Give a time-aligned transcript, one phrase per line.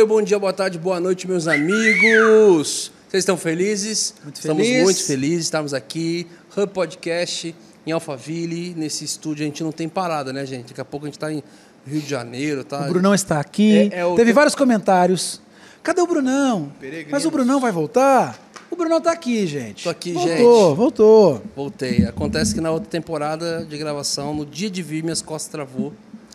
[0.00, 2.90] oi, bom dia, boa tarde, boa noite, meus amigos.
[3.08, 4.14] Vocês estão felizes?
[4.22, 4.82] Muito Estamos feliz.
[4.84, 6.26] muito felizes, estamos aqui,
[6.56, 7.54] Hub Podcast,
[7.86, 9.42] em Alphaville, nesse estúdio.
[9.42, 10.68] A gente não tem parada, né, gente?
[10.68, 11.42] Daqui a pouco a gente está em
[11.86, 12.86] Rio de Janeiro, tá?
[12.86, 13.90] O Brunão está aqui.
[13.92, 15.40] É- é o- Teve vários comentários.
[15.82, 16.72] Cadê o Brunão?
[16.78, 17.12] Peregrinos.
[17.12, 18.38] Mas o Brunão vai voltar?
[18.70, 19.84] O Brunão tá aqui, gente.
[19.84, 20.30] Tô aqui, voltou,
[20.68, 20.76] gente.
[20.76, 22.04] Voltou, Voltei.
[22.04, 25.92] Acontece que na outra temporada de gravação, no dia de vir, minhas costas travou.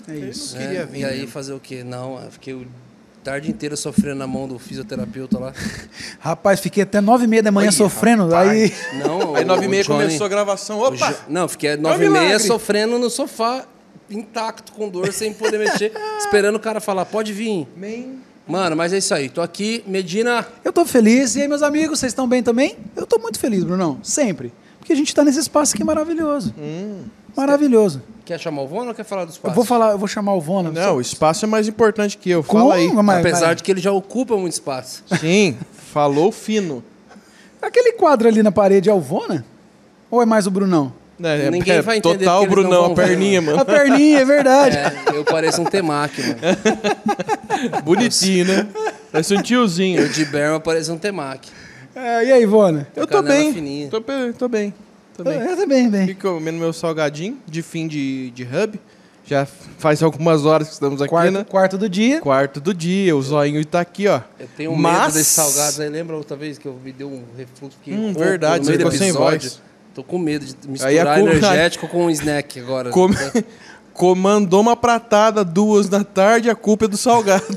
[0.08, 0.56] É isso.
[0.56, 0.66] né?
[0.68, 1.32] queria vir E aí mesmo.
[1.32, 1.84] fazer o quê?
[1.84, 2.68] Não, eu fiquei o
[3.26, 5.52] tarde inteira sofrendo na mão do fisioterapeuta lá.
[6.20, 8.26] Rapaz, fiquei até nove e meia da manhã Ih, sofrendo.
[8.28, 8.50] rapaz.
[8.52, 8.74] Aí.
[9.04, 10.80] Não, Aí o- nove e meia Johnny- começou a gravação.
[10.80, 10.96] Opa!
[11.12, 13.66] Jo- Não, fiquei nove e um meia sofrendo no sofá,
[14.10, 17.68] intacto, com dor, sem poder mexer, esperando o cara falar, pode vir.
[17.76, 18.20] Man.
[18.48, 19.28] Mano, mas é isso aí.
[19.28, 20.46] Tô aqui, Medina.
[20.64, 21.36] Eu tô feliz.
[21.36, 22.78] E aí, meus amigos, vocês estão bem também?
[22.96, 23.98] Eu tô muito feliz, Brunão.
[24.04, 24.54] Sempre.
[24.78, 26.54] Porque a gente tá nesse espaço aqui maravilhoso.
[26.56, 27.06] Hum.
[27.36, 28.04] Maravilhoso.
[28.26, 29.56] Quer chamar o Vona ou quer falar dos Eu passos?
[29.56, 30.72] vou falar, eu vou chamar o Vona.
[30.72, 32.44] Não, o espaço é mais importante que eu.
[32.44, 32.64] Como?
[32.64, 32.92] Fala aí.
[32.92, 35.04] Mas- Apesar mas- de que ele já ocupa muito espaço.
[35.22, 35.56] Sim,
[35.94, 36.84] falou fino.
[37.62, 39.46] Aquele quadro ali na parede é o Vona?
[40.10, 40.92] Ou é mais o Brunão?
[41.24, 43.58] É, Ninguém é vai entender Total, Brunão, a ver, perninha, mano.
[43.58, 43.62] mano.
[43.72, 44.76] A perninha, é verdade.
[44.78, 46.40] É, eu pareço um temaki, mano.
[47.86, 48.68] Bonitinho, né?
[49.12, 50.02] Parece um tiozinho.
[50.02, 51.50] Eu de Berma pareço um temaki.
[51.96, 52.88] É, e aí, Vona?
[52.96, 53.54] Eu tô bem.
[53.54, 53.88] fininha.
[53.90, 54.34] Tô, bem.
[54.34, 54.74] tô bem.
[55.16, 55.40] Tô bem.
[55.40, 56.08] Eu também, bem.
[56.08, 58.80] Fico comendo meu salgadinho de fim de, de hub.
[59.28, 59.44] Já
[59.80, 61.44] faz algumas horas que estamos aqui, Quarto, né?
[61.50, 62.22] quarto do dia.
[62.22, 64.22] Quarto do dia, o zoinho tá aqui, ó.
[64.40, 65.90] Eu tenho medo Mas- desses salgados aí.
[65.90, 67.76] Lembra outra vez que eu me deu um refluxo?
[67.84, 69.60] Fiquei Hum, verdade, você ficou sem voz.
[69.96, 72.90] Tô com medo de Aí misturar cu- energético com um snack agora.
[72.92, 73.10] Com-
[73.96, 77.46] Comandou uma pratada duas da tarde, a culpa é do salgado.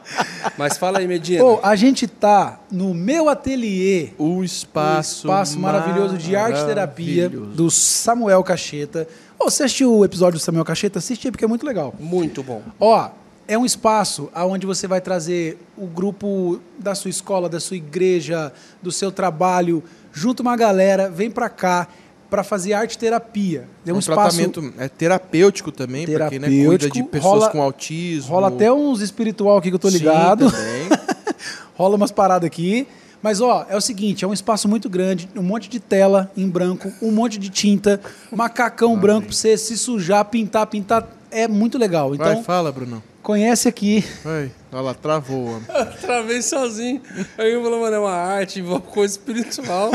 [0.56, 1.42] Mas fala aí, Medina.
[1.42, 7.70] Pô, a gente tá no meu ateliê, o espaço, espaço maravilhoso de arte terapia do
[7.70, 9.06] Samuel Cacheta.
[9.38, 10.98] Ô, você assistiu o episódio do Samuel Cacheta?
[10.98, 11.94] Assiste aí porque é muito legal.
[11.98, 12.62] Muito bom.
[12.78, 13.10] Ó,
[13.46, 18.52] é um espaço onde você vai trazer o grupo da sua escola, da sua igreja,
[18.80, 19.82] do seu trabalho,
[20.12, 21.88] junto uma galera, vem pra cá
[22.32, 23.68] para fazer arte terapia.
[23.86, 27.40] É um, um espaço tratamento é terapêutico também, para quem né, cuida Terapêutico, de pessoas
[27.40, 28.30] rola- com autismo.
[28.30, 30.50] rola até uns espiritual aqui que eu tô Sim, ligado.
[30.50, 30.88] também.
[31.76, 32.88] rola umas paradas aqui.
[33.20, 36.48] Mas, ó, é o seguinte, é um espaço muito grande, um monte de tela em
[36.48, 38.00] branco, um monte de tinta,
[38.34, 41.06] macacão branco pra você se sujar, pintar, pintar.
[41.30, 42.14] É muito legal.
[42.14, 43.02] Então, Vai, fala, Bruno.
[43.22, 44.04] Conhece aqui.
[44.24, 44.50] Vai.
[44.72, 45.60] Olha lá, travou.
[46.00, 47.00] Travei sozinho.
[47.38, 49.90] Aí eu falei, mano, é uma arte, envolve coisa espiritual.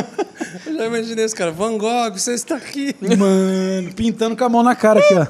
[0.65, 2.95] Eu já imaginei os caras, Van Gogh, você está aqui.
[3.01, 5.27] Mano, pintando com a mão na cara aqui, ó.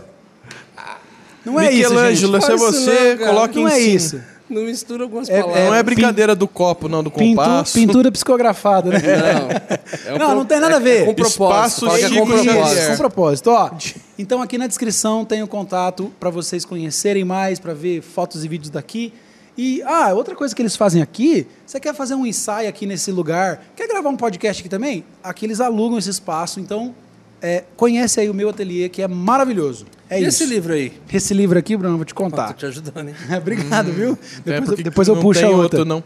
[1.45, 3.33] Não é isso, Michelangelo, se é você, não, cara.
[3.33, 3.95] coloca Não em é cima.
[3.95, 4.21] isso.
[4.49, 5.65] Não mistura algumas É- palavras.
[5.65, 7.73] Não é pin- brincadeira do copo, não, do compasso.
[7.73, 8.99] pintura psicografada, né?
[8.99, 10.11] Não.
[10.11, 11.05] É um Não, pro- não tem nada a é ver.
[11.05, 11.85] Com propósito.
[11.85, 12.87] Espaço que é com propósito.
[12.91, 13.71] Com propósito, ó.
[14.17, 18.47] Então aqui na descrição tem o contato para vocês conhecerem mais, para ver fotos e
[18.47, 19.13] vídeos daqui.
[19.57, 23.11] E, ah, outra coisa que eles fazem aqui, você quer fazer um ensaio aqui nesse
[23.11, 25.03] lugar, quer gravar um podcast aqui também?
[25.23, 26.93] Aqui eles alugam esse espaço, então
[27.41, 29.85] é, conhece aí o meu ateliê, que é maravilhoso.
[30.09, 30.43] É e isso.
[30.43, 30.93] esse livro aí?
[31.11, 32.53] Esse livro aqui, Bruno, eu vou te Tô contar.
[32.53, 33.15] te ajudando, hein?
[33.37, 34.11] Obrigado, viu?
[34.11, 35.79] É, Depois, eu- porque depois eu não puxo a outra.
[35.79, 36.03] outro, não.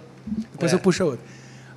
[0.52, 0.76] Depois É.
[0.76, 1.26] eu puxo a outra.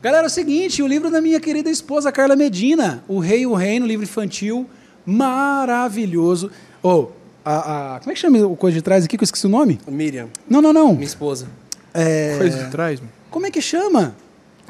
[0.01, 3.47] Galera, é o seguinte, o livro da minha querida esposa Carla Medina, O Rei e
[3.47, 4.69] o Reino, livro infantil,
[5.07, 6.51] maravilhoso.
[6.83, 7.13] Ou,
[7.45, 9.51] a, a- como é que chama o coisa de trás aqui que eu esqueci o
[9.51, 9.81] nome?
[9.89, 10.93] Miriam, Não, não, não.
[10.93, 11.47] minha esposa.
[11.93, 13.13] É, Coisa de trás, mano.
[13.31, 14.15] como é que chama?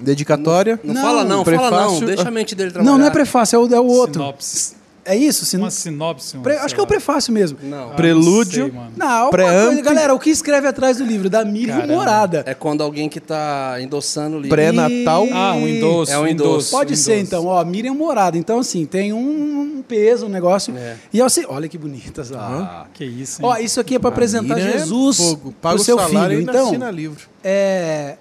[0.01, 0.79] Dedicatória.
[0.85, 1.71] Não, Não, fala não, fala não.
[1.89, 2.91] prefácio- Deixa a mente dele trabalhar.
[2.93, 4.21] Não, não é prefácio, é o, é o outro.
[4.21, 4.75] Sinopse.
[5.05, 5.45] É isso?
[5.45, 5.59] Sin...
[5.59, 6.37] Uma sinopse.
[6.37, 7.59] um, Pre- Acho que é o prefácio mesmo.
[7.63, 7.91] Não.
[7.91, 8.65] Ah, Prelúdio.
[8.69, 8.93] Não, sei, mano.
[8.97, 11.29] Não, coisa, galera, o que escreve atrás do livro?
[11.29, 11.87] Da Miriam.
[11.87, 12.43] Morada.
[12.47, 14.57] É quando alguém que tá endossando o livro.
[14.57, 15.27] Pré-natal.
[15.33, 16.11] Ah, um endosso.
[16.13, 16.71] É um endosso.
[16.71, 17.27] Pode um ser, endosso.
[17.27, 18.39] então, ó, Miriam Morada.
[18.39, 20.75] Então, assim, tem um peso, um negócio.
[20.77, 20.97] É.
[21.13, 22.33] E ó, você- olha que bonitas.
[22.33, 22.87] Ah.
[22.95, 23.49] Que isso, hein?
[23.49, 25.55] Ó, isso aqui é para apresentar Miriam é Jesus fogo.
[25.61, 26.41] Paga pro o seu salário filho.
[26.41, 27.21] e Então, assina livro.
[27.43, 28.17] é,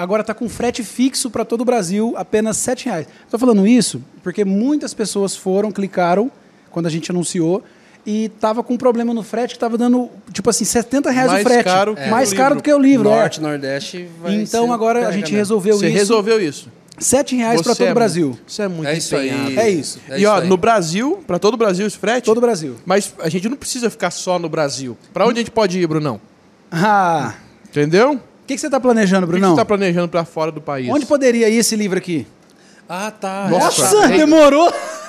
[0.00, 3.06] agora tá com frete fixo para todo o Brasil, apenas 7 reais.
[3.24, 6.30] Estou falando isso porque muitas pessoas foram, clicaram
[6.70, 7.62] quando a gente anunciou
[8.06, 11.44] e tava com um problema no frete que tava dando, tipo assim, 70 reais Mais
[11.44, 11.64] o frete.
[11.64, 12.60] caro que mais o caro livro.
[12.60, 13.08] do que o livro.
[13.10, 13.14] é.
[13.16, 15.36] Norte, Nordeste vai Então ser agora a gente mesmo.
[15.36, 15.96] resolveu Você isso.
[15.96, 16.68] resolveu isso.
[16.98, 18.26] 7 reais para todo é o Brasil.
[18.28, 19.56] muito- Você é muito É isso aí.
[19.58, 19.98] É isso.
[20.08, 20.48] É e ó, aí.
[20.48, 22.24] no Brasil, pra todo o Brasil esse frete?
[22.26, 22.76] Todo o Brasil.
[22.84, 24.96] Mas a gente não precisa ficar só no Brasil.
[25.12, 26.20] Pra onde a gente pode ir, Brunão?
[26.70, 27.34] Ah,
[27.68, 28.20] Entendeu?
[28.50, 30.60] O que, que você está planejando, O que que você tá planejando pra fora do
[30.60, 30.88] país?
[30.90, 32.26] Onde poderia ir esse livro aqui?
[32.92, 33.46] Ah, tá.
[33.48, 34.68] Nossa, Nossa, demorou!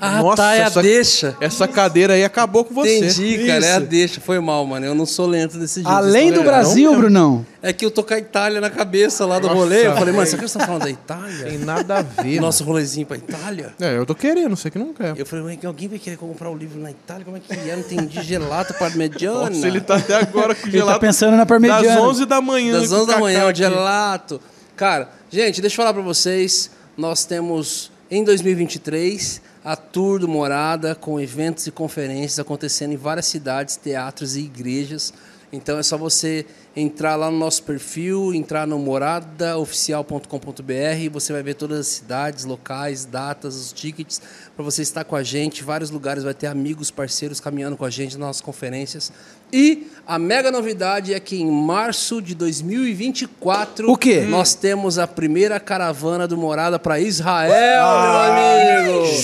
[0.00, 1.36] Ah, Nossa, tá, é a essa- deixa.
[1.40, 2.98] Essa cadeira aí acabou com você.
[2.98, 3.86] Entendi, cara, é a Isso.
[3.86, 4.20] deixa.
[4.20, 4.84] Foi mal, mano.
[4.86, 5.88] Eu não sou lento desse jeito.
[5.88, 6.44] Além do vendo?
[6.46, 7.46] Brasil, Brunão.
[7.62, 9.86] É que eu tô com a Itália na cabeça lá do rolê.
[9.86, 11.44] Eu falei, mano, você tá falando da Itália?
[11.46, 12.40] Tem nada a ver.
[12.40, 13.72] Nosso rolezinho pra Itália?
[13.80, 15.14] É, eu tô querendo, você que não quer.
[15.16, 17.24] Eu falei, que alguém vai querer comprar o livro na Itália?
[17.24, 17.72] Como é que é?
[17.74, 18.22] Não entendi.
[18.22, 19.50] Gelato parmegiana.
[19.50, 20.92] Nossa, ele tá até agora com Ele gelado.
[20.98, 22.00] tá pensando na das parmegiana.
[22.02, 22.80] 11 da manhã.
[22.80, 24.40] Das com 11 da manhã, o gelato.
[24.76, 26.70] Cara, gente, deixa eu falar pra vocês.
[26.98, 33.26] Nós temos, em 2023, a Tour do Morada, com eventos e conferências acontecendo em várias
[33.26, 35.14] cidades, teatros e igrejas.
[35.52, 36.44] Então é só você
[36.78, 43.04] entrar lá no nosso perfil, entrar no moradaoficial.com.br, você vai ver todas as cidades, locais,
[43.04, 44.20] datas, os tickets,
[44.54, 45.64] para você estar com a gente.
[45.64, 49.12] Vários lugares vai ter amigos, parceiros caminhando com a gente nas nossas conferências.
[49.52, 54.26] E a mega novidade é que em março de 2024 O quê?
[54.28, 58.37] nós temos a primeira caravana do Morada para Israel, meu amigo!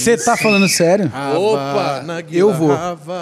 [0.04, 1.06] Você tá falando sério?
[1.36, 1.60] Opa!
[1.96, 2.76] Havana, Eu vou.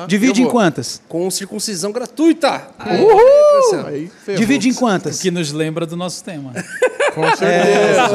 [0.06, 0.52] Divide Eu em vou.
[0.52, 1.00] quantas?
[1.08, 2.62] Com circuncisão gratuita!
[2.80, 3.86] Uhul!
[3.86, 4.38] Aí, ferrou.
[4.40, 5.20] Divide em quantas?
[5.20, 6.52] Que nos lembra do nosso tema.
[7.14, 8.08] Com certeza.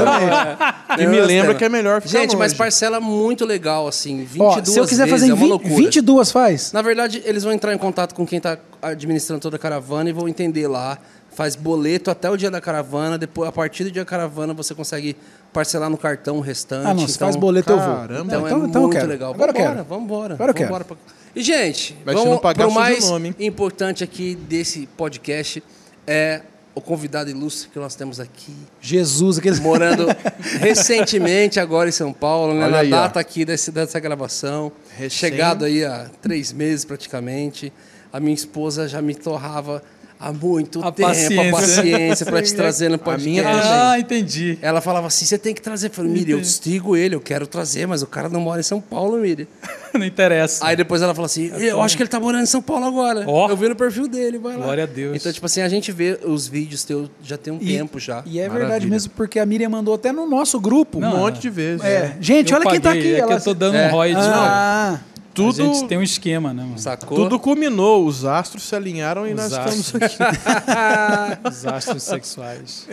[0.97, 2.57] e me lembra que é melhor ficar Gente, mas longe.
[2.57, 4.23] parcela muito legal, assim.
[4.25, 5.75] 22 Ó, se eu quiser vezes, fazer em é uma 20, loucura.
[5.75, 6.71] 22 faz?
[6.71, 10.13] Na verdade, eles vão entrar em contato com quem está administrando toda a caravana e
[10.13, 10.97] vão entender lá.
[11.31, 13.19] Faz boleto até o dia da caravana.
[13.19, 15.15] Depois, a partir do dia da caravana, você consegue
[15.53, 16.87] parcelar no cartão o restante.
[16.87, 17.95] Ah, não, se Então- faz boleto eu vou.
[17.95, 18.25] caramba.
[18.25, 19.07] Então, é então, então eu muito quero.
[19.09, 19.33] legal.
[19.33, 19.85] Agora eu vambora, quero.
[19.87, 20.33] vambora.
[20.35, 20.67] Agora eu quero.
[20.67, 20.97] vambora pra-
[21.35, 25.63] E, gente, Mas vamos suja o mais nome, importante aqui desse podcast
[26.05, 26.41] é
[26.73, 29.59] o convidado ilustre que nós temos aqui, Jesus, aqueles.
[29.59, 30.05] morando
[30.61, 33.01] recentemente agora em São Paulo, né, na aí, ó.
[33.01, 34.71] data aqui desse, dessa gravação.
[34.95, 35.09] Recém.
[35.09, 37.71] Chegado aí há três meses praticamente.
[38.11, 39.81] A minha esposa já me torrava
[40.19, 41.49] há muito A tempo paciência.
[41.49, 43.29] a paciência para te trazer no a podcast.
[43.29, 44.57] minha ah, entendi.
[44.61, 45.87] Ela falava assim: você tem que trazer.
[45.87, 48.63] Eu falei, Miri, eu sigo ele, eu quero trazer, mas o cara não mora em
[48.63, 49.47] São Paulo, Miri.
[49.93, 50.63] Não interessa.
[50.67, 53.23] Aí depois ela falou assim: eu acho que ele tá morando em São Paulo agora.
[53.25, 53.49] Ó.
[53.49, 54.65] Eu vi no perfil dele, vai lá.
[54.65, 55.15] Glória a Deus.
[55.15, 58.21] Então, tipo assim, a gente vê os vídeos teus já tem um E- tempo já.
[58.25, 58.59] E é Maravilha.
[58.69, 60.99] verdade mesmo, porque a Miriam mandou até no nosso grupo.
[60.99, 61.83] Um Não, monte de vezes.
[61.83, 62.15] É.
[62.19, 63.11] Gente, Eu olha quem tá paguei, aqui.
[63.13, 63.87] É que ela- eu tô dando É.
[63.87, 64.27] um royalty.
[64.29, 64.99] Ah,
[65.37, 66.79] Tudo, A gente tem um esquema, né, mano?
[66.79, 67.15] Sacou?
[67.15, 69.85] tudo culminou, os astros se alinharam e Os nós astros.
[69.85, 70.17] estamos aqui.
[71.47, 72.87] Os astros sexuais.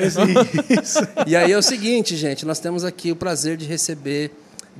[1.26, 4.30] E aí é o seguinte, gente, nós temos aqui o prazer de receber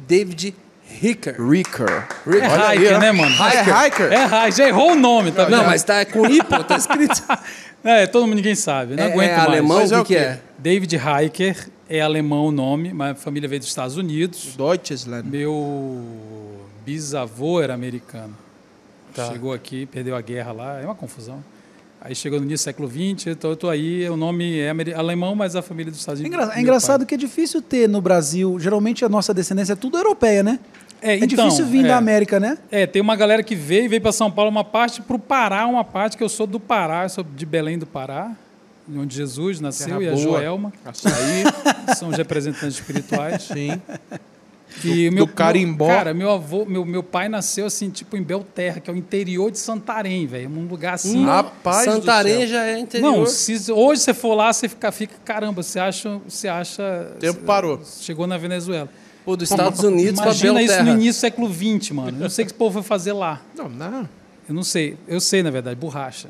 [0.06, 0.54] David
[1.02, 1.36] Hicker.
[1.40, 2.06] Ricker.
[2.26, 3.34] É Olha aí, hiker, né, mano?
[3.40, 4.12] Ah, é hiker?
[4.12, 4.52] É hiker.
[4.52, 5.56] Já errou o nome, tá vendo?
[5.56, 7.22] Não, mas tá com hipo, tá escrito.
[7.86, 8.96] É, todo mundo, ninguém sabe.
[8.96, 9.48] Não é, aguento é mais.
[9.48, 10.40] alemão, Mas é o que, que é?
[10.56, 14.54] David Hiker é alemão o nome, mas a família veio dos Estados Unidos.
[14.56, 15.28] Deutschland.
[15.28, 16.53] Meu
[16.84, 18.36] bisavô era americano.
[19.14, 19.30] Tá.
[19.30, 21.42] Chegou aqui, perdeu a guerra lá, é uma confusão.
[22.00, 25.34] Aí chegou no início do século XX, então eu tô aí, o nome é alemão,
[25.34, 26.48] mas a família dos Estados é, Unidos.
[26.54, 27.06] é engraçado pai.
[27.06, 28.58] que é difícil ter no Brasil.
[28.60, 30.58] Geralmente a nossa descendência é tudo europeia, né?
[31.00, 31.88] É, É então, difícil vir é.
[31.88, 32.58] da América, né?
[32.70, 35.66] É, tem uma galera que veio, veio para São Paulo uma parte, para o Pará
[35.66, 38.32] uma parte, que eu sou do Pará, eu sou de Belém do Pará,
[38.94, 40.22] onde Jesus nasceu, Terra e a boa.
[40.22, 41.44] Joelma, Açaí.
[41.96, 43.44] são os representantes espirituais.
[43.44, 43.80] Sim.
[44.82, 45.86] E Do- meu, do carimbó.
[45.86, 48.96] Meu, cara, meu avô, meu, meu pai nasceu assim, tipo em Belterra, que é o
[48.96, 50.48] interior de Santarém, velho.
[50.50, 51.24] Um lugar assim.
[51.24, 52.46] Rapaz do Santarém céu.
[52.48, 53.18] já é interior.
[53.18, 57.12] Não, se, hoje você for lá, você fica, fica caramba, você acha, você acha.
[57.14, 57.80] O tempo parou.
[58.00, 58.88] Chegou na Venezuela.
[59.24, 60.82] Pô, dos Estados Unidos pra Imagina isso Belterra.
[60.94, 62.18] no início do século XX, mano.
[62.18, 63.40] Eu não sei o que esse povo foi fazer lá.
[63.56, 64.08] Não, não.
[64.48, 64.98] Eu não sei.
[65.08, 66.28] Eu sei, na verdade, borracha.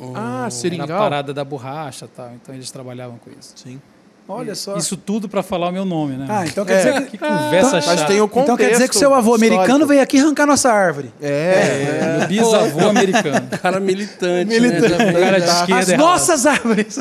[0.00, 0.88] Ah, Era a seringal.
[0.88, 2.32] parada da borracha e tal.
[2.34, 3.52] Então eles trabalhavam com isso.
[3.54, 3.80] Sim.
[4.26, 4.76] Olha só.
[4.78, 6.26] Isso tudo pra falar o meu nome, né?
[6.30, 6.92] Ah, então quer É.
[6.92, 7.10] dizer que.
[7.10, 8.04] Que conversa Mas chata.
[8.06, 9.86] tem o contexto Então quer dizer que seu avô americano histórico.
[9.88, 11.12] veio aqui arrancar nossa árvore.
[11.20, 11.28] É.
[11.28, 13.48] É, meu bisavô americano.
[13.60, 14.80] Cara militante, Militante.
[14.82, 14.88] né?
[14.98, 16.00] Já vem- Cara de As esquerda errado.
[16.06, 16.98] nossas árvores.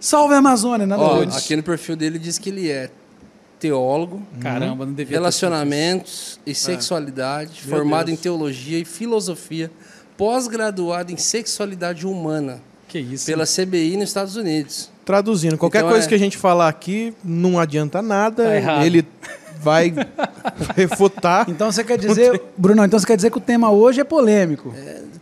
[0.00, 1.36] Salve a Amazônia, nada Ó, doido.
[1.36, 2.90] aqui no perfil dele diz que ele é
[3.60, 8.18] teólogo, Caramba, não devia ter relacionamentos e sexualidade, formado Deus.
[8.18, 9.70] em teologia e filosofia,
[10.16, 13.26] pós-graduado em sexualidade humana Que isso.
[13.26, 14.90] pela CBI nos Estados Unidos.
[15.04, 18.44] Traduzindo, qualquer Então coisa é- que a gente falar aqui não adianta nada.
[18.44, 19.04] Tá ele
[19.60, 19.92] vai
[20.76, 21.48] refutar.
[21.48, 24.74] Então você quer dizer, Bruno, então você quer dizer que o tema hoje é polêmico.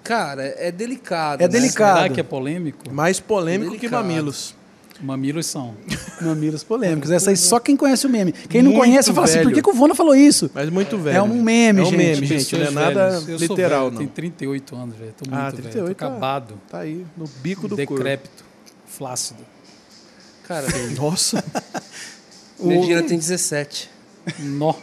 [0.02, 1.40] Cara, é delicado.
[1.42, 1.48] É né?
[1.48, 1.96] delicado.
[2.02, 2.90] Será que é polêmico?
[2.92, 4.02] Mais polêmico que Delicado.
[4.02, 4.54] mamilos.
[5.02, 5.74] Mamilos são.
[6.20, 7.10] Mamilos polêmicos.
[7.10, 8.32] Essa aí só quem conhece o meme.
[8.32, 9.54] Quem não Muito conhece fala assim, por velho.
[9.54, 10.50] que, que o Vona falou isso?
[10.54, 11.16] Mas muito velho.
[11.16, 11.96] É um meme, É um gente.
[11.96, 12.54] meme, gente.
[12.56, 13.22] Não é nada.
[13.26, 13.98] Eu literal, velho, não.
[13.98, 15.14] Tenho 38 anos, velho.
[15.16, 15.62] Tô muito Ah, velho.
[15.62, 16.06] 38, Tô tá.
[16.06, 16.54] acabado.
[16.70, 17.94] Tá aí, no bico do corpo.
[17.94, 18.44] decrépito.
[18.86, 19.38] Flácido.
[20.50, 20.66] Cara,
[20.98, 21.44] Nossa.
[22.58, 23.88] Medina tem 17.
[24.40, 24.74] Nó.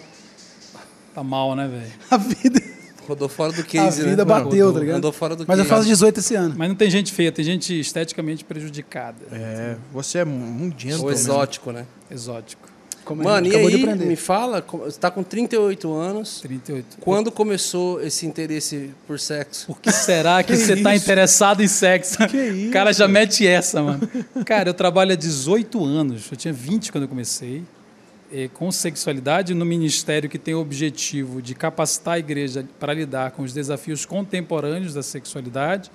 [1.13, 1.91] Tá mal, né, velho?
[2.09, 2.61] A vida,
[3.05, 4.25] Rodou fora do a case, vida né?
[4.25, 4.97] bateu, tá ligado?
[4.97, 6.55] Andou fora do Mas eu faço 18 esse ano.
[6.57, 9.17] Mas não tem gente feia, tem gente esteticamente prejudicada.
[9.31, 11.85] É, você é um Ou exótico, né?
[12.11, 12.67] Exótico.
[13.07, 16.41] Como a Mano, e de aí, me fala, você tá com 38 anos.
[16.41, 16.97] 38.
[16.99, 19.65] Quando começou esse interesse por sexo?
[19.67, 22.17] Por que será que, você está interessado em sexo?
[22.27, 22.67] Que isso?
[22.67, 24.01] O cara já mete essa, mano.
[24.45, 26.29] Cara, eu trabalho há 18 anos.
[26.29, 27.63] Eu tinha 20 quando eu comecei.
[28.29, 33.31] eh, com sexualidade no ministério que tem o objetivo de capacitar a igreja para lidar
[33.31, 35.89] com os desafios contemporâneos da sexualidade.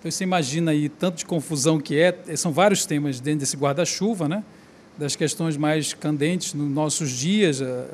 [0.00, 2.12] Então você imagina aí tanto de confusão que é.
[2.34, 4.42] São vários temas dentro desse guarda-chuva, né?
[4.98, 7.60] Das questões mais candentes nos nossos dias.
[7.60, 7.86] eh,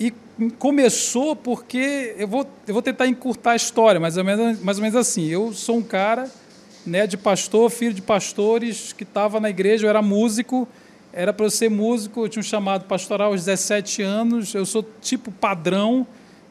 [0.00, 0.12] e
[0.58, 4.82] começou porque eu vou, eu vou tentar encurtar a história, mais ou menos, mais ou
[4.82, 5.26] menos assim.
[5.26, 6.30] Eu sou um cara
[6.86, 10.68] né, de pastor, filho de pastores, que estava na igreja, eu era músico,
[11.12, 14.84] era para eu ser músico, eu tinha um chamado pastoral aos 17 anos, eu sou
[15.02, 16.06] tipo padrão,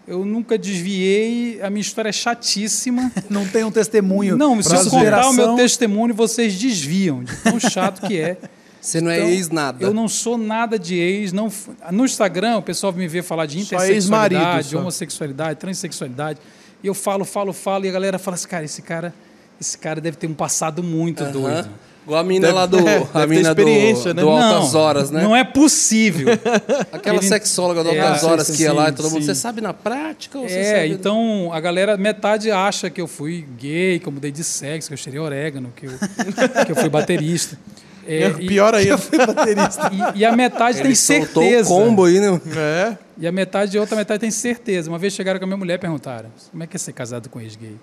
[0.08, 3.12] eu nunca desviei, a minha história é chatíssima.
[3.30, 4.38] Não tem um testemunho.
[4.38, 8.38] Não, se eu contar o meu testemunho, vocês desviam, de tão chato que é.
[8.88, 9.84] Você não é Então, ex nada.
[9.84, 11.34] Eu não sou nada de ex.
[11.34, 11.52] Não,
[11.92, 14.80] no Instagram, o pessoal me vê falar de intersexualidade, só.
[14.80, 16.40] homossexualidade, transexualidade.
[16.82, 19.14] E eu falo, falo, falo, e a galera fala assim, cara, esse cara,
[19.60, 21.32] esse cara deve ter um passado muito Aham.
[21.34, 21.70] doido.
[22.06, 22.78] Igual a mina Deve- lá do.
[22.88, 23.94] é, a mina do, né?
[24.22, 25.22] do Altas não, Horas, né?
[25.22, 26.30] Não é possível.
[26.94, 29.26] Aquela Ele- sexóloga do É, Altas sim, Horas sim, que ia lá e todo mundo.
[29.26, 34.00] Você sabe na prática ou é, então a galera, metade acha que eu fui gay,
[34.00, 35.92] que eu mudei de sexo, que eu cheirei orégano, que eu,
[36.66, 37.60] que eu fui baterista.
[38.08, 38.96] É, É, e- pior ainda.
[40.16, 41.70] e, e a metade Ele tem certeza.
[41.72, 42.40] o combo aí, né?
[42.56, 42.98] é.
[43.20, 44.90] E a metade, a outra metade tem certeza.
[44.90, 47.30] Uma vez chegaram com a minha mulher e perguntaram: como é que é ser casado
[47.30, 47.76] com ex-gay?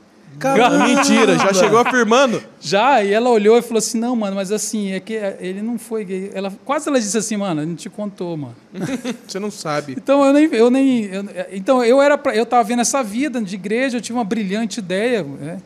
[0.87, 2.43] Mentira, já chegou afirmando.
[2.61, 5.79] Já, e ela olhou e falou assim: não, mano, mas assim, é que ele não
[5.79, 6.31] foi gay.
[6.35, 8.55] Ela, quase ela disse assim, mano, não te contou, mano.
[9.29, 9.93] Você não sabe.
[9.97, 10.45] Então eu nem.
[10.53, 14.01] Eu nem eu- então eu era pra, eu tava vendo essa vida de igreja, eu
[14.01, 15.23] tive uma brilhante ideia.
[15.23, 15.59] né?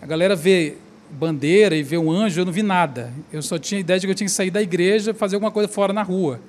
[0.00, 0.76] A galera vê
[1.10, 3.12] bandeira e vê um anjo, eu não vi nada.
[3.32, 5.36] Eu só tinha a ideia de que eu tinha que sair da igreja e fazer
[5.36, 6.40] alguma coisa fora na rua.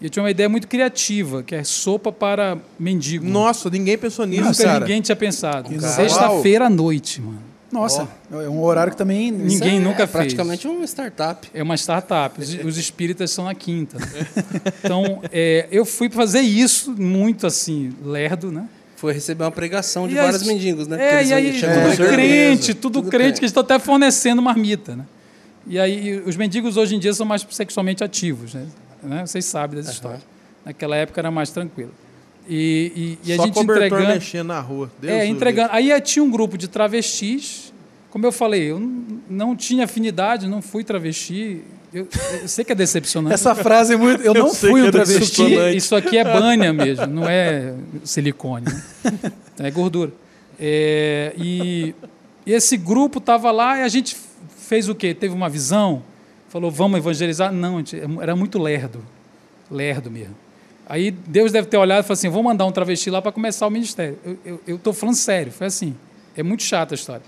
[0.00, 3.26] E eu tinha uma ideia muito criativa, que é sopa para mendigo.
[3.26, 4.80] Nossa, ninguém pensou nisso, Nunca cara.
[4.80, 5.68] ninguém tinha pensado.
[5.80, 7.50] Sexta-feira à noite, mano.
[7.70, 9.30] Nossa, é um horário que também.
[9.30, 10.10] Ninguém é nunca fez.
[10.10, 11.48] praticamente uma startup.
[11.54, 12.40] É uma startup.
[12.40, 13.96] Os, os espíritas são na quinta.
[13.98, 14.26] né?
[14.82, 18.66] Então, é, eu fui fazer isso muito assim, lerdo, né?
[19.00, 20.96] Foi receber uma pregação de E aí- vários mendigos, né?
[21.02, 25.06] É, e aí, tudo igreja, crente, tudo, tudo crente, que estão até fornecendo marmita, né?
[25.66, 28.66] E aí, os mendigos hoje em dia são mais sexualmente ativos, né?
[29.02, 29.24] Né?
[29.26, 30.20] Vocês sabem dessa história.
[30.66, 31.94] Naquela época era mais tranquilo.
[32.46, 34.12] E, e- e a Só gente cobertor entregando.
[34.14, 34.90] mexendo na rua.
[35.00, 35.70] Deus É, entregando.
[35.72, 37.72] Aí eh, tinha um grupo de travestis.
[38.10, 38.80] Como eu falei, eu
[39.30, 41.62] não tinha afinidade, não fui travesti.
[41.92, 42.06] Eu,
[42.42, 43.34] eu sei que é decepcionante.
[43.34, 44.20] Essa frase é muito.
[44.22, 45.54] Eu, Eu não fui um é travesti.
[45.76, 48.66] Isso aqui é banha mesmo, não é silicone.
[48.66, 49.32] né?
[49.58, 50.12] É gordura.
[50.58, 51.94] É, e,
[52.46, 54.16] e esse grupo estava lá e a gente
[54.58, 55.12] fez o quê?
[55.14, 56.02] Teve uma visão,
[56.48, 57.50] falou, vamos evangelizar?
[57.52, 59.02] Não, gente- era muito lerdo.
[59.70, 60.36] Lerdo mesmo.
[60.88, 63.66] Aí Deus deve ter olhado e falado assim: vou mandar um travesti lá para começar
[63.66, 64.18] o ministério.
[64.66, 65.94] Eu estou falando sério, foi assim.
[66.36, 67.22] É muito chata a história.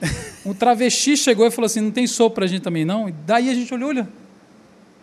[0.47, 3.09] Um travesti chegou e falou assim: não tem sopa para a gente também não?
[3.09, 4.09] E daí a gente olhou, olha.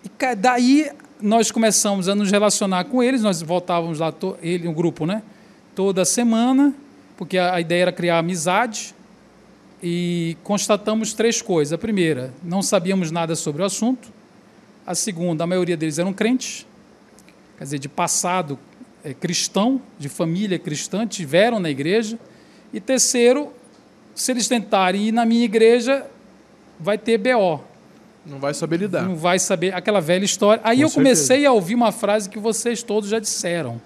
[0.03, 0.89] E daí
[1.21, 5.21] nós começamos a nos relacionar com eles, nós voltávamos lá, ele, um grupo, né?
[5.75, 6.73] Toda semana,
[7.17, 8.95] porque a, ideia era criar amizade.
[9.81, 11.73] E constatamos três coisas.
[11.73, 14.09] A primeira, não sabíamos nada sobre o assunto.
[14.85, 16.65] A segunda, a maioria deles eram crentes,
[17.57, 18.57] quer dizer, de passado
[19.03, 22.19] eh, cristão, de família cristã, tiveram na igreja.
[22.73, 23.53] E terceiro,
[24.15, 26.05] se eles tentarem ir na minha igreja,
[26.79, 27.68] vai ter BO.
[28.29, 29.03] Não vai saber lidar.
[29.03, 30.61] Não vai saber aquela velha história.
[30.63, 33.81] Aí Com eu comecei a ouvir uma frase que vocês todos já disseram,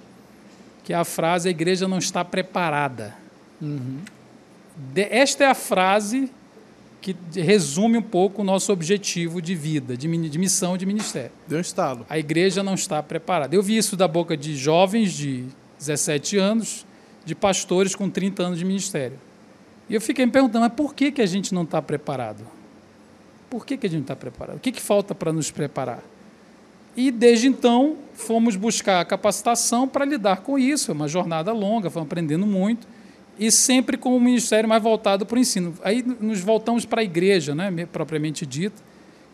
[0.83, 3.15] que é a frase: a igreja não está preparada.
[4.93, 6.29] De- esta é a frase
[7.01, 11.31] que resume um pouco o nosso objetivo de vida, de, de missão, de ministério.
[11.47, 12.05] Deu estalo.
[12.09, 13.53] A igreja não está preparada.
[13.55, 15.45] Eu vi isso da boca de jovens de
[15.79, 16.85] 17 anos,
[17.25, 19.19] de pastores com 30 anos de ministério.
[19.89, 22.45] E eu fiquei me perguntando, mas por que, que a gente não está preparado?
[23.53, 24.57] Por que, que a gente está preparado?
[24.57, 26.03] O que, que falta para nos preparar?
[26.97, 30.89] E desde então fomos buscar a capacitação para lidar com isso.
[30.89, 32.87] É uma jornada longa, fomos aprendendo muito.
[33.37, 35.75] E sempre com o ministério mais voltado para o ensino.
[35.83, 38.81] Aí nos voltamos para a igreja, né, propriamente dita,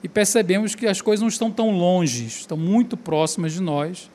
[0.04, 4.12] e percebemos que as coisas não estão tão longe, estão muito próximas de nós.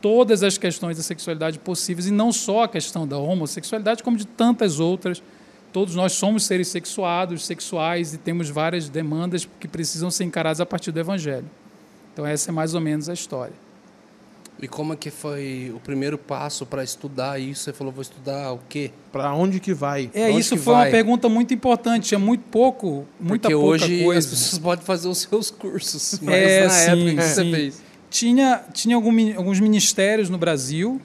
[0.00, 4.26] Todas as questões da sexualidade possíveis, e não só a questão da homossexualidade, como de
[4.26, 5.22] tantas outras.
[5.72, 10.66] Todos nós somos seres sexuados, sexuais, e temos várias demandas que precisam ser encaradas a
[10.66, 11.46] partir do Evangelho.
[12.12, 13.54] Então, essa é mais ou menos a história.
[14.60, 17.64] E como é que foi o primeiro passo para estudar isso?
[17.64, 18.92] Você falou, vou estudar o quê?
[19.10, 20.08] Pra onde que vai?
[20.14, 20.84] É, isso foi vai?
[20.86, 22.14] uma pergunta muito importante.
[22.14, 24.18] É muito pouco, muita Porque pouca hoje coisa.
[24.20, 27.50] as pessoas podem fazer os seus cursos, mas É, na sim, época que você sim.
[27.50, 27.82] fez.
[28.10, 31.00] tinha, tinha algum alguns ministérios no Brasil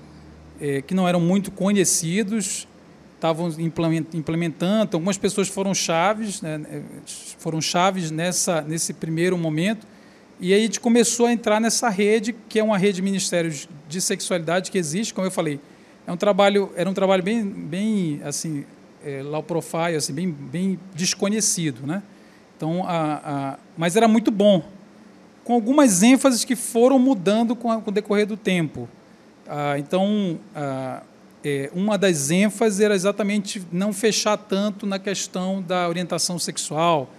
[0.61, 2.67] eh, que não eram muito conhecidos,
[3.17, 4.95] estavam implemen- implementando.
[4.95, 6.61] Algumas pessoas foram chaves, né,
[7.39, 9.85] foram chaves nessa, nesse primeiro momento.
[10.39, 13.67] E aí a gente começou a entrar nessa rede, que é uma rede de ministérios
[13.89, 15.59] de sexualidade que existe, como eu falei.
[16.05, 18.63] É um trabalho, era um trabalho bem, bem assim,
[19.03, 22.03] é, low profile, assim, bem, bem desconhecido, né?
[22.55, 23.21] Então, a,
[23.53, 24.63] a, mas era muito bom,
[25.43, 28.87] com algumas ênfases que foram mudando com, a- com o decorrer do tempo.
[29.47, 31.01] Ah, então, ah,
[31.43, 37.09] é, uma das ênfases era exatamente não fechar tanto na questão da orientação sexual,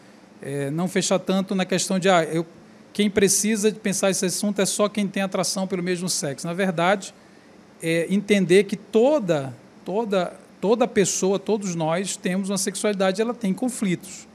[0.42, 2.46] é, não fechar tanto na questão de ah, eu,
[2.92, 6.46] quem precisa de pensar esse assunto é só quem tem atração pelo mesmo sexo.
[6.46, 7.14] Na verdade,
[7.82, 14.26] é entender que toda, toda, toda pessoa, todos nós temos uma sexualidade, ela tem conflitos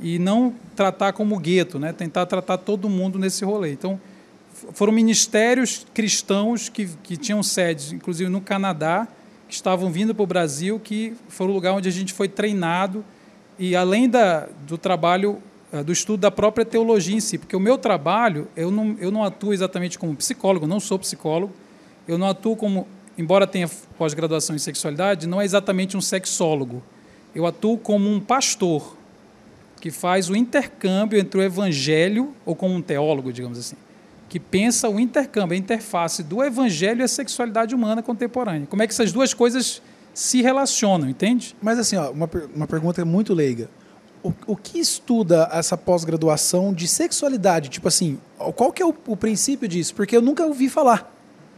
[0.00, 1.92] e não tratar como gueto, né?
[1.92, 3.72] Tentar tratar todo mundo nesse rolê.
[3.72, 4.00] Então,
[4.72, 9.06] foram ministérios cristãos que, que tinham sedes, inclusive no Canadá,
[9.48, 13.04] que estavam vindo para o Brasil, que foi o lugar onde a gente foi treinado.
[13.58, 17.60] E além da, do trabalho eh, do estudo da própria teologia em si, porque o
[17.60, 21.52] meu trabalho eu não, eu não atuo exatamente como psicólogo, não sou psicólogo,
[22.06, 22.86] eu não atuo como,
[23.16, 26.82] embora tenha pós-graduação em sexualidade, não é exatamente um sexólogo.
[27.34, 28.96] Eu atuo como um pastor
[29.80, 33.76] que faz o intercâmbio entre o evangelho, ou como um teólogo, digamos assim,
[34.28, 38.66] que pensa o intercâmbio, a interface do evangelho e a sexualidade humana contemporânea.
[38.66, 39.80] Como é que essas duas coisas
[40.12, 41.56] se relacionam, entende?
[41.62, 43.70] Mas assim, ó, uma, uma pergunta muito leiga.
[44.22, 47.68] O, o que estuda essa pós-graduação de sexualidade?
[47.68, 48.18] Tipo assim,
[48.56, 49.94] qual que é o, o princípio disso?
[49.94, 51.14] Porque eu nunca ouvi falar.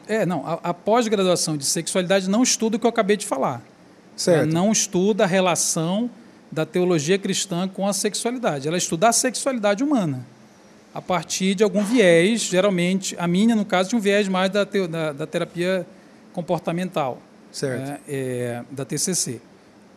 [0.06, 3.62] É, não, a, a pós-graduação de sexualidade não estuda o que eu acabei de falar.
[4.14, 4.42] Certo.
[4.42, 6.10] Ela não estuda a relação
[6.52, 8.68] da teologia cristã com a sexualidade.
[8.68, 10.26] Ela estuda a sexualidade humana.
[10.92, 14.66] A partir de algum viés, geralmente, a minha, no caso, tinha um viés mais da,
[14.66, 15.86] teo- da, da terapia
[16.32, 17.18] comportamental.
[17.52, 17.80] Certo.
[17.82, 19.40] né, é, da TCC.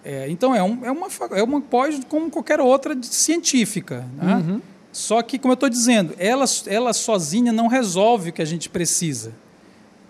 [0.04, 4.06] É, então, é, um, é, uma, é uma pós como qualquer outra de- científica.
[4.18, 4.60] né?
[4.92, 8.70] Só que, como eu estou dizendo, ela, ela sozinha não resolve o que a gente
[8.70, 9.34] precisa.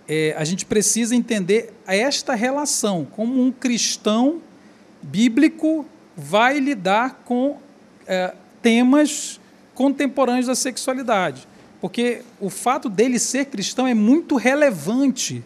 [0.08, 4.42] É, a gente precisa entender esta relação, como um cristão
[5.02, 5.86] bíblico
[6.16, 7.58] vai lidar com
[8.08, 9.40] é, temas
[9.76, 11.48] contemporâneos da sexualidade.
[11.82, 15.44] Porque o fato dele ser cristão é muito relevante.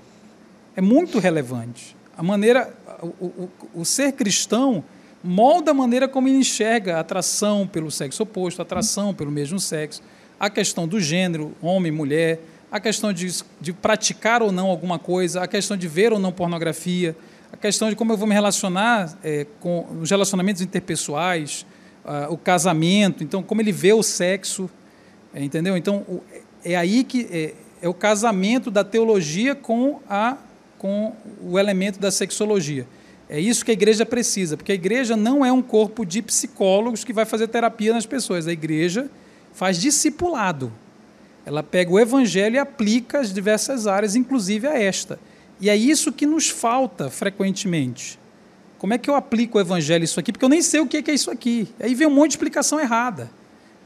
[0.75, 1.95] É muito relevante.
[2.15, 4.83] A maneira, o, o, o ser cristão
[5.23, 9.59] molda a maneira como ele enxerga a atração pelo sexo oposto, a atração pelo mesmo
[9.59, 10.01] sexo,
[10.39, 12.39] a questão do gênero, homem, mulher,
[12.71, 13.27] a questão de,
[13.59, 17.15] de praticar ou não alguma coisa, a questão de ver ou não pornografia,
[17.51, 21.65] a questão de como eu vou me relacionar é, com os relacionamentos interpessoais,
[22.07, 24.69] ah, o casamento, então como ele vê o sexo,
[25.33, 25.77] é, entendeu?
[25.77, 26.23] Então o-
[26.65, 30.37] é aí que é, é o casamento da teologia com a
[30.77, 32.87] com o elemento da sexologia.
[33.27, 37.03] É isso que a igreja precisa, porque a igreja não é um corpo de psicólogos
[37.03, 38.47] que vai fazer terapia nas pessoas.
[38.47, 39.09] A igreja
[39.53, 40.71] faz discipulado.
[41.45, 45.19] Ela pega o evangelho e aplica as diversas áreas, inclusive a esta.
[45.59, 48.19] E é isso que nos falta frequentemente.
[48.77, 50.31] Como é que eu aplico o evangelho isso aqui?
[50.31, 51.67] Porque eu nem sei o que é isso aqui.
[51.79, 53.29] Aí vem um monte de explicação errada.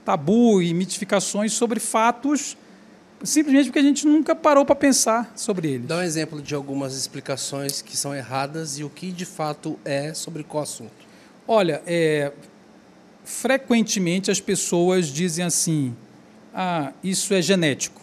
[0.03, 2.57] Tabu e mitificações sobre fatos,
[3.23, 5.87] simplesmente porque a gente nunca parou para pensar sobre eles.
[5.87, 10.13] Dá um exemplo de algumas explicações que são erradas e o que de fato é
[10.13, 10.91] sobre qual assunto.
[11.47, 12.31] Olha, é,
[13.23, 15.95] frequentemente as pessoas dizem assim:
[16.53, 18.01] ah, isso é genético.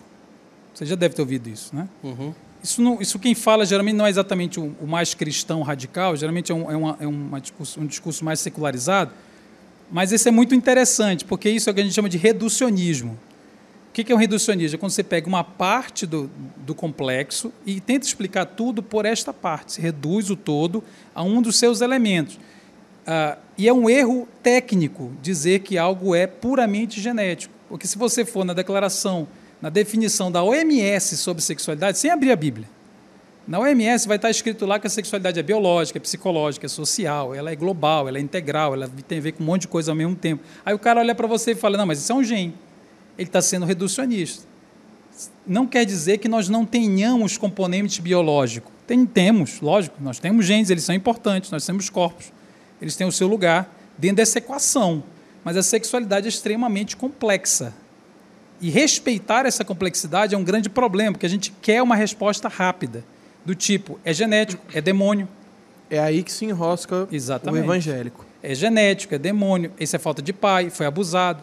[0.72, 1.88] Você já deve ter ouvido isso, né?
[2.03, 2.33] Uhum.
[2.62, 6.51] Isso, não, isso quem fala geralmente não é exatamente o, o mais cristão radical, geralmente
[6.51, 9.12] é, um, é, uma, é uma discurso, um discurso mais secularizado,
[9.90, 13.18] mas esse é muito interessante, porque isso é o que a gente chama de reducionismo.
[13.88, 14.77] O que é um reducionismo?
[14.77, 19.33] É quando você pega uma parte do, do complexo e tenta explicar tudo por esta
[19.33, 22.38] parte, se reduz o todo a um dos seus elementos.
[23.11, 28.23] Ah, e é um erro técnico dizer que algo é puramente genético, porque se você
[28.23, 29.27] for na declaração,
[29.61, 32.68] na definição da OMS sobre sexualidade, sem abrir a Bíblia,
[33.49, 37.35] na OMS vai estar escrito lá que a sexualidade é biológica, é psicológica, é social,
[37.35, 39.90] ela é global, ela é integral, ela tem a ver com um monte de coisa
[39.90, 40.44] ao mesmo tempo.
[40.66, 42.55] Aí o cara olha para você e fala: não, mas isso é um gene.
[43.16, 44.47] Ele está sendo reducionista.
[45.47, 48.71] Não quer dizer que nós não tenhamos componente biológico.
[48.87, 52.31] Tem, temos, lógico, nós temos genes, eles são importantes, nós temos corpos,
[52.83, 55.03] eles têm o seu lugar dentro dessa equação.
[55.42, 57.73] Mas a sexualidade é extremamente complexa.
[58.61, 63.05] E respeitar essa complexidade é um grande problema, porque a gente quer uma resposta rápida,
[63.44, 65.29] do tipo, é genético, é demônio,
[65.90, 67.62] É aí que se enrosca Exatamente.
[67.62, 68.27] o evangélico.
[68.42, 71.42] é genético, é demônio, esse é falta de pai, foi abusado.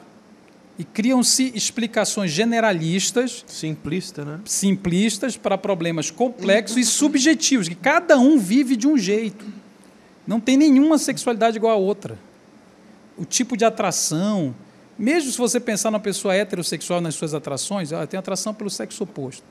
[0.78, 4.40] E criam-se explicações generalistas, Simplista, né?
[4.46, 9.46] simplistas, para problemas complexos e subjetivos, que cada um vive de um jeito.
[10.28, 12.20] Não tem nenhuma sexualidade igual a outra.
[13.18, 14.54] O tipo de atração,
[14.98, 19.04] mesmo se você pensar numa pessoa heterossexual nas suas atrações, ela tem atração pelo sexo
[19.04, 19.44] oposto.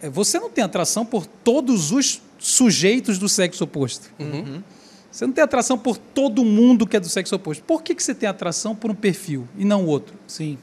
[0.00, 4.10] É, Você não tem atração por todos os sujeitos do sexo oposto.
[5.10, 7.62] Você não tem atração por todo mundo que é do sexo oposto.
[7.64, 10.14] Por que, que você tem atração por um perfil e não outro?
[10.26, 10.56] Sim.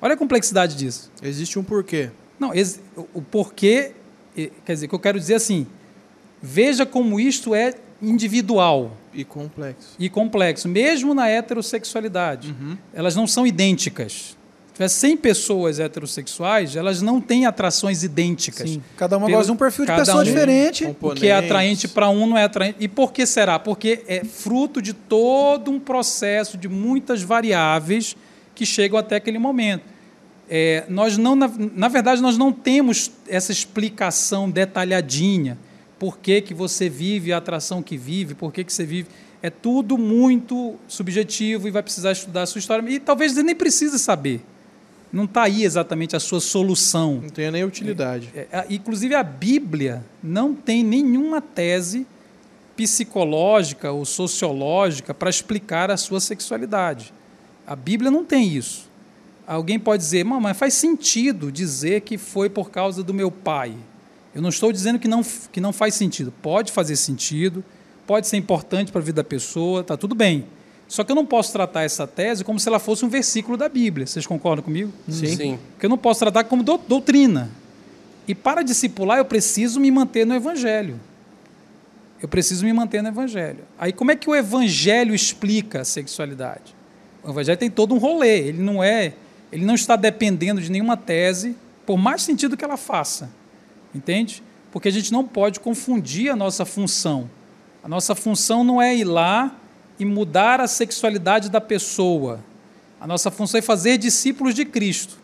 [0.00, 1.10] Olha a complexidade disso.
[1.22, 2.10] Existe um porquê.
[2.38, 2.80] Não, ex-
[3.14, 3.92] o- porquê,
[4.34, 5.66] quer dizer, o que eu quero dizer assim,
[6.42, 9.94] veja como isto é individual E complexo.
[9.98, 12.54] e complexo, mesmo na heterossexualidade.
[12.92, 14.36] Elas não são idênticas.
[14.68, 18.70] Se tiver 100 pessoas heterossexuais, elas não têm atrações idênticas.
[18.70, 18.82] Sim.
[18.96, 20.96] Cada uma Pelo- gosta de um perfil de pessoa um- diferente.
[21.00, 22.76] O que é atraente para um não é atraente.
[22.80, 23.58] E por que será?
[23.58, 28.16] Porque é fruto de todo um processo de muitas variáveis
[28.54, 29.84] que chegam até aquele momento.
[30.48, 35.58] É, nós não, na, na verdade, nós não temos essa explicação detalhadinha.
[36.02, 39.08] Por que, que você vive a atração que vive, por que, que você vive.
[39.40, 42.84] É tudo muito subjetivo e vai precisar estudar a sua história.
[42.90, 44.40] E talvez você nem precise saber.
[45.12, 47.20] Não está aí exatamente a sua solução.
[47.22, 48.30] Não tem nem utilidade.
[48.34, 52.04] É, a- inclusive, a Bíblia não tem nenhuma tese
[52.76, 57.14] psicológica ou sociológica para explicar a sua sexualidade.
[57.64, 58.90] A Bíblia não tem isso.
[59.46, 63.76] Alguém pode dizer, "Mãe, mas faz sentido dizer que foi por causa do meu pai.
[64.34, 66.32] Eu não estou dizendo que não, que não faz sentido.
[66.42, 67.62] Pode fazer sentido,
[68.06, 70.46] pode ser importante para a vida da pessoa, está tudo bem.
[70.88, 73.68] Só que eu não posso tratar essa tese como se ela fosse um versículo da
[73.68, 74.06] Bíblia.
[74.06, 74.92] Vocês concordam comigo?
[75.08, 75.58] Sim.
[75.72, 77.50] Porque eu não posso tratar como dou- doutrina.
[78.28, 81.00] E para discipular, eu preciso me manter no Evangelho.
[82.20, 83.60] Eu preciso me manter no Evangelho.
[83.78, 86.74] Aí, como é que o Evangelho explica a sexualidade?
[87.24, 88.38] O Evangelho tem todo um rolê.
[88.48, 89.14] Ele não é,
[89.50, 93.28] ele não está dependendo de nenhuma tese, por mais sentido que ela faça,
[93.94, 94.42] entende?
[94.70, 97.30] Porque a gente não pode confundir a nossa função.
[97.82, 99.54] A nossa função não é ir lá
[99.98, 102.40] e mudar a sexualidade da pessoa.
[103.00, 105.18] A nossa função é fazer discípulos de Cristo.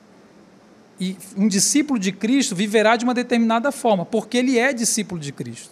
[1.01, 5.33] E um discípulo de Cristo viverá de uma determinada forma, porque ele é discípulo de
[5.33, 5.71] Cristo.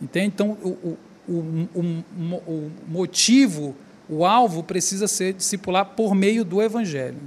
[0.00, 0.26] Entende?
[0.26, 2.04] Então, o, o, o,
[2.46, 3.74] o, motivo,
[4.08, 7.18] o alvo precisa ser discipular por meio do Evangelho.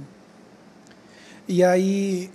[1.48, 2.30] E aí,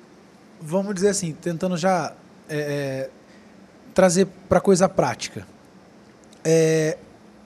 [0.62, 2.14] vamos dizer assim, tentando já
[2.50, 3.10] é, é,
[3.94, 5.46] trazer para coisa prática.
[6.44, 6.98] É,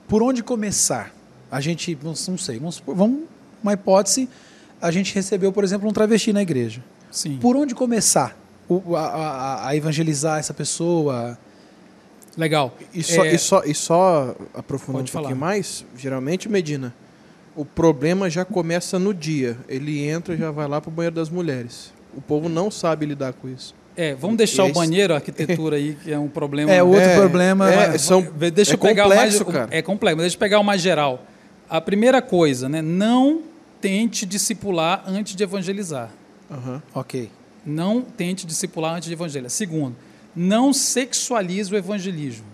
[0.08, 1.12] por onde começar?
[1.50, 3.22] A gente, não, sei, vamos, vamos
[3.62, 4.28] uma hipótese,
[4.80, 6.82] a gente recebeu, por exemplo, um travesti na igreja.
[7.10, 7.38] Sim.
[7.38, 8.36] Por onde começar
[8.68, 11.38] o- a, a- a evangelizar essa pessoa?
[12.36, 12.76] Legal.
[12.92, 16.92] E só, É, e só, e só aprofundando um pouquinho mais, geralmente, Medina,
[17.54, 19.56] o problema já começa no dia.
[19.68, 21.92] Ele entra e já vai lá pro banheiro das mulheres.
[22.16, 23.74] O povo não sabe lidar com isso.
[23.96, 26.70] É, vamos deixar E o aí- banheiro, a arquitetura aí, que é um problema.
[26.72, 27.70] É outro É, problema.
[27.72, 29.56] é, são- Deixa é eu pegar complexo, o mais.
[29.56, 29.68] cara.
[29.76, 31.24] É complexo, mas deixa eu pegar o mais geral.
[31.68, 32.82] A primeira coisa, né?
[32.82, 33.42] Não
[33.80, 36.10] tente discipular antes de evangelizar.
[36.50, 36.82] Aham.
[36.94, 37.30] Ok.
[37.64, 39.50] Não tente discipular antes de evangelizar.
[39.50, 39.96] Segundo,
[40.36, 42.44] não sexualize o evangelismo.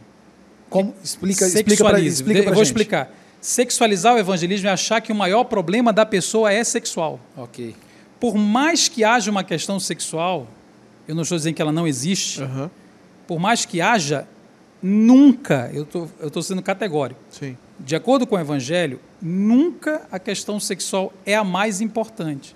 [0.69, 2.15] Como, explica, explica para Sexualize.
[2.17, 2.73] explica Eu pra vou gente.
[2.73, 3.13] explicar.
[3.41, 7.19] Sexualizar o evangelismo é achar que o maior problema da pessoa é sexual.
[7.37, 7.75] Ok.
[8.21, 10.47] Por mais que haja uma questão sexual,
[11.11, 12.71] eu não estou dizendo que ela não existe, Aham.
[13.27, 14.27] por mais que haja,
[14.83, 17.57] nunca, eu tô- estou sendo categórico, Sim.
[17.79, 22.55] de acordo com o Evangelho, nunca a questão sexual é a mais importante.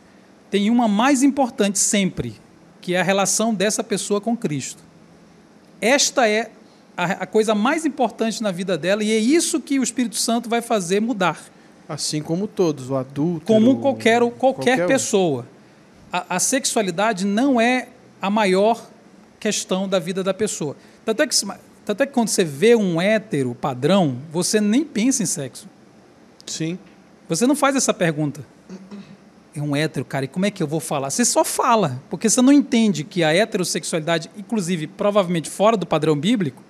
[0.50, 2.34] Tem uma mais importante sempre,
[2.80, 4.82] que é a relação dessa pessoa com Cristo.
[5.80, 6.50] Esta é
[6.96, 10.48] a, a coisa mais importante na vida dela e é isso que o Espírito Santo
[10.48, 11.42] vai fazer mudar.
[11.88, 13.44] Assim como todos, o adulto.
[13.46, 14.86] Como qualquer, qualquer um.
[14.88, 15.46] pessoa.
[16.12, 17.88] A, a sexualidade não é
[18.24, 18.82] a maior
[19.38, 20.74] questão da vida da pessoa.
[21.04, 21.36] Tanto é, que,
[21.84, 25.68] tanto é que quando você vê um hétero padrão, você nem pensa em sexo.
[26.46, 26.78] Sim.
[27.28, 28.44] Você não faz essa pergunta.
[29.54, 31.10] É um hétero, cara, e como é que eu vou falar?
[31.10, 36.16] Você só fala, porque você não entende que a heterossexualidade, inclusive, provavelmente fora do padrão
[36.16, 36.62] bíblico,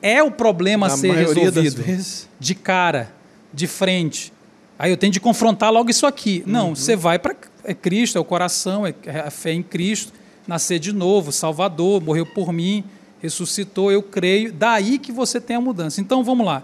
[0.00, 3.12] é o problema a Na ser maioria das resolvido de cara,
[3.52, 4.32] de frente.
[4.78, 6.44] Aí eu tenho de confrontar logo isso aqui.
[6.46, 8.94] Não, você vai para é Cristo, é o coração, é
[9.26, 10.12] a fé em Cristo,
[10.46, 12.84] nascer de novo, Salvador, morreu por mim,
[13.20, 14.52] ressuscitou, eu creio.
[14.52, 16.00] Daí que você tem a mudança.
[16.00, 16.62] Então vamos lá.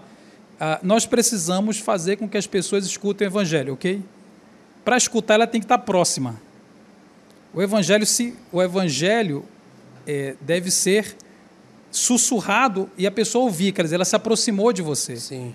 [0.59, 4.01] Ah, nós precisamos fazer com que as pessoas escutem o Evangelho, ok?
[4.83, 6.41] Para escutar, ela tem que estar próxima.
[7.53, 9.43] O Evangelho, se, o evangelho
[10.05, 11.15] é, deve ser
[11.91, 15.15] sussurrado e a pessoa ouvir, quer dizer, ela se aproximou de você.
[15.17, 15.53] Sim.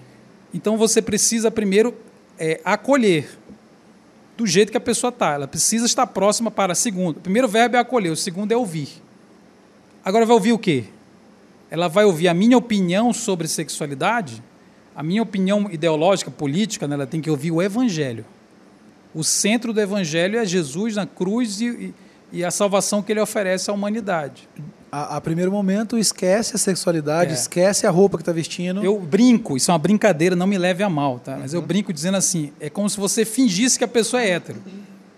[0.53, 1.95] Então você precisa primeiro
[2.39, 3.29] é, acolher.
[4.37, 5.33] Do jeito que a pessoa está.
[5.33, 7.19] Ela precisa estar próxima para segundo.
[7.19, 8.89] O primeiro verbo é acolher, o segundo é ouvir.
[10.05, 10.85] Agora vai ouvir o quê?
[11.71, 14.43] Ela vai ouvir a minha opinião sobre sexualidade,
[14.95, 16.95] a minha opinião ideológica, política, né?
[16.95, 18.25] ela tem que ouvir o evangelho.
[19.15, 21.95] O centro do evangelho é Jesus na cruz e, e,
[22.33, 24.49] e a salvação que ele oferece à humanidade.
[24.97, 27.35] A, a primeiro momento, esquece a sexualidade, É.
[27.35, 28.85] esquece a roupa que está vestindo.
[28.85, 31.37] Eu brinco, isso é uma brincadeira, não me leve a mal, tá?
[31.37, 31.67] Mas eu Uhum.
[31.67, 34.59] brinco dizendo assim: é como se você fingisse que a pessoa é hétero.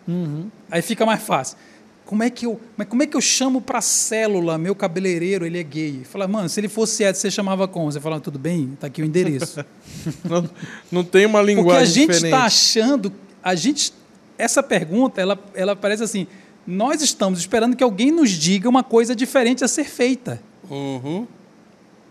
[0.08, 0.48] Uhum.
[0.70, 1.58] Aí fica mais fácil.
[2.06, 5.58] Como é que eu, mas como é que eu chamo para célula meu cabeleireiro, ele
[5.58, 6.02] é gay?
[6.04, 7.90] Fala, mano, se ele fosse hétero, você chamava como?
[7.92, 9.62] Você fala, tudo bem, tá aqui o endereço.
[10.24, 10.48] Não,
[10.90, 13.12] não tem uma Porque linguagem a gente está achando,
[13.42, 13.92] a gente,
[14.38, 16.26] essa pergunta, ela, ela parece assim:
[16.66, 20.40] nós estamos esperando que alguém nos diga uma coisa diferente a ser feita.
[20.68, 21.26] Uhum.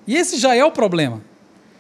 [0.07, 1.21] E esse já é o problema.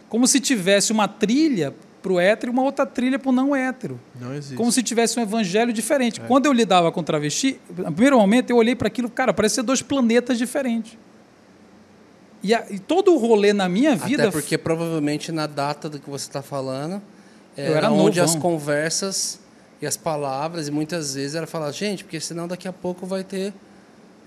[0.09, 3.55] Como se tivesse uma trilha para o hétero e uma outra trilha para o não
[3.55, 3.99] hétero.
[4.19, 4.55] Não existe.
[4.55, 6.21] Como se tivesse um evangelho diferente.
[6.21, 9.81] Quando eu lidava com travesti, no primeiro momento eu olhei para aquilo, cara, parecia dois
[9.81, 10.97] planetas diferentes.
[12.43, 14.23] E, a- e todo o rolê na minha vida.
[14.23, 17.01] Até porque provavelmente na data do que você está falando,
[17.57, 18.35] Eu era era onde novão.
[18.35, 19.39] as conversas
[19.81, 23.23] e as palavras, e muitas vezes era falar, gente, porque senão daqui a pouco vai
[23.23, 23.53] ter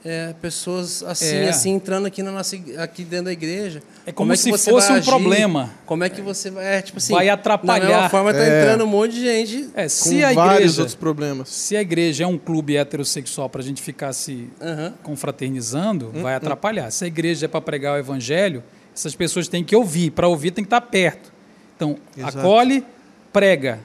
[0.04, 1.48] é, pessoas assim, É.
[1.48, 3.82] assim, entrando aqui, na nossa, aqui dentro da igreja.
[4.06, 5.10] É como que se você fosse vai um agir?
[5.10, 5.70] problema.
[5.84, 6.76] Como é que você vai.
[6.76, 7.84] É, tipo assim, Vai Da atrapalhar.
[7.84, 8.60] mesma forma, tá É.
[8.62, 9.68] entrando um monte de gente.
[9.74, 11.48] É, Com se a vários igreja, outros problemas.
[11.48, 14.94] se a igreja é um clube heterossexual para a gente ficar se Aham.
[15.02, 16.90] confraternizando, vai atrapalhar.
[16.92, 18.62] Se a igreja é para pregar o evangelho,
[18.94, 20.10] essas pessoas têm que ouvir.
[20.12, 21.32] Para ouvir, tem que estar perto.
[21.76, 22.38] Então, Exato.
[22.38, 22.84] acolhe,
[23.32, 23.80] prega.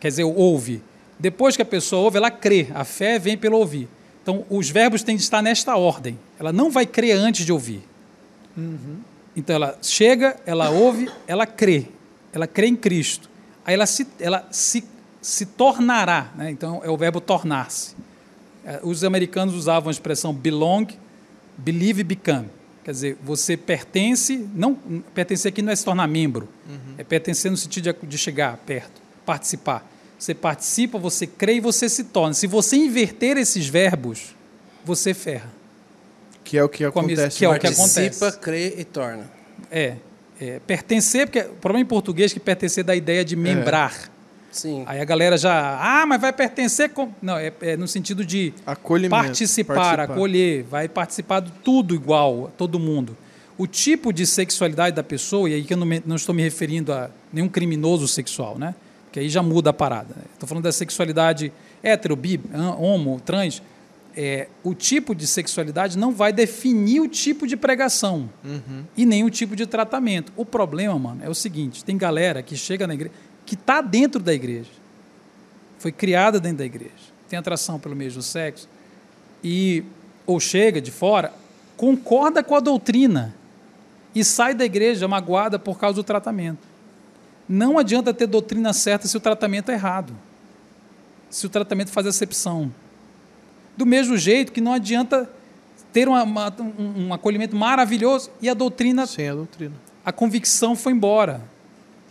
[0.00, 0.82] Quer dizer, ouve.
[1.22, 2.66] Depois que a pessoa ouve, ela crê.
[2.74, 3.88] A fé vem pelo ouvir.
[4.20, 6.18] Então, os verbos têm de estar nesta ordem.
[6.36, 7.80] Ela não vai crer antes de ouvir.
[9.36, 11.86] Então, ela chega, ela ouve, ela crê.
[12.32, 13.30] Ela crê em Cristo.
[13.64, 14.82] Aí ela se, ela se,
[15.20, 16.32] se tornará.
[16.34, 16.50] Né?
[16.50, 17.94] Então, é o verbo tornar-se.
[18.64, 20.88] Eh, Os americanos usavam a expressão belong,
[21.56, 22.48] believe, become.
[22.84, 24.74] Quer dizer, você pertence, não
[25.14, 26.48] pertencer aqui não é se tornar membro,
[26.98, 29.88] é pertencer no sentido de, de chegar perto, participar.
[30.22, 32.32] Você participa, você crê e você se torna.
[32.32, 34.36] Se você inverter esses verbos,
[34.84, 35.50] você ferra.
[36.44, 37.38] Que é o que acontece.
[37.38, 38.38] que é o que Participa, acontece.
[38.38, 39.28] crê e torna.
[39.68, 39.96] É,
[40.40, 44.12] é, pertencer, porque o problema em português é que pertencer dá a ideia de membrar.
[44.52, 44.84] Sim.
[44.86, 47.10] Aí a galera já, ah, mas vai pertencer com.
[47.20, 49.10] Não, é, é no sentido de Acolhimento.
[49.24, 50.02] participar, participar.
[50.14, 53.16] acolher, vai participar de tudo igual, todo mundo.
[53.58, 56.42] O tipo de sexualidade da pessoa, e aí que eu não, me- não estou me
[56.44, 58.72] referindo a nenhum criminoso sexual, né?
[59.12, 60.16] Porque aí já muda a parada.
[60.32, 62.40] Estou falando da sexualidade hétero, bi,
[62.78, 63.62] homo, trans.
[64.16, 68.30] É, o tipo de sexualidade não vai definir o tipo de pregação
[68.96, 70.32] e nem o tipo de tratamento.
[70.34, 74.18] O problema, mano, é o seguinte: tem galera que chega na igreja, que está dentro
[74.18, 74.70] da igreja,
[75.78, 78.66] foi criada dentro da igreja, tem atração pelo mesmo sexo,
[79.44, 79.84] e
[80.26, 81.34] ou chega de fora,
[81.76, 83.34] concorda com a doutrina
[84.14, 86.71] e sai da igreja magoada por causa do tratamento.
[87.54, 90.14] Não adianta ter doutrina certa se o tratamento é errado.
[91.28, 92.72] Se o tratamento faz acepção.
[93.76, 95.28] Do mesmo jeito que não adianta
[95.92, 99.74] ter uma- uma- um, um acolhimento maravilhoso e a doutrina Sem a doutrina.
[100.02, 101.42] a convicção foi embora.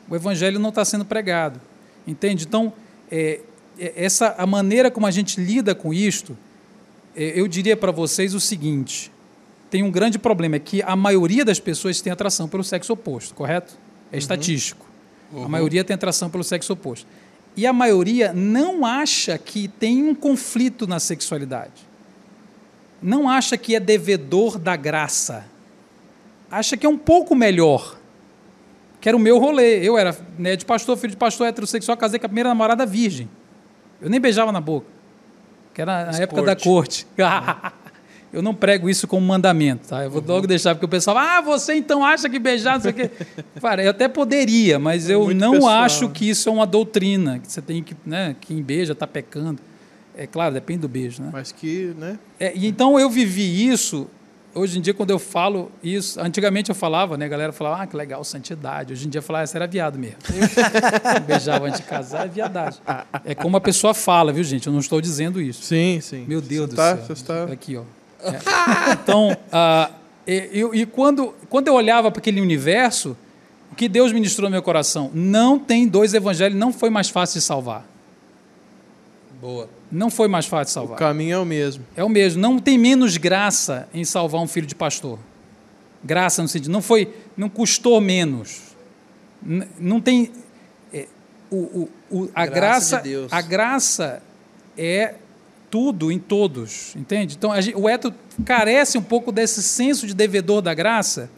[0.08, 1.60] O evangelho não está sendo pregado.
[2.06, 2.45] Entende?
[2.45, 2.71] Então,
[3.10, 3.39] é,
[3.80, 6.38] é, essa a maneira como a gente lida com isto,
[7.15, 9.12] é, eu diria para vocês o seguinte:
[9.71, 13.34] tem um grande problema, é que a maioria das pessoas tem atração pelo sexo oposto,
[13.34, 13.73] correto?
[14.12, 14.86] É estatístico.
[15.34, 17.08] A maioria tem atração pelo sexo oposto.
[17.56, 21.89] E a maioria não acha que tem um conflito na sexualidade.
[23.02, 25.46] Não acha que é devedor da graça
[26.52, 27.96] acha que é um pouco melhor.
[29.00, 29.80] Que era o meu rolê.
[29.80, 33.30] Eu era né, de pastor, filho de pastor heterossexual, casei com a primeira namorada virgem.
[34.02, 34.88] Eu nem beijava na boca.
[35.74, 37.08] Que era na época da corte.
[38.34, 40.04] eu não prego isso como mandamento, tá?
[40.04, 42.91] Eu vou logo deixar, porque o pessoal, ah, você então acha que beijar, não sei
[42.91, 43.12] o quê.
[43.62, 45.84] Cara, eu até poderia, mas eu muito não pessoal.
[45.84, 49.62] acho que isso é uma doutrina, que você tem que, né, quem beija está pecando.
[50.15, 51.30] É claro, depende do beijo, né?
[51.32, 52.20] Mas que, né?
[52.39, 54.08] É, então eu vivi isso.
[54.54, 57.24] Hoje em dia, quando eu falo isso, antigamente eu falava, né?
[57.24, 58.91] A galera falava, ah, que legal, santidade.
[58.91, 60.17] Hoje em dia eu falava, ah, essa era viado mesmo.
[61.26, 62.82] Beijava antes de casar, é viadagem.
[63.24, 64.67] É como a pessoa fala, viu, gente?
[64.67, 65.63] Eu não estou dizendo isso.
[65.63, 66.26] Sim, sim.
[66.28, 67.06] Meu Deus Você do tá- céu.
[67.06, 67.44] Você está...
[67.46, 67.84] Aqui, ó.
[68.23, 68.91] É.
[68.93, 69.89] Então, ah,
[70.27, 73.17] e, eu- e quando, quando eu olhava para aquele universo,
[73.71, 75.10] o que Deus ministrou no meu coração?
[75.13, 77.86] Não tem dois evangelhos, não foi mais fácil de salvar.
[79.39, 79.67] Boa.
[79.91, 80.97] Não foi mais fácil de O salvar.
[80.97, 81.84] caminho é o mesmo.
[81.95, 82.41] É o mesmo.
[82.41, 85.17] Não tem menos graça em salvar um filho de pastor.
[86.03, 88.62] Graça no sentido, não foi, não custou menos.
[89.45, 90.31] N- Não tem
[90.93, 91.07] é,
[91.49, 93.34] o, o- o- a Graça graça, de Deus.
[93.34, 94.23] a graça
[94.77, 95.15] é
[95.71, 97.36] tudo em todos, entende?
[97.38, 98.13] Então gente, o hétero
[98.45, 101.31] carece um pouco desse senso de devedor da graça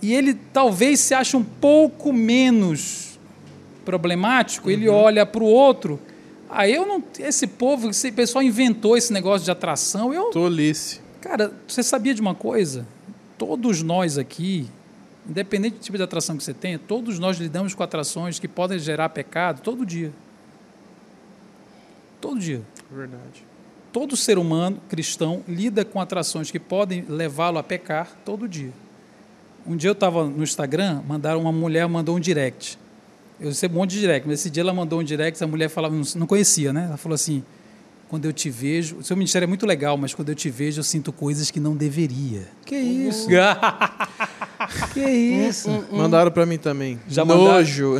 [0.00, 3.20] e ele talvez se ache um pouco menos
[3.84, 6.00] problemático, ele olha para o outro.
[6.48, 7.02] Ah, eu não.
[7.18, 10.12] Esse povo, esse pessoal inventou esse negócio de atração.
[10.12, 11.00] Eu, Tolice.
[11.20, 12.86] Cara, você sabia de uma coisa?
[13.38, 14.68] Todos nós aqui,
[15.28, 18.78] independente do tipo de atração que você tenha, todos nós lidamos com atrações que podem
[18.78, 20.12] gerar pecado todo dia.
[22.20, 22.62] Todo dia.
[22.94, 23.44] Verdade.
[23.92, 28.72] Todo ser humano cristão lida com atrações que podem levá-lo a pecar todo dia.
[29.66, 32.78] Um dia eu estava no Instagram, mandaram uma mulher mandou um direct.
[33.40, 35.68] Eu recebo um monte de direct, mas esse dia ela mandou um direct, a mulher
[35.68, 36.84] falava, não- não conhecia, né?
[36.88, 37.42] Ela falou assim:
[38.08, 40.80] quando eu te vejo, o seu ministério é muito legal, mas quando eu te vejo
[40.80, 42.48] eu sinto coisas que não deveria.
[42.64, 43.28] Que isso?
[44.92, 45.84] Que isso?
[45.90, 46.98] Mandaram pra mim também.
[47.08, 47.52] Já mandaram?
[47.54, 47.96] Nojo.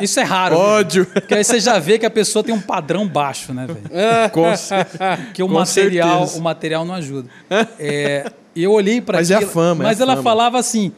[0.00, 0.56] Isso é raro.
[0.56, 1.06] Ódio.
[1.06, 4.30] Porque aí você já vê que a pessoa tem um padrão baixo, né, velho?
[4.32, 4.86] Com cer-
[5.32, 6.38] Que o Com material, certeza.
[6.38, 7.28] o material não ajuda.
[7.78, 10.22] É, eu olhei para Mas é a fama, é Mas a ela fama.
[10.22, 10.92] falava assim: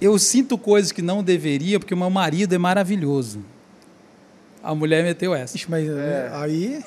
[0.00, 3.40] eu sinto coisas que não deveria porque o meu marido é maravilhoso.
[4.62, 5.56] A mulher meteu essa.
[5.56, 6.84] Ixi, mas é, aí.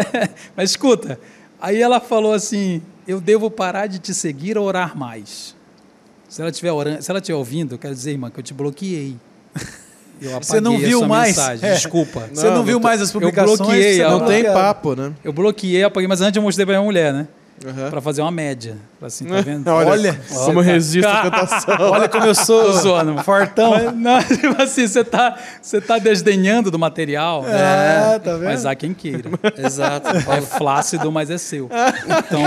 [0.54, 1.18] Mas escuta,
[1.60, 5.53] aí ela falou assim: eu devo parar de te seguir ou orar mais.
[6.34, 8.52] Se ela estiver orando, se ela estiver ouvindo, eu quero dizer, irmã, que eu te
[8.52, 9.16] bloqueei.
[10.20, 11.28] Eu apaguei Você não a viu mais?
[11.36, 11.68] mensagem.
[11.70, 11.74] É.
[11.74, 12.28] Desculpa.
[12.32, 13.58] Você não, Não, viu não mais as publicações?
[13.58, 15.12] bloqueei, você ela Não tem papo, né?
[15.22, 17.28] Eu bloqueei, apaguei, mas antes eu mostrei pra minha mulher, né?
[17.64, 17.90] Aham.
[17.90, 18.76] Pra fazer uma média.
[19.00, 19.68] Assim, tá vendo?
[19.68, 21.76] Olha, Olha, como eu resisto à tentação.
[21.80, 23.70] Olha como eu sou zoando, fortão.
[23.70, 27.42] Mas, não, tipo assim, você tá, você tá desdenhando do material.
[27.44, 28.14] né?
[28.14, 28.44] É, tá vendo?
[28.44, 29.30] Mas há quem queira.
[29.56, 30.08] Exato.
[30.16, 31.68] É flácido, mas é seu.
[32.04, 32.40] Então.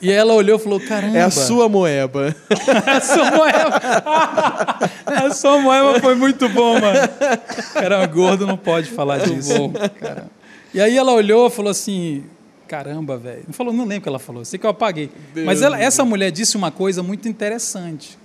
[0.00, 1.18] E ela olhou e falou: caramba.
[1.18, 2.34] É a sua moeba.
[2.86, 4.78] A sua moeba.
[5.26, 6.98] A sua moeba foi muito bom, mano.
[7.74, 9.52] Cara, gordo não pode falar disso.
[9.56, 9.72] bom.
[10.00, 10.30] Caramba.
[10.72, 12.24] E aí ela olhou e falou assim:
[12.68, 13.42] caramba, velho.
[13.46, 15.10] Não falou, não lembro o que ela falou, sei que eu apaguei.
[15.44, 18.16] Mas ela- essa mulher disse uma coisa muito interessante.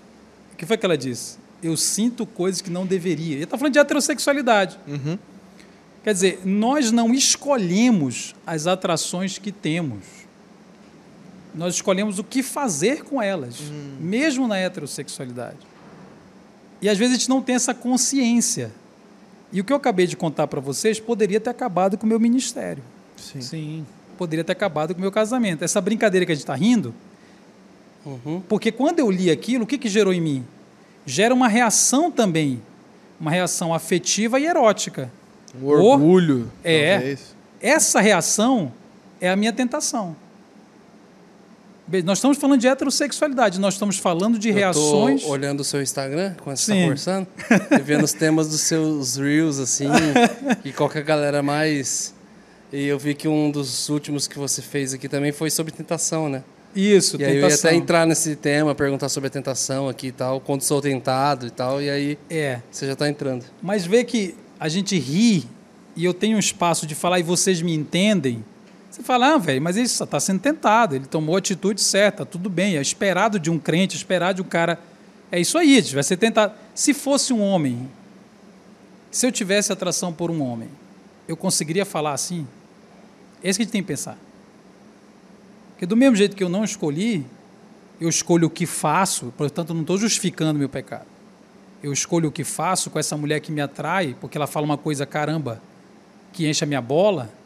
[0.54, 1.38] O que foi que ela disse?
[1.64, 3.38] Eu sinto coisas que não deveria.
[3.38, 4.78] E está falando de heterossexualidade.
[6.04, 10.04] Quer dizer, nós não escolhemos as atrações que temos.
[11.54, 13.56] Nós escolhemos o que fazer com elas,
[14.00, 15.58] mesmo na heterossexualidade.
[16.82, 18.72] E às vezes a gente não tem essa consciência.
[19.52, 22.20] E o que eu acabei de contar para vocês poderia ter acabado com o meu
[22.20, 22.84] ministério,
[23.16, 23.42] Sim.
[23.42, 23.86] Sim.
[24.18, 25.64] poderia ter acabado com o meu casamento.
[25.64, 26.94] Essa brincadeira que a gente está rindo,
[28.06, 28.42] Uhum.
[28.50, 30.46] porque quando eu li aquilo, o que, que gerou em mim?
[31.06, 32.62] Gera uma reação também,
[33.20, 35.10] uma reação afetiva e erótica.
[35.62, 36.52] Um orgulho.
[36.64, 36.96] É.
[36.98, 37.36] talvez.
[37.62, 38.74] Essa reação
[39.22, 40.16] é a minha tentação.
[42.06, 45.22] Nós estamos falando de heterossexualidade, nós estamos falando de Eu reações.
[45.24, 46.78] tô olhando o seu Instagram, quando você Sim.
[46.78, 47.28] tá conversando,
[47.72, 49.88] e vendo os temas dos seus Reels, assim,
[50.64, 52.14] e qual que é a galera mais...
[52.72, 56.28] E eu vi que um dos últimos que você fez aqui também foi sobre tentação,
[56.30, 56.44] né?
[56.76, 57.70] Isso, E aí eu ia tentação.
[57.70, 61.52] até entrar nesse tema, perguntar sobre a tentação aqui e tal, quando sou tentado e
[61.52, 63.46] tal, e aí É, você já tá entrando.
[63.62, 65.46] mas vê que a gente ri
[65.96, 68.44] e eu tenho um espaço de falar e vocês me entendem.
[68.94, 72.24] Você fala, ah, velho, mas ele só está sendo tentado, ele tomou a atitude certa,
[72.28, 74.80] tudo bem, é esperado de um crente, é esperado de um cara.
[75.32, 76.54] É isso aí, vai ser tentado.
[76.76, 77.90] Se fosse um homem,
[79.10, 80.70] se eu tivesse atração por um homem,
[81.28, 82.48] eu conseguiria falar assim?
[83.44, 84.16] É isso que a gente tem que pensar.
[85.72, 87.26] Porque do mesmo jeito que eu não escolhi,
[88.00, 91.08] eu escolho o que faço, portanto, não estou justificando meu pecado.
[91.82, 94.78] Eu escolho o que faço com essa mulher que me atrai, porque ela fala uma
[94.78, 95.60] coisa, caramba,
[96.32, 97.42] que enche a minha bola.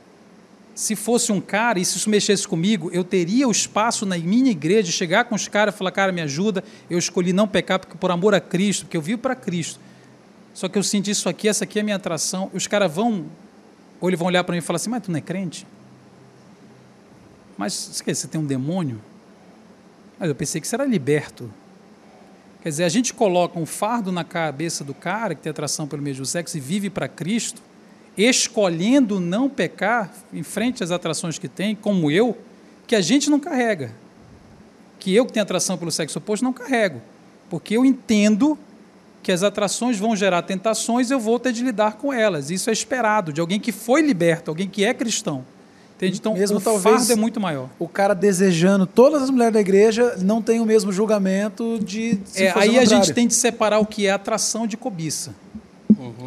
[0.77, 4.51] Se fosse um cara e se isso mexesse comigo, eu teria o espaço na minha
[4.51, 6.63] igreja de chegar com os caras e falar, cara, me ajuda.
[6.87, 9.79] Eu escolhi não pecar porque por amor a Cristo, porque eu vivo para Cristo.
[10.53, 12.51] Só que eu senti isso aqui, essa aqui é a minha atração.
[12.53, 13.25] Os caras vão,
[13.99, 15.65] ou eles vão olhar para mim e falar assim, mas tu não é crente?
[17.57, 19.01] Mas você você tem um demônio?
[20.19, 21.51] Mas eu pensei que você era liberto.
[22.61, 26.03] Quer dizer, a gente coloca um fardo na cabeça do cara que tem atração pelo
[26.03, 27.63] mesmo sexo e vive para Cristo,
[28.17, 32.37] escolhendo não pecar em frente às atrações que tem, como eu,
[32.87, 33.91] que a gente não carrega.
[34.99, 37.01] Que eu que tenho atração pelo sexo oposto não carrego.
[37.49, 38.57] Porque eu entendo
[39.21, 42.49] que as atrações vão gerar tentações, eu vou ter de lidar com elas.
[42.49, 45.45] Isso é esperado de alguém que foi liberto, alguém que é cristão.
[45.95, 46.17] Entende?
[46.19, 47.69] Então, Mesmo o talvez- fardo é muito maior.
[47.79, 52.19] O cara desejando todas as mulheres da igreja não tem o mesmo julgamento de.
[52.23, 55.33] se É, aí a gente tem de separar o que é atração de cobiça.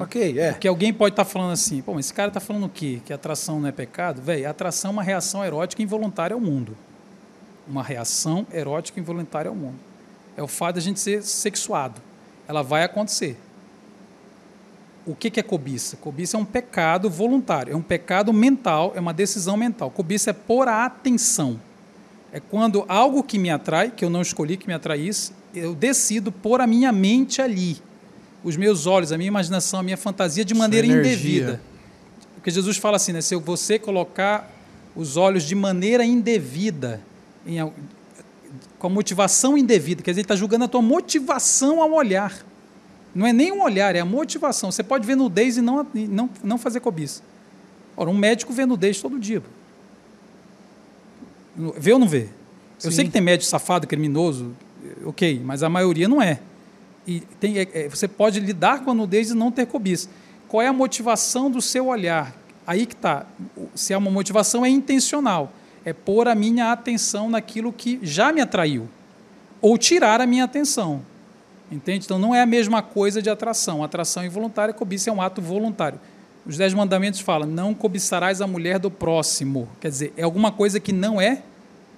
[0.02, 0.52] Ok, é.
[0.52, 3.00] Porque alguém pode estar falando assim, pô, mas esse cara está falando o quê?
[3.04, 4.20] Que atração não é pecado?
[4.20, 6.76] Velho, atração é uma reação erótica involuntária ao mundo.
[7.68, 9.78] Uma reação erótica involuntária ao mundo.
[10.36, 12.00] É o fato de a gente ser sexuado.
[12.48, 13.36] Ela vai acontecer.
[15.06, 15.96] o que, que é cobiça?
[15.96, 19.90] Cobiça é um pecado voluntário, é um pecado mental, é uma decisão mental.
[19.90, 21.60] Cobiça é por a atenção.
[22.32, 26.30] É quando algo que me atrai, que eu não escolhi que me atraísse, eu decido
[26.30, 27.82] pôr a minha mente ali.
[28.42, 31.60] Os meus olhos, a minha imaginação, a minha fantasia de maneira indevida.
[32.34, 33.20] Porque Jesus fala assim, né?
[33.20, 34.50] Se você colocar
[34.96, 37.00] os olhos de maneira indevida,
[37.46, 37.58] em
[38.78, 42.44] com a motivação indevida, quer dizer, ele está julgando a tua motivação ao olhar.
[43.14, 44.72] Não é nem um olhar, é a motivação.
[44.72, 47.22] Você pode ver nudez e não, não, não fazer cobiça.
[47.96, 49.42] Ora, um médico vê nudez todo dia.
[51.76, 52.28] Vê ou não vê?
[52.82, 52.96] Eu Sim.
[52.96, 54.52] sei que tem médico safado, criminoso,
[55.04, 56.40] ok, mas a maioria não é.
[57.10, 60.08] E tem, é- é, você pode lidar com a nudez e não ter cobiça.
[60.46, 62.34] Qual é a motivação do seu olhar?
[62.66, 63.26] Aí que está.
[63.74, 65.52] Se é uma motivação, é intencional.
[65.84, 68.88] É pôr a minha atenção naquilo que já me atraiu.
[69.60, 71.02] Ou tirar a minha atenção.
[71.72, 72.04] Entende?
[72.04, 73.82] Então não é a mesma coisa de atração.
[73.82, 75.98] Atração involuntária, cobiça é um ato voluntário.
[76.46, 79.68] Os Dez Mandamentos falam: não cobiçarás a mulher do próximo.
[79.80, 81.42] Quer dizer, é alguma coisa que não é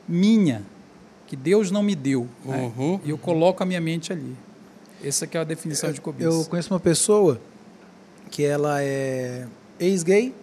[0.08, 0.62] minha,
[1.26, 2.28] que Deus não me deu.
[2.44, 2.70] né?
[2.76, 3.00] Uhum.
[3.04, 4.36] E eu coloco a minha mente ali.
[5.04, 6.28] Essa que é a definição de cobiça.
[6.28, 7.40] Eu conheço uma pessoa
[8.30, 9.44] que ela é
[9.78, 10.34] ex-gay,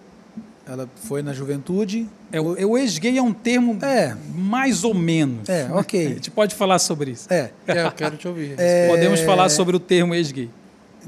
[0.67, 2.07] ela foi na juventude.
[2.31, 4.15] É, o, é, o ex-gay é um termo É.
[4.35, 5.49] mais ou menos.
[5.49, 6.05] É, ok.
[6.05, 7.31] A gente pode falar sobre isso.
[7.33, 7.49] É.
[7.67, 8.55] É, eu quero te ouvir.
[8.87, 10.49] Podemos falar sobre o termo ex-gay.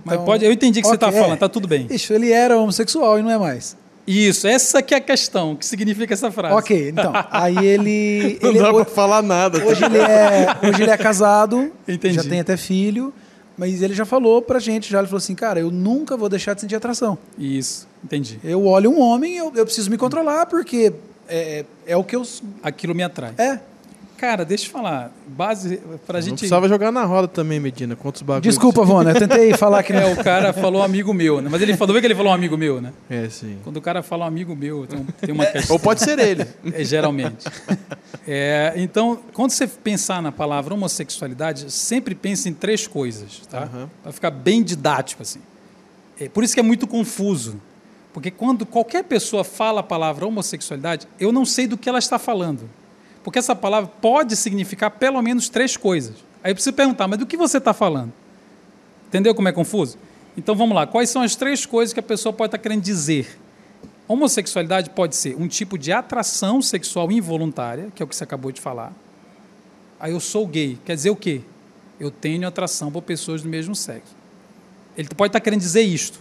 [0.05, 1.21] Mas Então, pode, eu entendi o que você está ok, é.
[1.21, 1.85] falando, tá tudo bem.
[1.89, 3.75] Ixi, ele era homossexual e não é mais.
[4.07, 5.51] Isso, essa que é a questão.
[5.51, 6.55] O que significa essa frase?
[6.55, 7.13] Ok, então.
[7.29, 8.39] Aí ele.
[8.41, 9.63] Não ele dá hoje, pra falar nada.
[9.63, 12.15] hoje ele é, hoje ele é casado, Entendi.
[12.15, 13.13] já tem até filho,
[13.61, 16.55] mas ele já falou pra gente, já ele falou assim, cara, eu nunca vou deixar
[16.55, 17.15] de sentir atração.
[17.37, 18.39] Isso, entendi.
[18.43, 20.91] Eu olho um homem, eu, eu preciso me controlar, porque
[21.29, 22.23] é, é o que eu.
[22.63, 23.35] Aquilo me atrai.
[23.37, 23.59] É.
[24.21, 25.11] Cara, deixa eu falar.
[25.25, 26.33] Base pra Não gente.
[26.37, 27.95] precisava jogar na roda também, Medina.
[27.95, 28.43] Quantos bagulhos.
[28.53, 29.99] Desculpa, Vona, eu tentei falar que não.
[30.01, 31.49] É, o cara falou amigo meu, né?
[31.51, 32.93] Mas ele falou, que ele falou um amigo meu, né?
[33.09, 33.57] É, sim.
[33.63, 35.73] Quando o cara fala um amigo meu, tem, um- tem uma questão.
[35.75, 36.45] Ou pode ser ele.
[36.71, 37.47] É, geralmente.
[38.27, 43.63] É, então, quando você pensar na palavra homossexualidade, sempre pense em três coisas, tá?
[43.63, 43.89] Aham.
[44.03, 45.39] Para ficar bem didático assim.
[46.19, 47.59] É, por isso que é muito confuso,
[48.13, 52.19] porque quando qualquer pessoa fala a palavra homossexualidade, eu não sei do que ela está
[52.19, 52.69] falando,
[53.23, 56.15] porque essa palavra pode significar pelo menos três coisas.
[56.43, 58.11] Aí eu preciso perguntar, mas do que você está falando?
[59.07, 59.97] Entendeu como é confuso?
[60.37, 63.37] Então vamos lá, quais são as três coisas que a pessoa pode estar querendo dizer?
[64.07, 68.51] Homossexualidade pode ser um tipo de atração sexual involuntária, que é o que você acabou
[68.51, 68.91] de falar.
[69.99, 71.41] Aí eu sou gay, quer dizer o quê?
[71.99, 74.15] Eu tenho atração por pessoas do mesmo sexo.
[74.97, 76.19] Ele pode estar querendo dizer isto.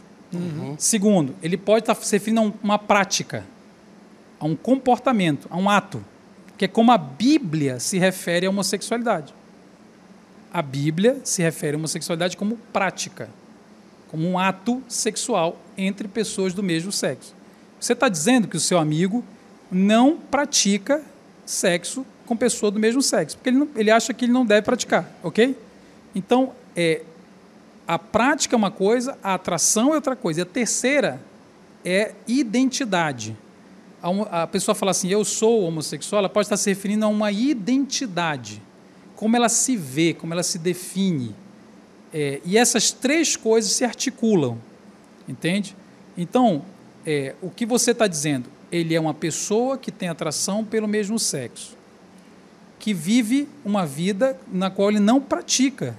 [0.79, 3.45] Segundo, ele pode estar se referindo a um- uma prática,
[4.39, 6.05] a um comportamento, a um ato,
[6.61, 9.33] que é como a Bíblia se refere à homossexualidade.
[10.53, 13.31] A Bíblia se refere à homossexualidade como prática,
[14.09, 17.35] como um ato sexual entre pessoas do mesmo sexo.
[17.81, 19.25] Você está dizendo que o seu amigo
[19.73, 21.01] não pratica
[21.47, 24.61] sexo com pessoa do mesmo sexo, porque ele, não- ele acha que ele não deve
[24.61, 25.57] praticar, ok?
[26.15, 27.01] Então, é,
[27.89, 30.41] a prática é uma coisa, a atração é outra coisa.
[30.41, 31.23] E a terceira
[31.83, 33.35] é identidade.
[34.03, 38.63] A, pessoa fala assim, eu sou homossexual, ela pode estar se referindo a uma identidade.
[39.17, 41.35] Como ela se vê, como ela se define.
[42.13, 44.59] É, e essas três coisas se articulam,
[45.29, 45.77] entende?
[46.17, 46.63] Então,
[47.07, 48.49] é, o que você está dizendo?
[48.73, 51.77] Ele é uma pessoa que tem atração pelo mesmo sexo,
[52.79, 55.95] que vive uma vida na qual ele não pratica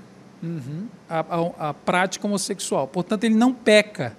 [1.08, 2.88] a, a- a prática homossexual.
[2.88, 4.18] Portanto, ele não peca.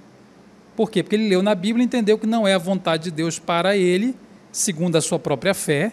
[0.74, 1.02] Por quê?
[1.02, 3.76] Porque ele leu na Bíblia e entendeu que não é a vontade de Deus para
[3.76, 4.16] ele,
[4.50, 5.92] segundo a sua própria fé,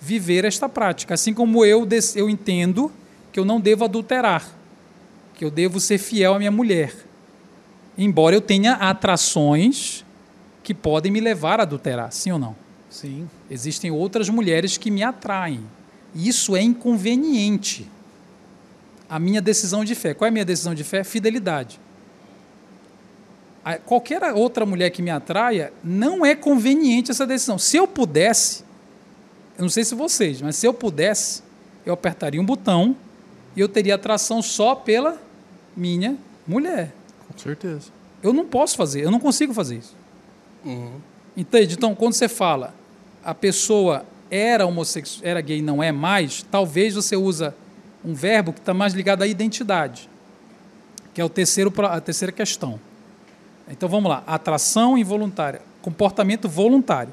[0.00, 1.14] viver esta prática.
[1.14, 2.90] Assim como eu, eu entendo
[3.32, 4.48] que eu não devo adulterar,
[5.34, 6.94] que eu devo ser fiel à minha mulher.
[7.98, 10.04] Embora eu tenha atrações
[10.62, 12.56] que podem me levar a adulterar, sim ou não?
[12.90, 13.28] Sim.
[13.50, 15.60] Existem outras mulheres que me atraem.
[16.14, 17.88] E Isso é inconveniente.
[19.08, 20.14] A minha decisão de fé.
[20.14, 21.04] Qual é a minha decisão de fé?
[21.04, 21.78] Fidelidade.
[23.84, 27.58] Qualquer outra mulher que me atraia, não é conveniente essa decisão.
[27.58, 28.64] Se eu pudesse,
[29.58, 31.42] eu não sei se vocês, mas se eu pudesse,
[31.84, 32.96] eu apertaria um botão
[33.56, 35.20] e eu teria atração só pela
[35.76, 36.92] minha mulher.
[37.28, 37.90] Com certeza.
[38.22, 39.96] Eu não posso fazer, eu não consigo fazer isso.
[41.36, 41.74] Entende?
[41.74, 42.74] Então, quando você fala
[43.26, 47.52] a pessoa era homossexual, era gay e não é mais, talvez você usa
[48.04, 50.08] um verbo que está mais ligado à identidade,
[51.12, 52.78] que é o terceiro, a terceira questão.
[53.68, 57.12] Então vamos lá, atração involuntária, comportamento voluntário.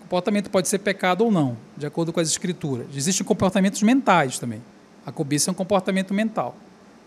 [0.00, 2.86] Comportamento pode ser pecado ou não, de acordo com as escrituras.
[2.96, 4.60] Existem comportamentos mentais também.
[5.06, 6.56] A cobiça é um comportamento mental,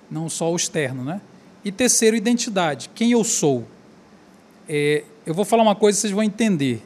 [0.10, 1.20] não só o externo, né?
[1.66, 2.89] E terceiro, identidade.
[2.96, 3.66] Quem eu sou?
[4.68, 6.82] É, eu vou falar uma coisa, vocês vão entender.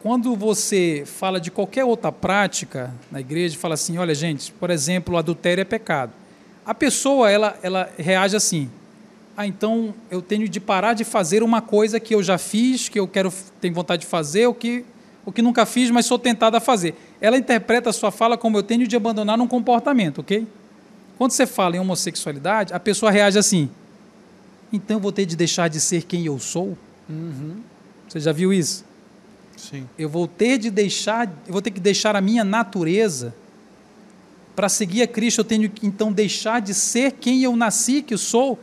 [0.00, 5.16] Quando você fala de qualquer outra prática na igreja, fala assim, olha gente, por exemplo,
[5.16, 6.12] adultério é pecado.
[6.64, 8.70] A pessoa ela, ela reage assim:
[9.36, 12.98] ah, então eu tenho de parar de fazer uma coisa que eu já fiz, que
[12.98, 14.84] eu quero tenho vontade de fazer, o que
[15.26, 16.94] o que nunca fiz, mas sou tentada a fazer.
[17.20, 20.46] Ela interpreta a sua fala como eu tenho de abandonar um comportamento, ok?
[21.18, 23.68] Quando você fala em homossexualidade, a pessoa reage assim:
[24.72, 26.78] então eu vou ter de deixar de ser quem eu sou?
[27.08, 27.56] Uhum.
[28.08, 28.84] Você já viu isso?
[29.56, 29.88] Sim.
[29.98, 33.34] Eu vou ter de deixar, eu vou ter que deixar a minha natureza
[34.54, 35.40] para seguir a Cristo.
[35.40, 38.58] Eu tenho que então deixar de ser quem eu nasci, que eu sou.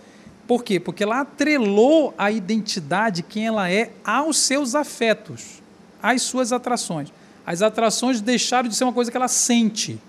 [0.47, 0.79] Por quê?
[0.79, 5.61] Porque ela atrelou a identidade, quem ela é, aos seus afetos,
[6.01, 7.09] às suas atrações.
[7.45, 9.99] As atrações deixaram de ser uma coisa que ela sente.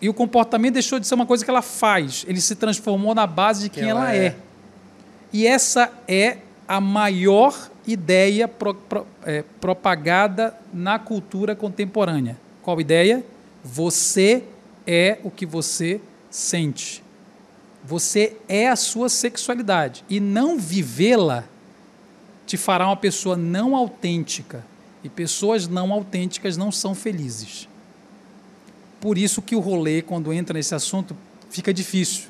[0.00, 2.24] E o comportamento deixou de ser uma coisa que ela faz.
[2.28, 4.26] Ele se transformou na base de quem, ela, ela é.
[4.26, 4.36] é.
[5.32, 12.38] E essa é a maior ideia pro- pro- é, propagada na cultura contemporânea.
[12.62, 13.24] Qual ideia?
[13.64, 14.44] Você
[14.86, 17.02] é o que você sente.
[17.84, 20.04] Você é a sua sexualidade.
[20.08, 21.44] E não vivê-la
[22.46, 24.64] te fará uma pessoa não autêntica.
[25.02, 27.68] E pessoas não autênticas não são felizes.
[29.00, 31.16] Por isso que o rolê, quando entra nesse assunto,
[31.48, 32.24] fica difícil.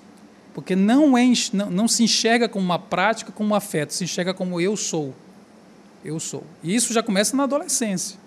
[0.55, 4.33] Porque não, é, não, não se enxerga como uma prática, como um afeto, se enxerga
[4.33, 5.15] como eu sou.
[6.05, 6.45] Eu sou.
[6.63, 8.19] E isso já começa na adolescência.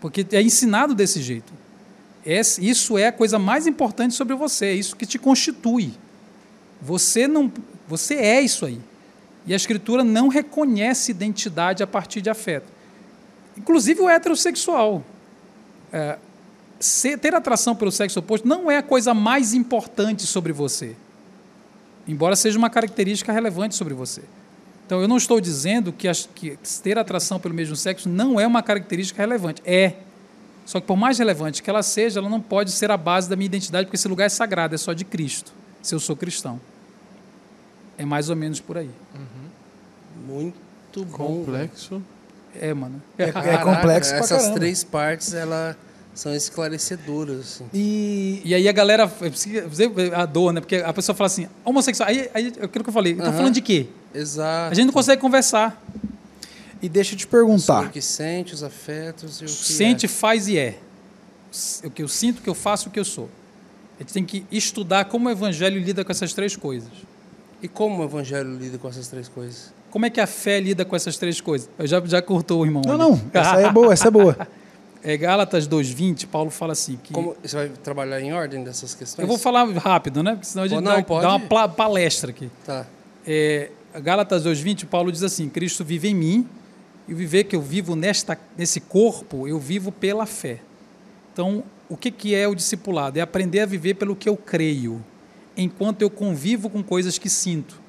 [0.00, 1.52] Porque é ensinado desse jeito.
[2.24, 5.92] Esse- isso é a coisa mais importante sobre você, é isso que te constitui.
[6.80, 7.52] Você não,
[7.88, 8.80] você é isso aí.
[9.46, 12.66] E a escritura não reconhece identidade a partir de afeto.
[13.56, 15.02] Inclusive o heterossexual.
[15.92, 16.18] É,
[16.80, 20.96] ser- ter atração pelo sexo oposto não é a coisa mais importante sobre você.
[22.08, 24.22] Embora seja uma característica relevante sobre você.
[24.84, 28.46] Então, eu não estou dizendo que, as- que ter atração pelo mesmo sexo não é
[28.46, 29.60] uma característica relevante.
[29.64, 29.94] É.
[30.64, 33.34] Só que, por mais relevante que ela seja, ela não pode ser a base da
[33.36, 35.52] minha identidade, porque esse lugar é sagrado, é só de Cristo,
[35.86, 36.60] se eu sou cristão.
[37.96, 38.90] É mais ou menos por aí.
[40.26, 41.16] Muito bom.
[41.44, 42.02] Complexo.
[42.58, 43.02] É, mano.
[43.18, 44.54] É, Caraca, complexo pra Essas caramba.
[44.58, 45.76] três partes, elas
[46.14, 47.38] são esclarecedoras.
[47.40, 47.64] Assim.
[47.72, 49.10] E, E aí a galera,
[50.14, 50.60] a dor, né?
[50.60, 52.08] Porque a pessoa fala assim, homossexual.
[52.08, 53.36] Aí, aí aquilo que eu falei, estão Aham.
[53.36, 53.86] falando de quê?
[54.14, 54.72] Exato.
[54.72, 55.80] A gente não consegue conversar.
[56.82, 57.84] e deixa eu te Sobre perguntar.
[57.86, 60.08] o que sente, os afetos e o que Sente, é.
[60.08, 60.78] faz e é.
[61.84, 63.28] O que eu sinto, o que eu faço, o que eu sou.
[63.98, 66.90] A gente tem que estudar como o evangelho lida com essas três coisas.
[67.62, 69.72] E como o evangelho lida com essas três coisas?
[69.90, 71.70] Como é que a fé lida com essas três coisas?
[71.78, 72.82] Eu já, já cortou o irmão.
[72.84, 73.00] Não, ali.
[73.00, 73.20] não.
[73.32, 74.36] Essa aí é boa, essa é boa.
[75.08, 79.22] É Gálatas 2,20, Paulo fala assim: que Como, você vai trabalhar em ordem dessas questões?
[79.22, 80.32] eu vou falar rápido, né?
[80.32, 81.22] Porque senão a gente Não, dá, pode.
[81.22, 82.50] dá uma palestra aqui.
[82.64, 82.84] Tá.
[83.24, 83.70] É,
[84.02, 86.48] Gálatas 2,20, Paulo diz assim: Cristo vive em mim,
[87.06, 90.58] e o viver que eu vivo nesta, nesse corpo, eu vivo pela fé.
[91.32, 93.18] Então, o que, que é o discipulado?
[93.18, 95.04] É aprender a viver pelo que eu creio,
[95.56, 97.80] enquanto eu convivo com coisas que sinto.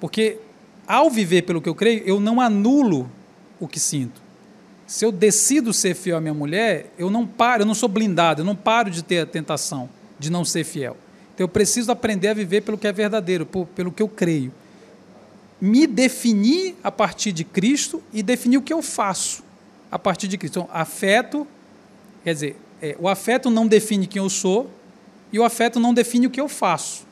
[0.00, 0.38] Porque,
[0.86, 3.10] ao viver pelo que eu creio, eu não anulo
[3.60, 4.20] o que sinto.
[4.86, 8.40] Se eu decido ser fiel à minha mulher, eu não paro, eu não sou blindado,
[8.40, 9.88] eu não paro de ter a tentação
[10.18, 10.96] de não ser fiel.
[11.32, 14.52] Então eu preciso aprender a viver pelo que é verdadeiro, pelo que eu creio.
[15.60, 19.44] Me definir a partir de Cristo e definir o que eu faço
[19.90, 20.58] a partir de Cristo.
[20.58, 21.46] Então, afeto,
[22.24, 24.70] quer dizer, é, o afeto não define quem eu sou
[25.32, 27.08] e o afeto não define o que eu faço.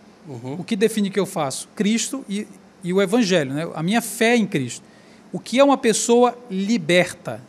[0.59, 1.69] O que define o que eu faço?
[1.75, 2.47] Cristo e,
[2.85, 3.69] e o Evangelho, né?
[3.75, 4.85] a minha fé em Cristo.
[5.33, 7.41] O que é uma pessoa liberta,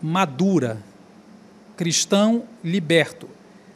[0.00, 0.82] madura,
[1.76, 3.28] cristão liberto?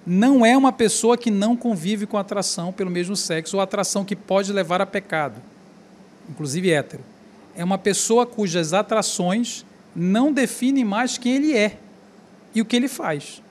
[0.06, 4.16] Não é uma pessoa que não convive com atração pelo mesmo sexo ou atração que
[4.16, 5.40] pode levar a pecado,
[6.28, 7.02] inclusive hétero.
[7.54, 9.64] É uma pessoa cujas atrações
[9.94, 11.78] não definem mais quem ele é
[12.55, 13.42] e o que ele faz.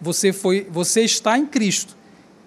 [0.00, 1.96] Você foi, você está em Cristo.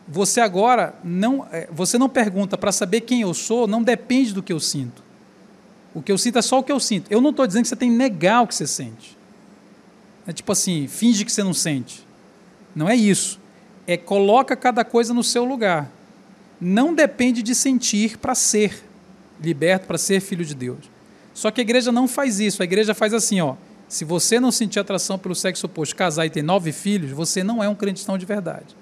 [0.08, 4.44] Você agora não, é, você não pergunta para saber quem eu sou, não depende do
[4.44, 5.04] que eu sinto.
[5.94, 7.10] O que eu sinto é só o que eu sinto.
[7.10, 9.18] Eu não estou dizendo que você tem que negar o que você sente.
[10.28, 12.06] É tipo assim, finge que você não sente.
[12.76, 13.40] Não é isso.
[13.88, 15.90] É coloca cada coisa no seu lugar.
[16.60, 18.84] Não depende de sentir para ser
[19.42, 20.92] liberto, para ser filho de Deus.
[21.34, 22.62] Só que a igreja não faz isso.
[22.62, 23.56] A igreja faz assim, ó.
[23.88, 27.64] Se você não sentir atração pelo sexo oposto, casar e ter nove filhos, você não
[27.64, 28.76] é um cristão de verdade.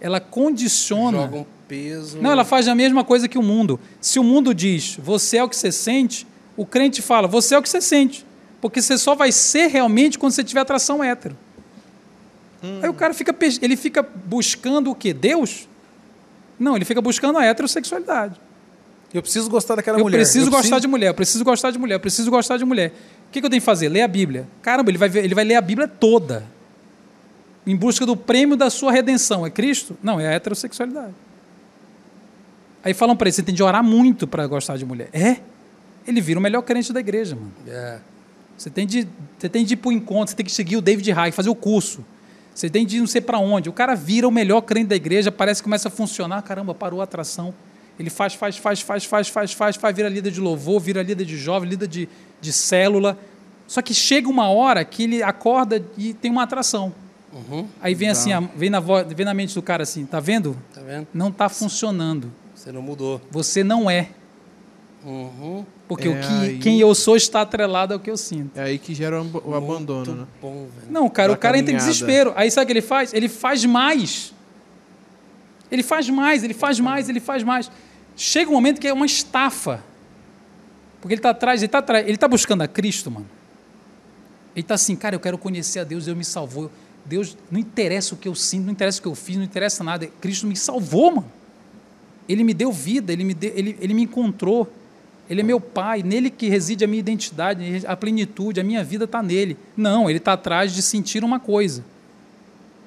[0.00, 1.22] Ela condiciona.
[1.22, 2.20] Joga um peso.
[2.20, 3.80] Não, ela faz a mesma coisa que o mundo.
[4.00, 6.26] Se o mundo diz, você é o que você sente,
[6.56, 8.24] o crente fala, você é o que você sente.
[8.60, 11.36] Porque você só vai ser realmente quando você tiver atração hétero.
[12.82, 15.12] Aí o cara fica, ele fica buscando o quê?
[15.12, 15.68] Deus?
[16.58, 18.40] Não, ele fica buscando a heterossexualidade.
[19.14, 20.16] Eu preciso gostar daquela eu mulher.
[20.18, 22.92] preciso Eu gostar de mulher, eu preciso gostar de mulher, eu preciso gostar de mulher.
[23.28, 23.88] O que, que eu tenho que fazer?
[23.88, 24.46] Ler a Bíblia.
[24.60, 26.44] Caramba, ele vai, ver- ele vai ler a Bíblia toda.
[27.64, 29.46] Em busca do prêmio da sua redenção.
[29.46, 29.96] É Cristo?
[30.02, 31.14] Não, é a heterossexualidade.
[32.84, 35.08] Aí falam para ele, você tem de orar muito para gostar de mulher.
[35.12, 35.36] É?
[36.06, 37.52] Ele vira o melhor crente da igreja, mano.
[37.66, 37.98] É.
[38.58, 39.08] Você tem de,
[39.38, 41.54] você tem de ir pro encontro, você tem que seguir o David High, fazer o
[41.54, 42.04] curso.
[42.54, 43.68] Você tem de ir não sei para onde.
[43.68, 46.42] O cara vira o melhor crente da igreja, parece que começa a funcionar.
[46.42, 47.54] Caramba, parou a atração.
[47.98, 51.24] Ele faz, faz, faz, faz, faz, faz, faz, faz, vira líder de louvor, vira líder
[51.24, 52.08] de jovem, líder de,
[52.40, 53.16] de célula.
[53.66, 56.92] Só que chega uma hora que ele acorda e tem uma atração.
[57.32, 57.66] Uhum.
[57.80, 60.56] Aí vem assim, a- vem na, voz, vem na mente do cara assim, tá vendo?
[60.72, 61.06] Tá vendo?
[61.14, 62.30] Não está funcionando.
[62.54, 63.20] Você não mudou.
[63.30, 64.08] Você não é.
[65.04, 65.64] Uhum.
[65.86, 68.56] Porque É o que, aí- quem eu sou está atrelado ao que eu sinto.
[68.58, 70.26] É aí que gera o ab- o abandono, Muito né?
[70.40, 70.90] bom, velho.
[70.92, 72.32] Não, cara, Da o cara entra em desespero.
[72.36, 73.12] Aí sabe o que ele faz?
[73.12, 74.32] Ele faz mais.
[75.70, 77.70] Ele faz mais, ele faz mais, ele faz mais.
[78.16, 79.82] Chega um momento que é uma estafa.
[81.00, 83.28] Porque ele está atrás, ele está está buscando a Cristo, mano.
[84.54, 86.70] Ele está assim, cara, eu quero conhecer a Deus, Deus me salvou.
[87.04, 89.84] Deus, não interessa o que eu sinto, não interessa o que eu fiz, não interessa
[89.84, 90.06] nada.
[90.20, 91.32] Cristo me salvou, mano.
[92.28, 94.72] Ele me deu vida, ele me, deu, ele, ele me encontrou.
[95.28, 99.04] Ele é meu pai, nele que reside a minha identidade, a plenitude, a minha vida
[99.04, 99.56] está nele.
[99.76, 101.84] Não, ele está atrás de sentir uma coisa.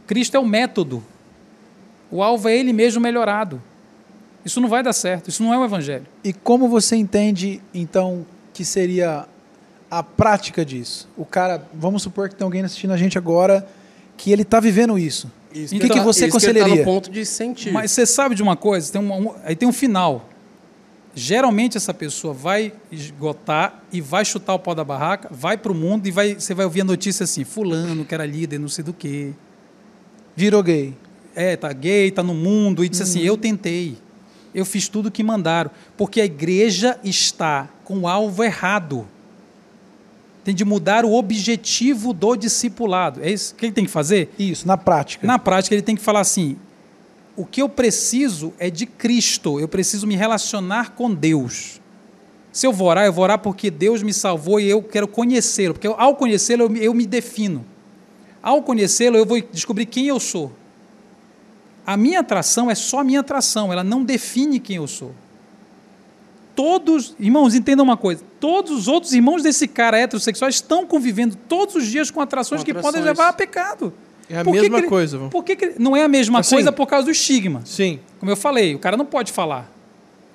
[0.06, 1.04] Cristo é o método.
[2.10, 3.62] O alvo é ele mesmo melhorado.
[4.48, 6.06] Isso não vai dar certo, isso não é o evangelho.
[6.24, 9.28] E como você entende, então, que seria
[9.92, 11.08] a prática disso?
[11.18, 13.68] O cara, vamos supor que tem alguém assistindo a gente agora
[14.16, 15.30] que ele está vivendo isso.
[15.54, 16.76] Isso O que, que tá- você que tá aconselharia?
[16.78, 17.72] no ponto de sentir.
[17.72, 18.92] Mas você sabe de uma coisa?
[18.92, 20.28] Tem uma- um- aí tem um final.
[21.16, 25.76] Geralmente essa pessoa vai esgotar e vai chutar o pau da barraca, vai para o
[25.76, 28.84] mundo e vai, você vai ouvir a notícia assim: Fulano, que era líder, não sei
[28.84, 29.32] do quê.
[30.36, 30.94] Virou gay.
[31.36, 33.98] é, tá gay, tá no mundo, e disse assim: eu tentei,
[34.58, 39.08] eu fiz tudo o que mandaram, porque a igreja está com o alvo errado.
[40.44, 43.22] Tem de mudar o objetivo do discipulado.
[43.22, 44.34] É isso que ele tem que fazer?
[44.40, 45.28] Isso, na prática.
[45.28, 46.58] Na prática, ele tem que falar assim:
[47.36, 51.80] o que eu preciso é de Cristo, eu preciso me relacionar com Deus.
[52.52, 55.76] Se eu vou orar, eu vou orar porque Deus me salvou e eu quero conhecê-lo,
[55.76, 57.64] porque ao conhecê-lo eu, eu me defino.
[58.42, 60.52] Ao conhecê-lo, eu vou descobrir quem eu sou.
[61.88, 65.14] A minha atração é só a minha atração, ela não define quem eu sou.
[66.56, 71.76] Todos, irmãos, entendam uma coisa: todos os outros irmãos desse cara heterossexual estão convivendo todos
[71.76, 73.06] os dias com atrações, Com que podem atrações.
[73.18, 73.94] levar a pecado.
[74.30, 75.32] É a Por que mesma que ele- coisa, vamos.
[75.32, 77.62] Por que, que não é a mesma Assim, coisa por causa do estigma?
[77.64, 79.72] Sim, Como eu falei, o cara não pode falar.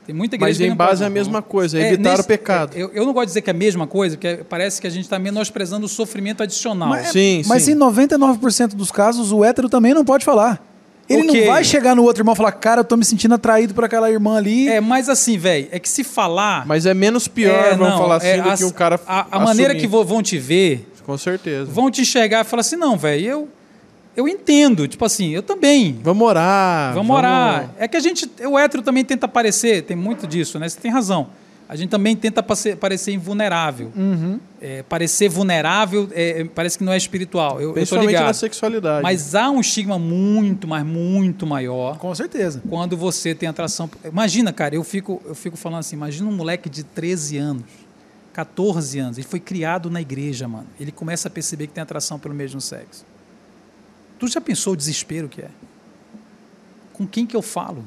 [0.06, 1.02] Tem muita igreja mas que em não base pode.
[1.02, 2.74] é a mesma coisa, é É, evitar nesse- o pecado.
[2.76, 4.90] Eu, eu não gosto de dizer que é a mesma coisa, porque parece que a
[4.90, 6.88] gente está menosprezando o sofrimento adicional.
[6.88, 7.72] Mas, Sim, mas sim.
[7.72, 10.64] em 99% dos casos, o hétero também não pode falar.
[11.08, 11.40] Ele Ok.
[11.40, 13.84] não vai chegar no outro irmão e falar, cara, eu tô me sentindo atraído por
[13.84, 14.68] aquela irmã ali.
[14.68, 16.64] É, mas assim, velho, é que se falar.
[16.66, 18.98] Mas é menos pior, é, vamos não, falar assim, é, do as- que um cara
[19.06, 21.70] A, a maneira que vão te ver, Com certeza.
[21.70, 23.48] vão te enxergar e falar assim: não, velho, eu,
[24.16, 24.86] eu entendo.
[24.88, 25.98] Tipo assim, eu também.
[26.02, 26.94] Vamos orar.
[26.94, 27.70] Vamos orar.
[27.78, 30.68] É que a gente, o hétero também tenta parecer, tem muito disso, né?
[30.68, 31.28] Você tem razão.
[31.68, 33.90] A gente também tenta parecer invulnerável.
[33.96, 34.38] Uhum.
[34.60, 37.60] É, parecer vulnerável é, parece que não é espiritual.
[37.60, 38.26] Eu, eu Principalmente ligado.
[38.26, 39.02] na sexualidade.
[39.02, 42.62] Mas há um estigma muito, mas muito maior Com certeza.
[42.68, 43.90] quando você tem atração.
[44.04, 47.64] Imagina, cara, eu fico, eu fico falando assim: imagina um moleque de 13 anos,
[48.32, 50.66] 14 anos, ele foi criado na igreja, mano.
[50.78, 53.04] Ele começa a perceber que tem atração pelo mesmo sexo.
[54.18, 55.50] Tu já pensou o desespero que é?
[56.92, 57.80] Com quem que eu falo?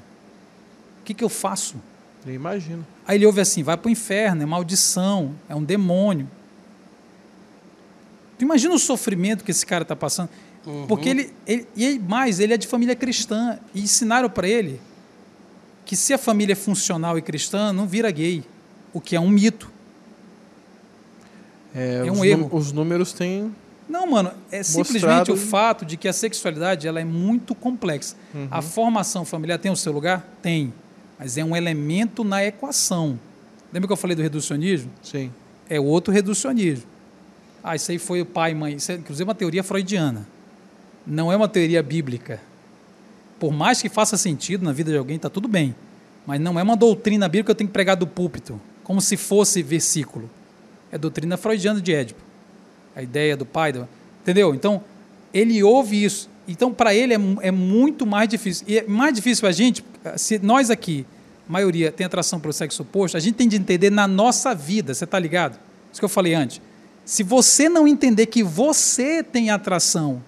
[1.01, 1.75] O que, que eu faço?
[2.25, 2.85] Eu imagino.
[3.07, 6.27] Aí ele ouve assim: vai para o inferno, é maldição, é um demônio.
[8.37, 10.29] Tu imagina o sofrimento que esse cara está passando?
[10.87, 11.67] Porque ele, ele.
[11.75, 13.59] E mais, ele é de família cristã.
[13.73, 14.81] E ensinaram para ele
[15.85, 18.43] que se a família é funcional e cristã, não vira gay.
[18.91, 19.71] O que é um mito.
[21.73, 22.49] É, É os um nú- erro.
[22.51, 23.53] Os números têm.
[23.87, 28.15] Não, mano, é simplesmente o fato de que a sexualidade ela é muito complexa.
[28.49, 30.27] A formação familiar tem o seu lugar?
[30.41, 30.73] Tem.
[31.17, 33.19] Mas é um elemento na equação.
[33.71, 34.91] Lembra que eu falei do reducionismo?
[35.01, 35.31] Sim.
[35.69, 36.85] é outro reducionismo.
[37.63, 38.75] Ah, isso aí foi o pai e mãe.
[38.75, 40.27] Isso é, inclusive, uma teoria freudiana.
[41.07, 42.39] Não é uma teoria bíblica.
[43.39, 45.75] Por mais que faça sentido na vida de alguém, está tudo bem.
[46.27, 49.17] Mas não é uma doutrina bíblica que eu tenho que pregar do púlpito, como se
[49.17, 50.29] fosse versículo.
[50.91, 52.21] É doutrina freudiana de Édipo.
[52.95, 53.71] A ideia do pai.
[53.73, 53.87] do-
[54.21, 54.53] Entendeu?
[54.55, 54.83] Então,
[55.33, 56.29] ele ouve isso.
[56.47, 58.65] Então, para ele é, é muito mais difícil.
[58.67, 59.83] E é mais difícil para a gente,
[60.17, 61.05] se nós aqui,
[61.47, 65.03] maioria, tem atração pelo sexo oposto, a gente tem de entender na nossa vida, você
[65.03, 65.57] está ligado?
[65.91, 66.61] Isso que eu falei antes.
[67.03, 70.21] Se você não entender que você tem atração,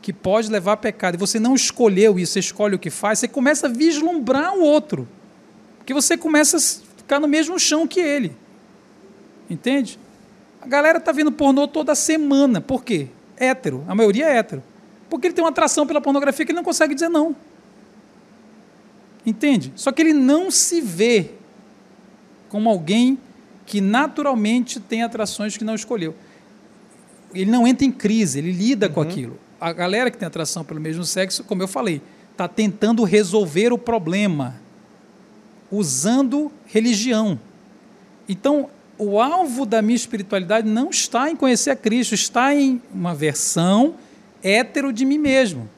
[0.00, 3.18] que pode levar a pecado, e você não escolheu isso, você escolhe o que faz,
[3.18, 5.08] você começa a vislumbrar o outro.
[5.78, 6.60] Porque você começa a
[6.96, 8.32] ficar no mesmo chão que ele.
[9.50, 9.98] Entende?
[10.60, 12.60] A galera tá vendo pornô toda semana.
[12.60, 13.08] Por quê?
[13.36, 13.84] Hétero.
[13.86, 14.62] A maioria é hétero.
[15.08, 17.34] Porque ele tem uma atração pela pornografia que ele não consegue dizer não.
[19.24, 19.72] Entende?
[19.74, 21.30] Só que ele não se vê
[22.48, 23.18] como alguém
[23.66, 26.14] que naturalmente tem atrações que não escolheu.
[27.34, 28.92] Ele não entra em crise, ele lida uhum.
[28.92, 29.38] com aquilo.
[29.60, 32.00] A galera que tem atração pelo mesmo sexo, como eu falei,
[32.30, 34.60] está tentando resolver o problema
[35.70, 37.38] usando religião.
[38.28, 43.14] Então, o alvo da minha espiritualidade não está em conhecer a Cristo, está em uma
[43.14, 43.94] versão
[44.42, 45.68] hétero de mim mesmo.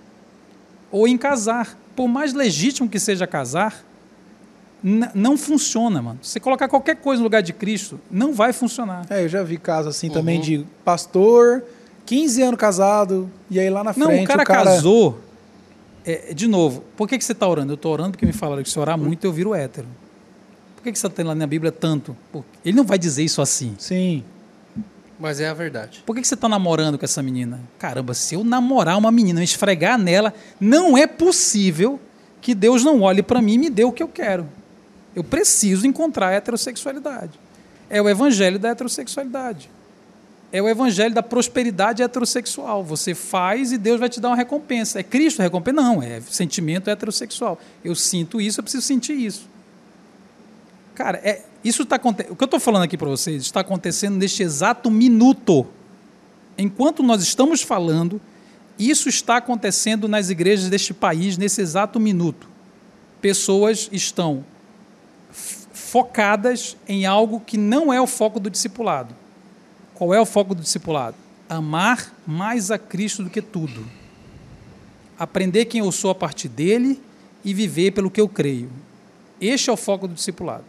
[0.90, 1.78] Ou em casar.
[1.94, 3.84] Por mais legítimo que seja casar,
[5.14, 6.18] não funciona, mano.
[6.22, 9.06] Você colocar qualquer coisa no lugar de Cristo, não vai funcionar.
[9.11, 10.14] É, eu já vi casos assim uhum.
[10.14, 11.64] também de pastor,
[12.06, 14.06] 15 anos casado, e aí lá na frente.
[14.06, 14.64] Não, o cara, o cara...
[14.64, 15.20] casou.
[16.06, 17.72] É, de novo, por que, que você está orando?
[17.72, 19.86] Eu estou orando porque me falaram que se orar muito eu viro hétero.
[20.76, 22.16] Por que, que você tem lá na Bíblia tanto?
[22.64, 23.74] Ele não vai dizer isso assim.
[23.78, 24.22] Sim.
[25.18, 26.02] Mas é a verdade.
[26.06, 27.60] Por que, que você está namorando com essa menina?
[27.78, 31.98] Caramba, se eu namorar uma menina, esfregar nela, não é possível
[32.40, 34.48] que Deus não olhe para mim e me dê o que eu quero.
[35.16, 37.38] Eu preciso encontrar a heterossexualidade.
[37.90, 39.68] É o evangelho da heterossexualidade.
[40.52, 42.84] É o evangelho da prosperidade heterossexual.
[42.84, 45.00] Você faz e Deus vai te dar uma recompensa.
[45.00, 45.82] É Cristo a recompensa?
[45.82, 47.58] Não, é sentimento heterossexual.
[47.84, 49.48] Eu sinto isso, eu preciso sentir isso.
[50.94, 52.32] Cara, é, isso acontecendo.
[52.32, 55.66] O que eu estou falando aqui para vocês está acontecendo neste exato minuto.
[56.56, 58.20] Enquanto nós estamos falando,
[58.78, 62.48] isso está acontecendo nas igrejas deste país nesse exato minuto.
[63.20, 64.44] Pessoas estão
[65.32, 69.14] focadas em algo que não é o foco do discipulado.
[69.94, 71.16] Qual é o foco do discipulado?
[71.48, 73.84] Amar mais a Cristo do que tudo.
[75.18, 77.00] Aprender quem eu sou a partir dele
[77.44, 78.70] e viver pelo que eu creio.
[79.40, 80.64] Este é o foco do discipulado.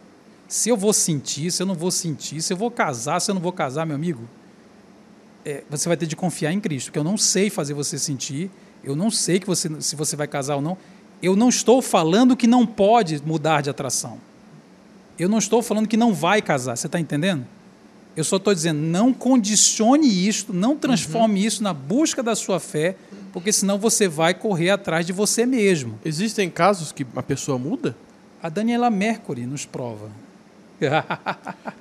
[0.49, 3.35] Se eu vou sentir, se eu não vou sentir, se eu vou casar, se eu
[3.35, 4.27] não vou casar, meu amigo,
[5.45, 8.49] é, você vai ter de confiar em Cristo, porque eu não sei fazer você sentir,
[8.83, 10.75] eu não sei que você, se você vai casar ou não.
[11.21, 14.17] Eu não estou falando que não pode mudar de atração.
[15.19, 17.45] Eu não estou falando que não vai casar, você está entendendo?
[18.15, 21.45] Eu só estou dizendo, não condicione isso, não transforme uhum.
[21.45, 22.95] isso na busca da sua fé,
[23.31, 25.99] porque senão você vai correr atrás de você mesmo.
[26.03, 27.95] Existem casos que a pessoa muda?
[28.41, 30.09] A Daniela Mercury nos prova.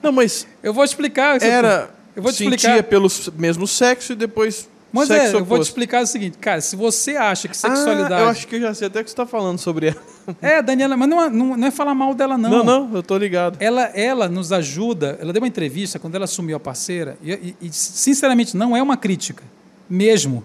[0.03, 0.47] Não, mas.
[0.63, 1.43] Eu vou explicar.
[1.43, 1.91] Era.
[2.17, 2.83] Eu vou te sentia explicar.
[2.85, 6.75] pelo mesmo sexo e depois mas é, eu vou te explicar o seguinte, cara, se
[6.75, 8.15] você acha que sexualidade.
[8.15, 10.03] Ah, eu acho que eu já sei até que você está falando sobre ela.
[10.41, 12.51] É, Daniela, mas não, é, não, não, é falar mal dela, não.
[12.51, 13.59] Não, não, eu tô ligado.
[13.61, 17.57] Ela, ela nos ajuda, ela deu uma entrevista quando ela assumiu a parceira, e, e,
[17.63, 19.43] e sinceramente, não é uma crítica,
[19.89, 20.45] mesmo.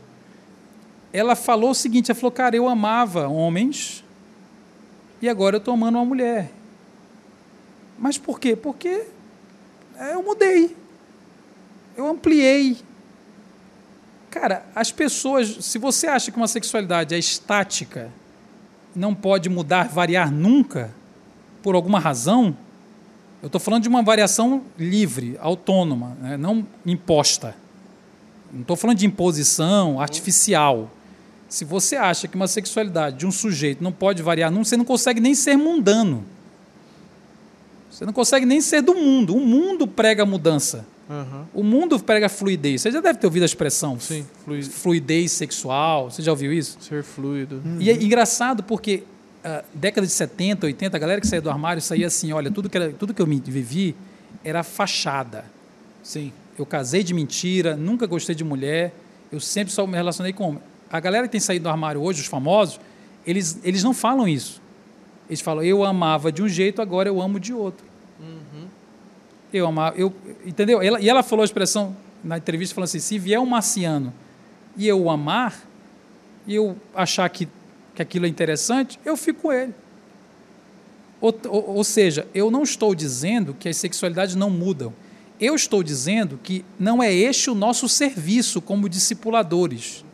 [1.13, 4.03] Ela falou o seguinte: ela falou, cara, eu amava homens
[5.21, 6.51] e agora eu estou amando uma mulher.
[7.97, 8.55] Mas por quê?
[8.55, 9.05] Porque
[9.97, 10.75] é, eu mudei.
[11.95, 12.77] Eu ampliei
[14.33, 18.09] Cara, as pessoas, se você acha que uma sexualidade é estática,
[18.95, 20.91] não pode mudar, variar nunca,
[21.61, 22.57] por alguma razão,
[23.43, 26.35] eu estou falando de uma variação livre, autônoma, né?
[26.35, 27.55] não imposta.
[28.51, 30.89] Não estou falando de imposição artificial.
[31.47, 34.83] Se você acha que uma sexualidade de um sujeito não pode variar nunca, você não
[34.83, 36.25] consegue nem ser mundano.
[37.93, 39.35] Você não consegue nem ser do mundo.
[39.35, 40.83] O mundo prega mudança.
[41.07, 41.45] Uhum.
[41.53, 42.81] O mundo prega fluidez.
[42.81, 43.99] Você já deve ter ouvido a expressão.
[43.99, 44.67] Sim, fluid...
[44.67, 46.09] fluidez sexual.
[46.09, 46.77] Você já ouviu isso?
[46.81, 47.61] Ser fluido.
[47.63, 47.77] Uhum.
[47.79, 49.03] E é engraçado porque
[49.45, 52.67] uh, década de 70, 80, a galera que saía do armário saía assim, olha, tudo
[52.67, 53.95] que, era, tudo que eu me vivi
[54.43, 55.45] era fachada.
[56.01, 56.33] Sim.
[56.57, 58.91] Eu casei de mentira, nunca gostei de mulher,
[59.31, 60.61] eu sempre só me relacionei com homem.
[60.89, 62.79] A galera que tem saído do armário hoje, os famosos,
[63.25, 64.62] eles, eles não falam isso.
[65.33, 67.85] Eles falam, eu amava de um jeito, agora eu amo de outro.
[68.19, 68.67] Uhum.
[69.51, 70.13] Eu amava, eu,
[70.45, 70.79] entendeu?
[70.79, 74.13] Ela, e ela falou a expressão na entrevista, falando assim, se vier um marciano
[74.77, 75.67] e eu o amar,
[76.45, 77.47] e eu achar que,
[77.95, 79.73] que aquilo é interessante, eu fico com ele.
[81.19, 84.93] Ou, ou, ou seja, eu não estou dizendo que as sexualidades não mudam.
[85.39, 90.05] Eu estou dizendo que não é este o nosso serviço como discipuladores.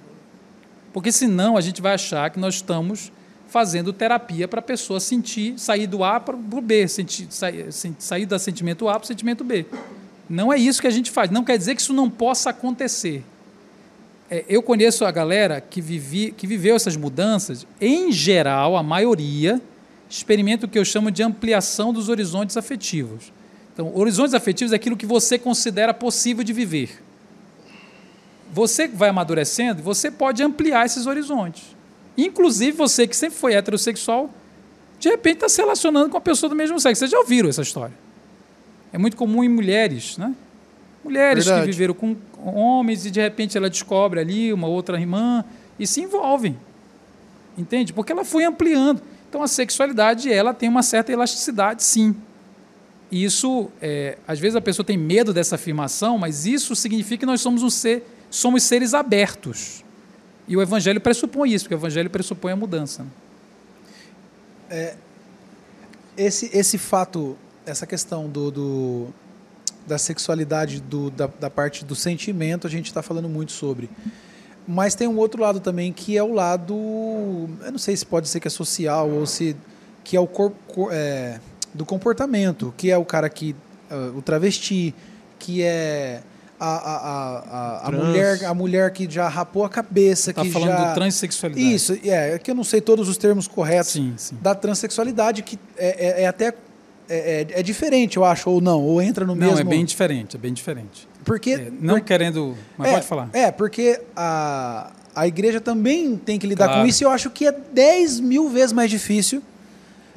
[0.94, 3.12] Porque senão a gente vai achar que nós estamos
[3.50, 8.26] fazendo terapia para a pessoa sentir, sair do A para o B, sentir, sair, sair
[8.26, 9.66] do sentimento A para o sentimento B.
[10.30, 11.32] Não é isso que a gente faz.
[11.32, 13.24] Não quer dizer que isso não possa acontecer.
[14.30, 17.66] É, eu conheço a galera que, vivi, que viveu essas mudanças.
[17.82, 19.60] Em geral, a maioria
[20.08, 23.34] experimenta o que eu chamo de ampliação dos horizontes afetivos.
[23.74, 27.02] Então, horizontes afetivos é aquilo que você considera possível de viver.
[28.52, 31.79] você vai amadurecendo, você pode ampliar esses horizontes.
[32.18, 34.30] Inclusive você que sempre foi heterossexual,
[34.99, 36.99] de repente está se relacionando com a pessoa do mesmo sexo.
[36.99, 37.93] Vocês já ouviram essa história?
[38.91, 40.36] É muito comum em mulheres, né?
[41.03, 41.66] Mulheres Verdade.
[41.66, 45.45] que viveram com homens e de repente ela descobre ali uma outra irmã
[45.80, 46.60] e se envolvem.
[47.57, 47.93] Entende?
[47.93, 49.01] Porque ela foi ampliando.
[49.30, 52.16] Então a sexualidade ela tem uma certa elasticidade, sim.
[53.12, 57.26] E isso, é, às vezes a pessoa tem medo dessa afirmação, mas isso significa que
[57.26, 59.84] nós somos um ser, somos seres abertos.
[60.50, 63.06] E o evangelho pressupõe isso, porque o evangelho pressupõe a mudança.
[64.70, 64.95] né?
[66.18, 69.08] Esse, esse fato, essa questão do, do-
[69.88, 73.89] da sexualidade, do, da, da parte do sentimento, a gente está falando muito sobre.
[74.68, 76.74] Mas tem um outro lado também, que é o lado.
[76.76, 79.56] Eu não sei se pode ser que é social ou se.
[80.04, 80.89] que é o corpo.
[80.91, 81.39] é,
[81.74, 83.56] do comportamento, que é o cara que.
[83.89, 84.93] ah, o travesti,
[85.39, 86.22] que é.
[86.60, 87.38] A, a,
[87.86, 90.89] a, a, mulher, a mulher que já rapou a cabeça, Está que falando já.
[90.89, 91.74] do transexualidade.
[91.74, 94.38] Isso, é, é que eu não sei todos os termos corretos Sim, sim.
[94.41, 96.53] da transexualidade, que é, é- é até
[97.07, 99.60] é, é- é diferente, eu acho, ou não, ou entra no Não, mesmo.
[99.62, 101.07] é bem diferente, é bem diferente.
[101.24, 101.51] Porque.
[101.51, 102.55] É, não querendo.
[102.78, 103.30] Mas é, pode falar.
[103.34, 106.82] É, porque a, a igreja também tem que lidar Claro.
[106.82, 109.41] com isso e eu acho que é 10 mil vezes mais difícil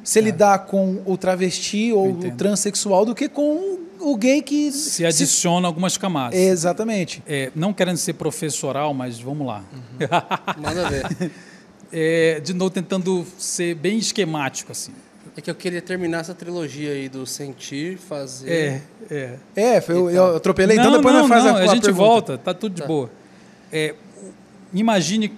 [0.03, 3.79] se lidar com o travesti ou o transexual do que com
[4.11, 4.71] o gay que.
[4.71, 6.37] Se adiciona algumas camadas.
[6.39, 7.21] Exatamente.
[7.27, 9.63] É, não querendo ser professoral, mas vamos lá.
[10.57, 11.31] Manda ver.
[11.95, 14.91] É, de novo, tentando ser bem esquemático, assim.
[15.37, 18.51] É que eu queria terminar essa trilogia aí do sentir, fazer.
[18.51, 18.81] É,
[19.15, 19.35] é.
[19.75, 21.67] É, foi- eu, eu atropelei, não, então depois não, nós faz não, a, a, a
[21.67, 21.93] gente pergunta.
[22.03, 22.87] volta, tá tudo de Tá.
[22.87, 23.11] boa.
[23.71, 23.93] É,
[24.73, 25.33] imagine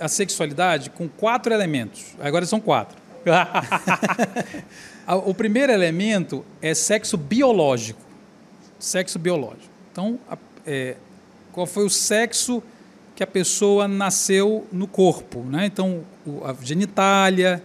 [0.00, 2.06] a sexualidade com quatro elementos.
[2.20, 2.98] Agora são quatro.
[5.26, 8.00] O primeiro elemento é sexo biológico.
[8.80, 9.70] Sexo biológico.
[9.92, 10.96] Então, a- é,
[11.52, 12.60] qual foi o sexo
[13.14, 15.40] que a pessoa nasceu no corpo?
[15.44, 15.66] Né?
[15.66, 17.62] Então, o- a genitália,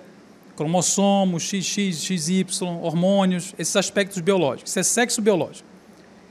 [0.56, 2.46] cromossomos, XX, XY,
[2.82, 4.70] hormônios, esses aspectos biológicos.
[4.72, 5.68] Isso é sexo biológico.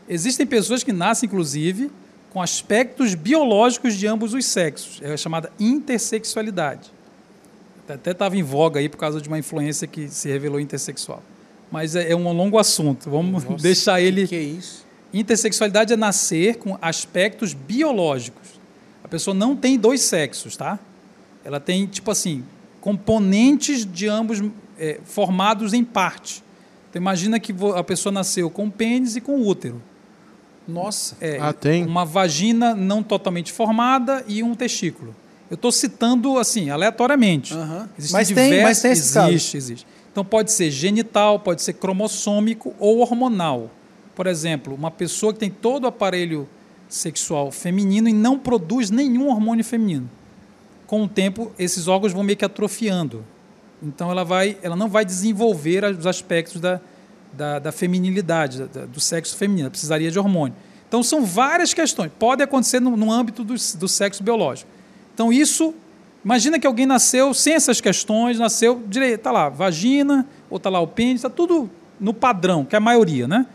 [0.09, 1.91] Existem pessoas que nascem, inclusive,
[2.31, 5.01] com aspectos biológicos de ambos os sexos.
[5.03, 6.93] É a chamada intersexualidade.
[7.89, 11.23] Até estava em voga aí por causa de uma influência que se revelou intersexual.
[11.75, 13.11] Mas é, é um longo assunto.
[13.11, 14.23] Vamos Nossa, deixar ele.
[14.23, 14.87] Que, que é isso?
[15.13, 18.61] Intersexualidade é nascer com aspectos biológicos.
[19.03, 20.79] A pessoa não tem dois sexos, tá?
[21.45, 22.45] Ela tem, tipo assim,
[22.81, 24.41] componentes de ambos
[24.79, 26.45] é, formados em parte.
[26.91, 29.83] Então, imagina que a pessoa nasceu com pênis e com útero.
[30.67, 31.17] Nossa.
[31.21, 31.85] É, Ah, tem?
[31.85, 35.15] Uma vagina não totalmente formada e um testículo.
[35.51, 37.53] Eu estou citando, assim, aleatoriamente.
[37.99, 39.31] Existem Mas tem- mas tem esses casos.
[39.35, 39.87] Existe, existe.
[40.15, 43.69] Então pode ser genital, pode ser cromossômico ou hormonal.
[44.15, 46.49] Por exemplo, uma pessoa que tem todo o aparelho
[46.89, 50.09] sexual feminino e não produz nenhum hormônio feminino.
[50.87, 53.25] Com o tempo, esses órgãos vão meio que atrofiando.
[53.83, 56.81] Então ela, vai, ela não vai desenvolver os aspectos da,
[57.33, 59.63] da, da feminilidade, da- do sexo feminino.
[59.65, 60.55] Ela precisaria de hormônio.
[60.87, 62.13] Então são várias questões.
[62.21, 64.71] Pode acontecer no, no âmbito do, do sexo biológico.
[65.13, 65.75] Então isso,
[66.25, 70.81] imagina que alguém nasceu sem essas questões, nasceu direito, tá lá, vagina, ou tá lá
[70.81, 71.71] o pênis, está tudo
[72.01, 73.47] no padrão, que é a maioria, né?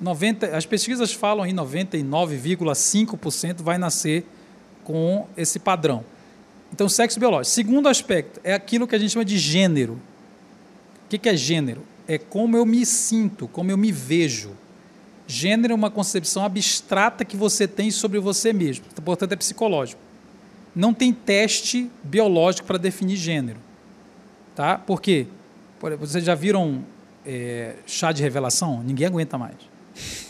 [0.00, 4.26] 90, as pesquisas falam aí 99,5% vai nascer
[4.82, 6.04] com esse padrão.
[6.72, 7.54] Então, sexo biológico.
[7.54, 10.00] Segundo aspecto é aquilo que a gente chama de gênero.
[11.04, 11.82] O que é gênero?
[12.08, 14.50] É como eu me sinto, como eu me vejo.
[15.26, 20.00] Gênero é uma concepção abstrata que você tem sobre você mesmo, portanto é psicológico.
[20.74, 23.58] Não tem teste biológico para definir gênero,
[24.54, 24.76] tá?
[24.76, 25.26] Por quê?
[25.98, 26.84] Vocês já viram
[27.24, 28.82] é, chá de revelação?
[28.82, 29.56] Ninguém aguenta mais.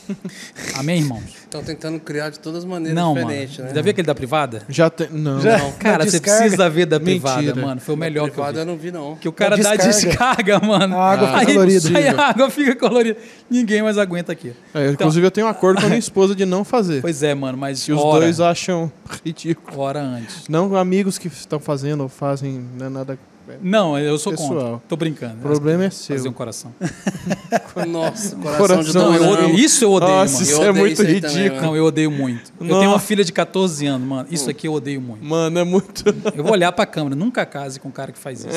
[0.74, 1.22] Amém, irmãos?
[1.42, 3.26] Estão tentando criar de todas as maneiras Não, mano.
[3.26, 3.72] diferentes, né?
[3.74, 4.62] Já viu aquele da privada?
[4.68, 5.08] Já tem.
[5.10, 5.40] Não.
[5.40, 5.58] Já.
[5.58, 5.72] não.
[5.72, 7.34] Cara, você precisa ver da Mentira.
[7.36, 7.80] privada, mano.
[7.80, 8.58] Foi o melhor que eu vi.
[8.58, 9.16] eu não vi, não.
[9.16, 10.58] Que o cara dá descarga.
[10.60, 10.96] mano.
[10.98, 11.98] A água fica aí, colorida.
[11.98, 13.18] Aí a água fica colorida.
[13.50, 14.52] Ninguém mais aguenta aqui.
[14.74, 17.00] É, inclusive, eu tenho um acordo com a minha esposa de não fazer.
[17.00, 18.90] Pois é, mano, mas E os hora, dois acham
[19.24, 19.80] ridículo.
[19.80, 20.48] hora antes.
[20.48, 23.18] Não amigos que estão fazendo ou fazem, não é nada.
[23.60, 24.48] Não, eu sou Pessoal.
[24.48, 24.82] contra.
[24.88, 25.36] Tô brincando.
[25.36, 26.16] O problema é seu.
[26.16, 26.72] Fazer um coração.
[27.88, 30.44] Nossa, coração, Coração de Não, eu odeio, isso eu odeio, Nossa, mano.
[30.44, 31.62] isso Eu é muito isso aí também, ridículo.
[31.62, 32.52] Não, eu odeio muito.
[32.60, 34.28] Eu tenho uma filha de 14 anos, mano.
[34.30, 35.24] Isso aqui eu odeio muito.
[35.24, 36.04] Mano, é muito.
[36.34, 37.14] Eu vou olhar pra câmera.
[37.14, 38.48] Nunca case com um cara que faz isso.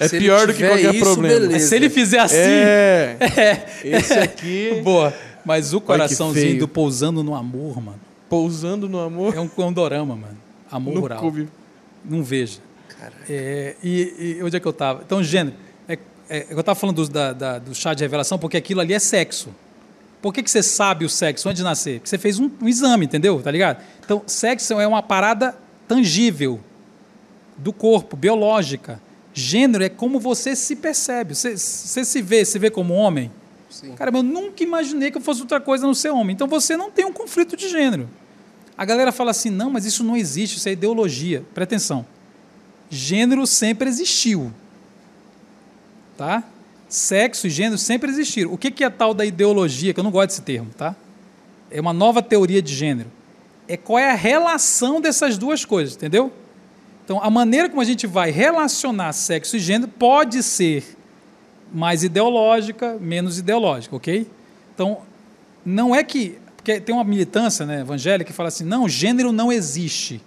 [0.00, 1.40] É Se ele pior do que qualquer isso, problema.
[1.40, 1.66] beleza.
[1.68, 3.16] Se ele fizer assim, É.
[3.36, 3.66] é.
[3.84, 5.12] Esse aqui, Boa.
[5.44, 7.98] Mas o coraçãozinho do pousando no amor, mano.
[8.28, 9.34] pousando no amor.
[9.34, 10.36] É um, é um dorama, mano.
[10.70, 11.18] Amor no rural.
[11.18, 11.48] clube.
[12.04, 12.58] Não veja.
[13.28, 15.02] É, e, e onde é que eu estava?
[15.04, 15.56] Então, gênero.
[15.88, 15.98] É,
[16.28, 18.98] é, eu estava falando do, da, da- do chá de revelação porque aquilo ali é
[18.98, 19.48] sexo.
[20.20, 22.00] Por que, que você sabe o sexo antes de nascer?
[22.00, 23.40] Porque você fez um, um exame, entendeu?
[23.40, 23.82] Tá ligado?
[24.04, 25.56] Então, sexo é uma parada
[25.86, 26.58] tangível
[27.56, 29.00] do corpo, biológica.
[29.32, 31.34] Gênero é como você se percebe.
[31.36, 33.30] Você, você se vê, se vê como homem.
[33.70, 33.92] Sim.
[33.92, 36.34] Cara, eu nunca imaginei que eu fosse outra coisa não ser homem.
[36.34, 38.08] Então você não tem um conflito de gênero.
[38.78, 41.44] A galera fala assim: não, mas isso não existe, isso é ideologia.
[41.52, 42.06] Presta atenção.
[42.88, 44.52] Gênero sempre existiu.
[46.16, 46.44] Tá?
[46.88, 48.52] Sexo e gênero sempre existiram.
[48.52, 50.94] O que é a tal da ideologia, que eu não gosto desse termo, tá?
[51.70, 53.10] É uma nova teoria de gênero.
[53.66, 56.32] É qual é a relação dessas duas coisas, entendeu?
[57.04, 60.96] Então, a maneira como a gente vai relacionar sexo e gênero pode ser
[61.72, 64.26] mais ideológica, menos ideológica, ok?
[64.74, 65.02] Então,
[65.64, 66.38] não é que.
[66.68, 70.20] Porque tem uma militância né, evangélica que fala assim: não, gênero não existe.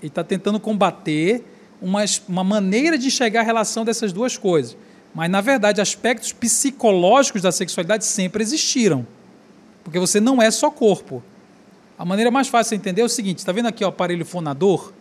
[0.00, 1.44] Ele está tentando combater
[1.82, 4.76] uma, uma maneira de enxergar a relação dessas duas coisas.
[5.12, 9.04] Mas, na verdade, aspectos psicológicos da sexualidade sempre existiram.
[9.82, 11.20] Porque você não é só corpo.
[11.98, 14.92] A maneira mais fácil de entender é o seguinte: está vendo aqui o aparelho fonador?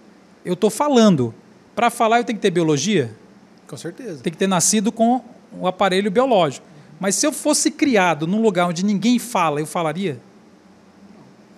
[0.44, 1.36] Eu estou falando.
[1.76, 3.16] Para falar, eu tenho que ter biologia?
[3.68, 4.24] Com certeza.
[4.24, 5.22] Tem que ter nascido com
[5.52, 6.66] o aparelho biológico.
[7.00, 10.20] Mas se eu fosse criado num lugar onde ninguém fala, eu falaria?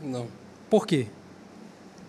[0.05, 0.27] Não.
[0.69, 1.07] Por quê?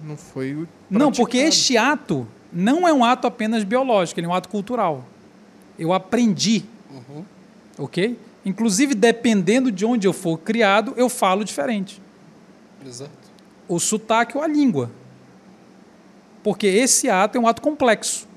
[0.04, 1.48] Não foi o Não, porque praticado.
[1.48, 5.04] este ato não é um ato apenas biológico, ele é um ato cultural.
[5.78, 7.24] Eu aprendi, Uhum.
[7.78, 8.18] ok?
[8.44, 12.00] Inclusive, dependendo de onde eu for criado, eu falo diferente.
[12.86, 13.10] Exato.
[13.66, 14.90] O sotaque ou a língua.
[16.44, 18.28] Porque esse ato é um ato complexo.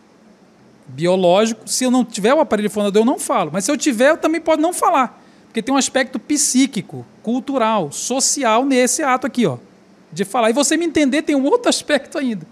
[0.87, 1.67] Biológico.
[1.69, 3.51] Se eu não tiver o aparelho fonador, eu não falo.
[3.53, 5.18] Mas se eu tiver, eu também posso não falar.
[5.49, 9.57] Porque tem um aspecto psíquico, cultural, social nesse ato aqui, ó.
[10.11, 10.49] De falar.
[10.49, 12.47] E você me entender, tem um outro aspecto ainda.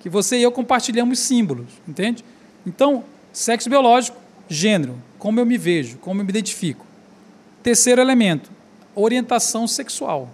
[0.00, 2.24] Que você e eu compartilhamos símbolos, entende?
[2.66, 4.16] Então, sexo biológico,
[4.48, 6.86] gênero, como eu me vejo, como eu me identifico.
[7.62, 8.50] Terceiro elemento,
[8.94, 10.30] orientação sexual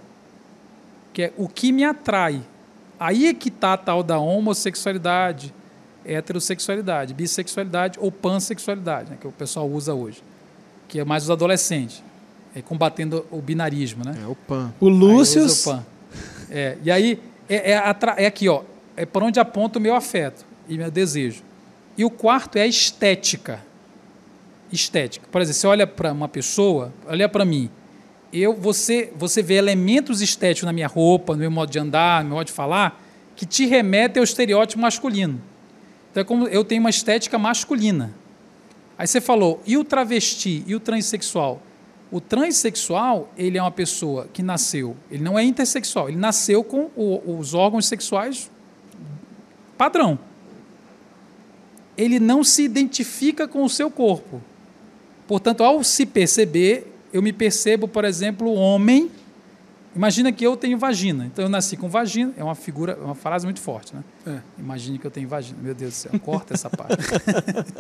[1.17, 2.43] que é o que me atrai.
[3.01, 5.55] Aí é que está a tal da homossexualidade,
[6.05, 10.23] heterossexualidade, bissexualidade ou pansexualidade, né, que o pessoal usa hoje,
[10.89, 12.03] que é mais os adolescentes,
[12.55, 14.15] é, combatendo o binarismo, né?
[14.23, 14.73] É o PAN.
[14.81, 15.47] O Lúcio.
[16.51, 18.63] É, e aí é, é, é aqui, ó,
[18.97, 21.43] é para onde aponta o meu afeto e meu desejo.
[21.97, 23.65] E o quarto é a estética.
[24.73, 25.27] Estética.
[25.31, 27.71] Por exemplo, você olha para uma pessoa, olha para mim.
[28.33, 32.31] Eu, você, você vê elementos estéticos na minha roupa, no meu modo de andar, no
[32.31, 33.03] meu modo de falar,
[33.35, 35.41] que te remetem ao estereótipo masculino.
[36.11, 38.13] Então é como eu tenho uma estética masculina.
[38.99, 41.61] Aí você falou, e o travesti e o transexual?
[42.11, 46.89] O transexual, ele é uma pessoa que nasceu, ele não é intersexual, ele nasceu com
[46.97, 48.51] o- os órgãos sexuais
[49.77, 50.19] padrão.
[51.97, 54.41] Ele não se identifica com o seu corpo.
[55.27, 59.11] Portanto, ao se perceber, eu me percebo, por exemplo, homem.
[59.95, 61.25] Imagina que eu tenho vagina.
[61.27, 64.05] Então eu nasci com vagina, é uma figura, é uma frase muito forte, né?
[64.27, 64.39] É.
[64.59, 65.59] Imagine que eu tenho vagina.
[65.61, 66.97] Meu Deus do céu, corta essa parte.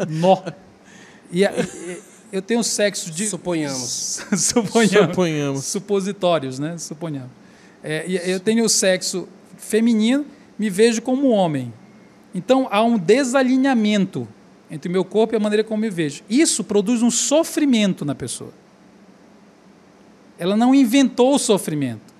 [0.08, 0.42] Nó.
[1.32, 2.02] E, a- e-
[2.32, 3.26] eu tenho sexo de.
[3.26, 4.20] Suponhamos.
[4.36, 5.08] Suponhamos.
[5.10, 5.64] Suponhamos.
[5.64, 6.76] Supositórios, né?
[6.78, 7.30] Suponhamos.
[7.82, 10.26] É, e eu tenho o sexo feminino,
[10.58, 11.72] me vejo como homem.
[12.34, 14.26] Então há um desalinhamento
[14.70, 16.22] entre o meu corpo e a maneira como me vejo.
[16.28, 18.52] Isso produz um sofrimento na pessoa.
[20.38, 22.14] Ela não inventou o sofrimento.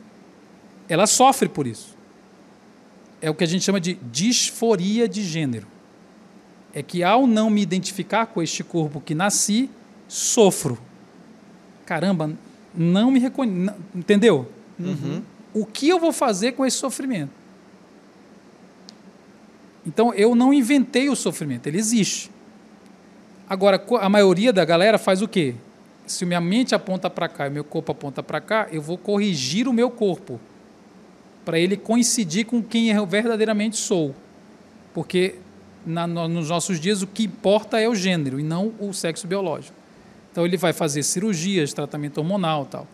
[0.89, 1.95] Ela sofre por isso.
[3.21, 5.67] É o que a gente chama de disforia de gênero.
[6.77, 9.71] É que ao não me identificar com este corpo que nasci,
[10.07, 10.79] sofro.
[11.87, 12.31] Caramba,
[12.75, 13.75] não me reconheço.
[13.95, 14.47] Entendeu?
[15.55, 17.31] O que eu vou fazer com esse sofrimento?
[19.87, 22.31] Então, eu não inventei o sofrimento, ele existe.
[23.49, 25.55] Agora, a maioria da galera faz o quê?
[26.07, 29.67] Se minha mente aponta para cá e meu corpo aponta para cá, eu vou corrigir
[29.67, 30.39] o meu corpo
[31.43, 34.15] para ele coincidir com quem eu verdadeiramente sou.
[34.93, 35.37] Porque
[35.87, 39.27] na- no- nos nossos dias o que importa é o gênero e não o sexo
[39.27, 39.75] biológico.
[40.33, 42.87] Então ele vai fazer cirurgias, tratamento hormonal tal.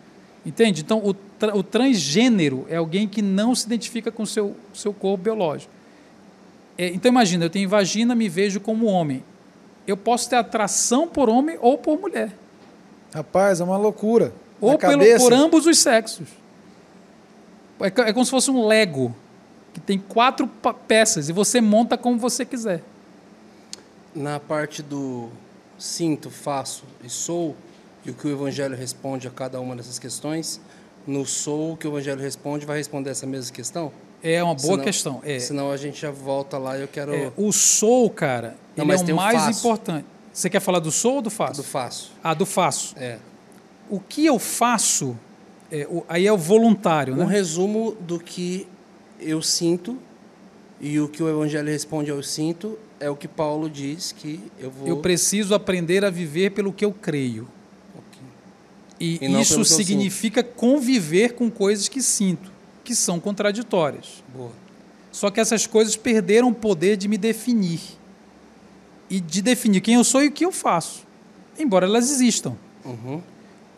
[0.45, 0.83] Entende?
[0.83, 4.93] Então o, tra- o transgênero é alguém que não se identifica com o seu, seu
[4.93, 5.73] corpo biológico.
[6.77, 9.23] É, então imagina, eu tenho vagina, me vejo como homem.
[9.87, 12.33] Eu posso ter atração por homem ou por mulher.
[13.13, 14.33] Rapaz, é uma loucura.
[14.61, 16.29] Ou pelo, por ambos os sexos.
[17.81, 19.15] É, é como se fosse um Lego,
[19.73, 20.47] que tem quatro
[20.87, 22.83] peças e você monta como você quiser.
[24.15, 25.29] Na parte do
[25.79, 27.57] sinto, faço e sou,
[28.05, 30.61] e o que o Evangelho responde a cada uma dessas questões,
[31.07, 33.91] no sou, o que o Evangelho responde, vai responder essa mesma questão?
[34.23, 35.21] É uma boa Senão- questão.
[35.25, 38.85] É, Senão a gente já volta lá e eu quero é, o sou, cara, Não,
[38.85, 39.59] ele é o mais faço.
[39.59, 40.07] importante.
[40.33, 41.61] Você quer falar do sou ou do faço?
[41.63, 42.13] do faço.
[42.23, 42.95] Ah, do faço.
[42.99, 43.19] É.
[43.91, 45.17] O que eu faço
[45.71, 47.27] é, o- aí é o voluntário, Um né?
[47.27, 48.67] resumo do que
[49.25, 49.99] eu sinto
[50.81, 54.71] e o que o Evangelho responde ao sinto é o que Paulo diz que eu
[54.71, 54.87] vou.
[54.87, 57.49] Eu preciso aprender a viver pelo que eu creio.
[57.97, 58.21] Ok.
[59.01, 62.51] E, E isso significa conviver com coisas que sinto,
[62.85, 64.23] que são contraditórias.
[64.35, 64.51] Boa.
[65.11, 67.81] Só que essas coisas perderam o poder de me definir.
[69.11, 71.07] E de definir quem eu sou e o que eu faço.
[71.59, 72.57] Embora elas existam.
[72.85, 73.21] Uhum.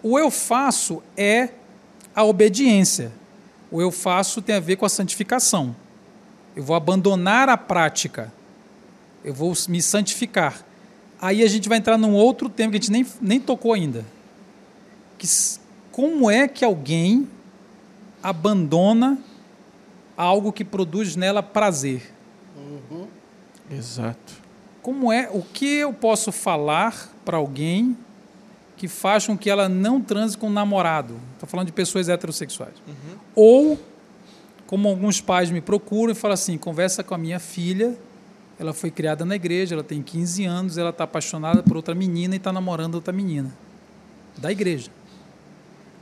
[0.03, 1.49] O eu faço é
[2.15, 3.11] a obediência.
[3.75, 5.75] O eu faço tem a ver com a santificação.
[6.55, 8.33] Eu vou abandonar a prática.
[9.25, 10.64] Eu vou me santificar.
[11.20, 14.05] Aí a gente vai entrar num outro tema que a gente nem, nem tocou ainda.
[15.18, 15.27] Que,
[15.91, 17.29] como é que alguém
[18.22, 19.18] abandona
[20.16, 22.14] algo que produz nela prazer?
[23.68, 24.35] Exato.
[24.83, 27.99] Como é, o que eu posso falar para alguém
[28.85, 31.18] que faz com que ela não transe com o namorado?
[31.32, 32.74] Estou falando de pessoas heterossexuais.
[33.35, 33.80] Ou,
[34.66, 37.97] como alguns pais me procuram e falam assim, conversa com a minha filha,
[38.59, 42.35] ela foi criada na igreja, ela tem 15 anos, ela está apaixonada por outra menina
[42.35, 43.57] e está namorando outra menina.
[44.37, 44.91] Da igreja.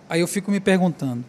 [0.08, 1.24] Aí eu fico me perguntando,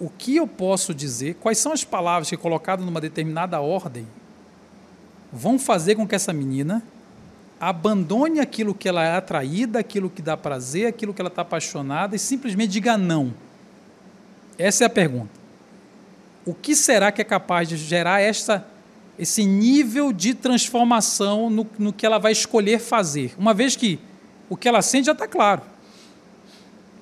[0.00, 4.08] o que eu posso dizer, quais são as palavras que, colocadas numa determinada ordem,
[5.32, 6.82] vão fazer com que essa menina
[7.60, 12.16] abandone aquilo que ela é atraída, aquilo que dá prazer, aquilo que ela está apaixonada
[12.16, 13.32] e simplesmente diga não.
[14.58, 15.30] Essa é a pergunta.
[16.44, 18.20] O que será que é capaz de gerar
[19.18, 23.34] esse nível de transformação no, no que ela vai escolher fazer?
[23.38, 23.98] Uma vez que
[24.48, 25.62] o que ela sente já está claro.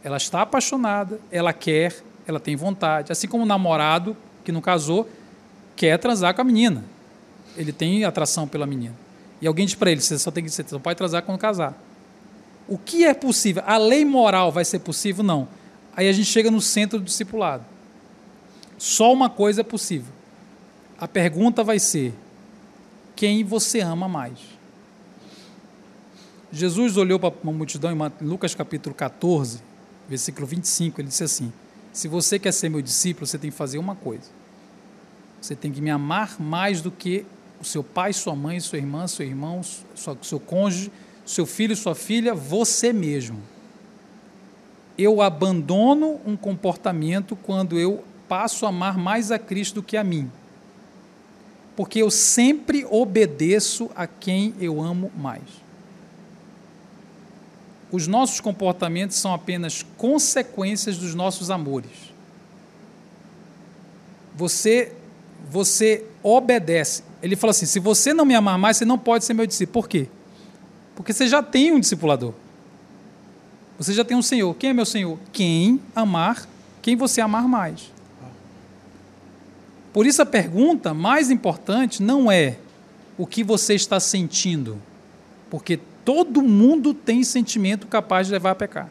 [0.05, 3.11] Ela está apaixonada, ela quer, ela tem vontade.
[3.11, 5.09] Assim como o namorado, que não casou,
[5.74, 6.84] quer transar com a menina
[7.57, 8.94] ele tem atração pela menina.
[9.43, 11.76] E alguém diz para ele: você só, tem que, você só pode transar quando casar.
[12.68, 13.62] O que é possível?
[13.66, 15.24] A lei moral vai ser possível?
[15.24, 15.49] Não.
[15.95, 17.64] Aí a gente chega no centro do discipulado.
[18.78, 20.12] Só uma coisa é possível.
[20.97, 22.14] A pergunta vai ser:
[23.16, 24.38] quem você ama mais?
[26.53, 29.59] Jesus olhou para uma multidão em Lucas capítulo 14,
[30.09, 31.53] versículo 25, ele disse assim:
[31.93, 34.30] Se você quer ser meu discípulo, você tem que fazer uma coisa.
[35.40, 37.26] Você tem que me amar mais do que
[37.62, 39.62] o seu pai, sua mãe, sua irmã, seu irmão,
[39.94, 40.90] sua, seu cônjuge,
[41.24, 43.40] seu filho, sua filha, você mesmo.
[44.98, 50.02] Eu abandono um comportamento quando eu passo a amar mais a Cristo do que a
[50.02, 50.30] mim.
[51.76, 55.62] Porque eu sempre obedeço a quem eu amo mais.
[57.92, 62.12] Os nossos comportamentos são apenas consequências dos nossos amores.
[64.34, 64.92] Você
[65.48, 67.02] você obedece.
[67.22, 69.82] Ele fala assim: se você não me amar mais, você não pode ser meu discípulo.
[69.82, 70.08] Por quê?
[70.94, 72.34] Porque você já tem um discipulador.
[73.78, 74.54] Você já tem um Senhor.
[74.56, 75.18] Quem é meu Senhor?
[75.32, 76.46] Quem amar,
[76.82, 77.90] quem você amar mais.
[79.92, 82.56] Por isso a pergunta mais importante não é
[83.18, 84.80] o que você está sentindo,
[85.50, 88.90] porque todo mundo tem sentimento capaz de levar a pecar.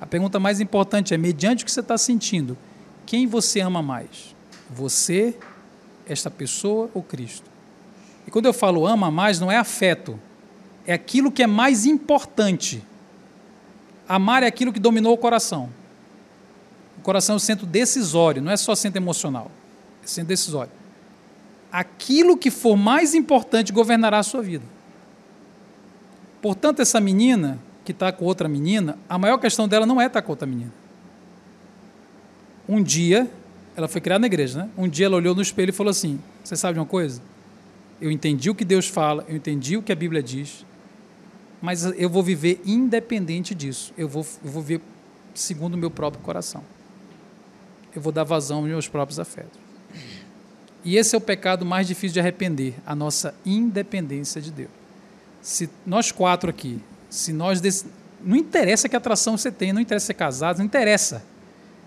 [0.00, 2.56] A pergunta mais importante é, mediante o que você está sentindo,
[3.04, 4.34] quem você ama mais?
[4.70, 5.36] Você,
[6.08, 7.50] esta pessoa ou Cristo?
[8.26, 10.18] E quando eu falo ama mais, não é afeto,
[10.86, 12.82] é aquilo que é mais importante.
[14.08, 15.70] Amar é aquilo que dominou o coração.
[16.98, 19.50] O coração é o centro decisório, não é só centro emocional,
[20.02, 20.72] é centro decisório.
[21.70, 24.64] Aquilo que for mais importante governará a sua vida.
[26.40, 30.20] Portanto, essa menina que está com outra menina, a maior questão dela não é estar
[30.22, 30.72] com outra menina.
[32.68, 33.30] Um dia,
[33.76, 34.70] ela foi criada na igreja, né?
[34.76, 37.20] Um dia ela olhou no espelho e falou assim: Você sabe de uma coisa?
[38.00, 40.64] Eu entendi o que Deus fala, eu entendi o que a Bíblia diz,
[41.60, 43.92] mas eu vou viver independente disso.
[43.96, 44.82] Eu vou, eu vou viver
[45.34, 46.62] segundo o meu próprio coração.
[47.94, 49.58] Eu vou dar vazão aos meus próprios afetos.
[50.84, 54.70] E esse é o pecado mais difícil de arrepender, a nossa independência de Deus.
[55.42, 56.80] Se nós quatro aqui,
[57.10, 57.84] se nós dec...
[58.22, 61.24] não interessa que atração você tem, não interessa ser casado, não interessa.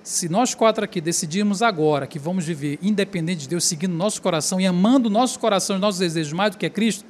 [0.03, 4.59] Se nós quatro aqui decidirmos agora que vamos viver independente de Deus, seguindo nosso coração
[4.59, 7.05] e amando nosso coração e nossos desejos mais do que a Cristo,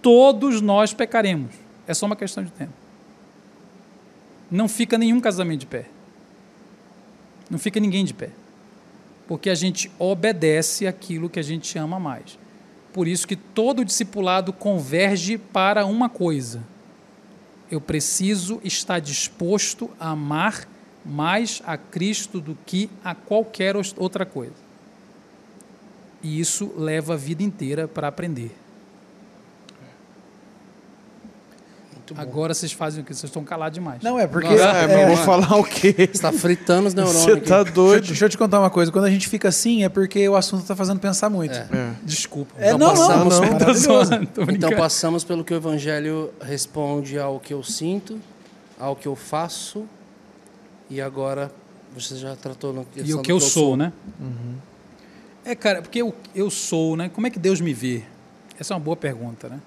[0.00, 1.54] todos nós pecaremos.
[1.86, 2.72] É só uma questão de tempo.
[4.50, 5.86] Não fica nenhum casamento de pé.
[7.50, 8.30] Não fica ninguém de pé.
[9.26, 12.38] Porque a gente obedece aquilo que a gente ama mais.
[12.92, 16.62] Por isso que todo discipulado converge para uma coisa.
[17.70, 20.68] Eu preciso estar disposto a amar
[21.04, 24.52] mais a Cristo do que a qualquer outra coisa.
[26.22, 28.54] E isso leva a vida inteira para aprender.
[31.92, 32.20] Muito Muito bom.
[32.20, 33.12] Agora vocês fazem o quê?
[33.14, 34.02] Vocês estão calados demais.
[34.02, 34.48] Não, é porque.
[34.48, 36.08] Nossa, É, é, eu vou falar o quê?
[36.12, 37.22] Você tá fritando os neurônios.
[37.24, 37.40] Você aqui.
[37.48, 38.06] tá deixa, eu- doido.
[38.06, 38.90] deixa eu te contar uma coisa.
[38.92, 41.54] Quando a gente fica assim, é porque o assunto tá fazendo pensar muito.
[41.54, 41.66] É.
[41.72, 41.92] É.
[42.04, 42.54] Desculpa.
[42.58, 47.18] É, Então não, não, passamos- não, Não, zoando, Então passamos pelo que o Evangelho responde
[47.18, 48.20] ao que eu sinto,
[48.78, 49.84] ao que eu faço,
[50.92, 51.50] e agora
[51.94, 53.94] você já tratou questão E o que eu sou, né?
[55.42, 57.08] É, cara, porque eu, eu sou, né?
[57.08, 58.02] Como é que Deus me vê?
[58.60, 59.58] Essa é uma boa pergunta, né?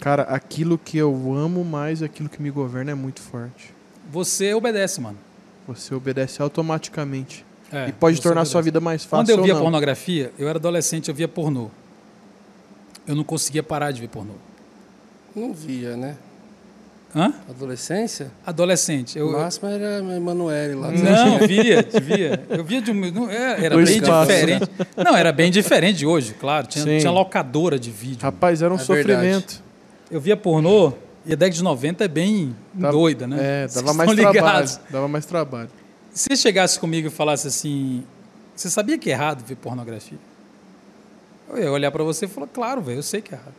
[0.00, 3.72] Cara, aquilo que eu amo mais, aquilo que me governa é muito forte.
[4.10, 5.18] Você obedece, mano.
[5.68, 7.44] Você obedece automaticamente.
[7.70, 8.52] É, e pode tornar a obedece.
[8.52, 9.60] sua vida mais fácil Quando eu ou via não.
[9.60, 11.70] pornografia, eu era adolescente, eu via pornô.
[13.06, 14.34] Eu não conseguia parar de ver pornô.
[15.36, 16.16] Não via, né?
[17.14, 17.32] Hã?
[17.48, 18.30] Adolescência?
[18.46, 19.18] Adolescente.
[19.18, 20.90] Eu, O máximo era a Emanuele lá.
[20.90, 22.46] Não, via, via.
[22.48, 22.94] Eu via de um.
[23.12, 24.70] não, é, era bem espaço, diferente.
[24.96, 26.66] Não, era bem diferente de hoje, claro.
[26.66, 26.98] Tinha, Sim.
[26.98, 28.22] tinha locadora de vídeo.
[28.22, 29.62] Rapaz, era um É sofrimento.
[30.10, 30.92] Eu via pornô
[31.26, 33.36] e a década de 90 é bem Dava- doida, né?
[33.64, 34.54] É, Vocês dava mais estão trabalho.
[34.58, 34.80] ligados.
[34.90, 35.70] Dava mais trabalho.
[36.12, 38.04] Se você chegasse comigo e falasse assim:
[38.56, 40.18] Você sabia que é errado ver pornografia?
[41.50, 43.52] Eu ia olhar para você e falar: Claro, velho, eu sei que é errado.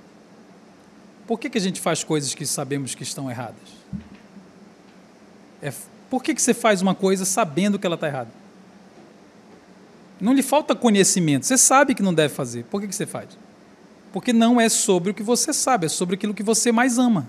[1.25, 3.55] Por que, que a gente faz coisas que sabemos que estão erradas?
[5.61, 5.71] É,
[6.09, 8.31] por que, que você faz uma coisa sabendo que ela está errada?
[10.19, 11.45] Não lhe falta conhecimento.
[11.45, 12.65] Você sabe que não deve fazer.
[12.65, 13.29] Por que, que você faz?
[14.11, 17.27] Porque não é sobre o que você sabe, é sobre aquilo que você mais ama.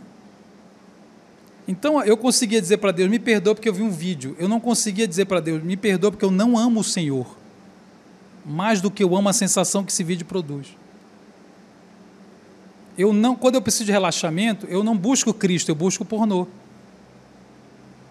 [1.66, 4.37] Então eu conseguia dizer para Deus, me perdoa porque eu vi um vídeo.
[4.39, 7.37] Eu não conseguia dizer para Deus, me perdoa porque eu não amo o Senhor.
[8.45, 10.77] Mais do que eu amo a sensação que esse vídeo produz.
[12.97, 16.47] Eu não, quando eu preciso de relaxamento, eu não busco Cristo, eu busco pornô.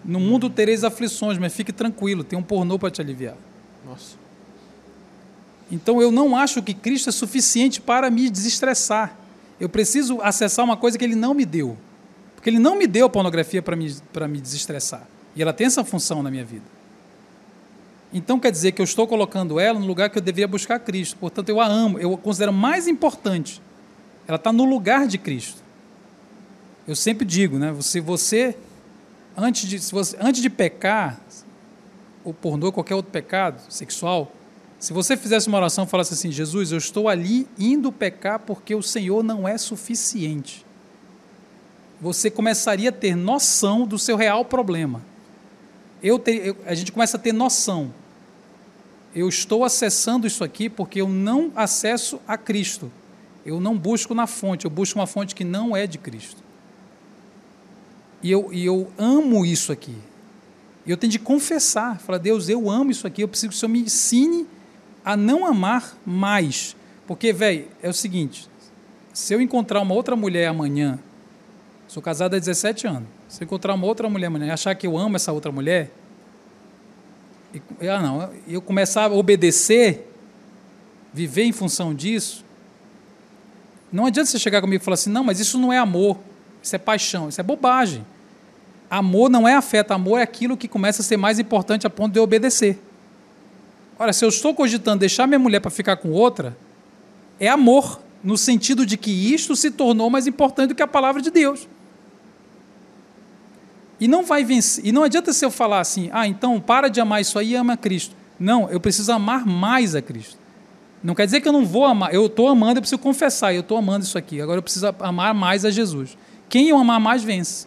[0.04, 3.36] No mundo tereis aflições, mas fique tranquilo, tem um pornô para te aliviar.
[3.86, 4.16] Nossa.
[5.70, 9.16] Então eu não acho que Cristo é suficiente para me desestressar.
[9.58, 11.76] Eu preciso acessar uma coisa que ele não me deu.
[12.34, 15.06] Porque ele não me deu a pornografia para me, para me desestressar.
[15.34, 16.64] E ela tem essa função na minha vida.
[18.12, 21.16] Então quer dizer que eu estou colocando ela no lugar que eu deveria buscar Cristo.
[21.16, 23.60] Portanto, eu a amo, eu a considero mais importante.
[24.26, 25.62] Ela está no lugar de Cristo.
[26.86, 27.72] Eu sempre digo, né?
[27.72, 28.56] Você, você,
[29.36, 31.20] antes de, se você, antes de pecar,
[32.22, 34.32] o pornô, qualquer outro pecado sexual,
[34.78, 38.74] se você fizesse uma oração e falasse assim, Jesus, eu estou ali indo pecar porque
[38.74, 40.64] o Senhor não é suficiente.
[42.00, 45.00] Você começaria a ter noção do seu real problema.
[46.02, 47.92] Eu eu- a gente começa a ter noção.
[49.14, 52.92] Eu estou acessando isso aqui porque eu não acesso a Cristo.
[53.44, 56.42] Eu não busco na fonte, eu busco uma fonte que não é de Cristo.
[58.22, 59.94] E eu, e eu amo isso aqui.
[60.86, 63.58] E eu tenho de confessar, falar, Deus, eu amo isso aqui, eu preciso que o
[63.58, 64.46] Senhor me ensine
[65.04, 66.74] a não amar mais.
[67.06, 68.48] Porque, velho, é o seguinte:
[69.12, 70.98] se eu encontrar uma outra mulher amanhã,
[71.86, 74.86] sou casado há 17 anos, se eu encontrar uma outra mulher amanhã e achar que
[74.86, 75.90] eu amo essa outra mulher,
[77.80, 80.10] e, ah, não, eu começar a obedecer,
[81.12, 82.43] viver em função disso,
[83.94, 86.18] não adianta você chegar comigo e falar assim: não, mas isso não é amor,
[86.60, 88.04] isso é paixão, isso é bobagem.
[88.90, 92.12] Amor não é afeto, amor é aquilo que começa a ser mais importante a ponto
[92.12, 92.82] de eu obedecer.
[93.96, 96.56] Ora, se eu estou cogitando deixar minha mulher para ficar com outra,
[97.38, 101.22] é amor, no sentido de que isto se tornou mais importante do que a palavra
[101.22, 101.68] de Deus.
[104.00, 104.84] E não vai vencer.
[104.84, 107.54] E não adianta se eu falar assim, ah, então para de amar isso aí e
[107.54, 108.16] ama Cristo.
[108.40, 110.43] Não, eu preciso amar mais a Cristo.
[111.04, 112.14] Não quer dizer que eu não vou amar.
[112.14, 114.40] Eu estou amando, eu preciso confessar, eu estou amando isso aqui.
[114.40, 116.16] Agora eu preciso amar mais a Jesus.
[116.48, 117.66] Quem eu amar mais vence.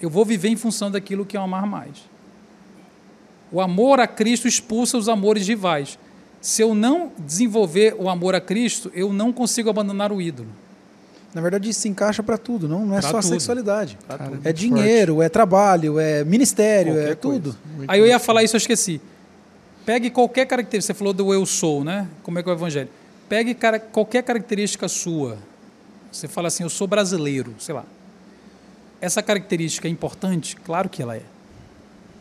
[0.00, 1.96] Eu vou viver em função daquilo que eu amar mais.
[3.50, 5.98] O amor a Cristo expulsa os amores rivais.
[6.42, 10.48] Se eu não desenvolver o amor a Cristo, eu não consigo abandonar o ídolo.
[11.32, 13.30] Na verdade, isso se encaixa para tudo, não, não é Pra só a tudo.
[13.30, 13.98] sexualidade.
[14.06, 14.40] Pra tudo.
[14.44, 17.56] É dinheiro, é trabalho, é ministério, Qualquer é tudo.
[17.88, 19.00] Aí eu ia falar isso, eu esqueci.
[19.86, 20.92] Pegue qualquer característica.
[20.92, 22.08] Você falou do eu sou, né?
[22.24, 22.90] Como é que é o evangelho?
[23.28, 25.38] Pegue cara- qualquer característica sua.
[26.10, 27.84] Você fala assim, eu sou brasileiro, sei lá.
[29.00, 30.56] Essa característica é importante?
[30.56, 31.22] Claro que ela é.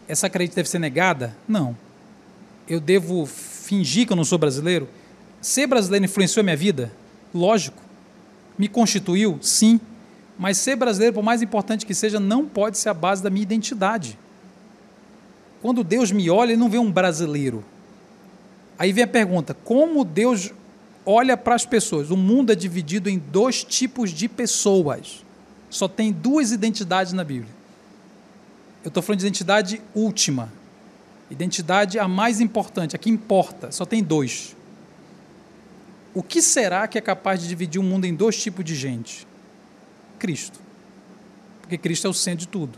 [0.08, 1.36] Essa característica deve ser negada?
[1.48, 1.76] Não.
[2.70, 4.88] Eu devo fingir que eu não sou brasileiro?
[5.42, 6.92] Ser brasileiro influenciou a minha vida?
[7.34, 7.82] Lógico.
[8.58, 9.40] Me constituiu?
[9.42, 9.80] Sim.
[10.38, 13.44] Mas ser brasileiro, por mais importante que seja, não pode ser a base da minha
[13.44, 14.20] identidade.
[15.62, 17.64] Quando Deus me olha, ele não vê um brasileiro.
[18.78, 20.52] Aí vem a pergunta: como Deus
[21.06, 22.12] olha para as pessoas?
[22.12, 25.24] O mundo é dividido em dois tipos de pessoas.
[25.70, 27.54] Só tem duas identidades na Bíblia.
[28.84, 30.52] Eu estou falando de identidade última.
[31.30, 33.72] Identidade a mais importante, a que importa.
[33.72, 34.56] Só tem dois.
[36.14, 39.28] O que será que é capaz de dividir o mundo em dois tipos de gente?
[40.18, 40.60] Cristo.
[41.62, 42.78] porque Cristo é o centro de tudo.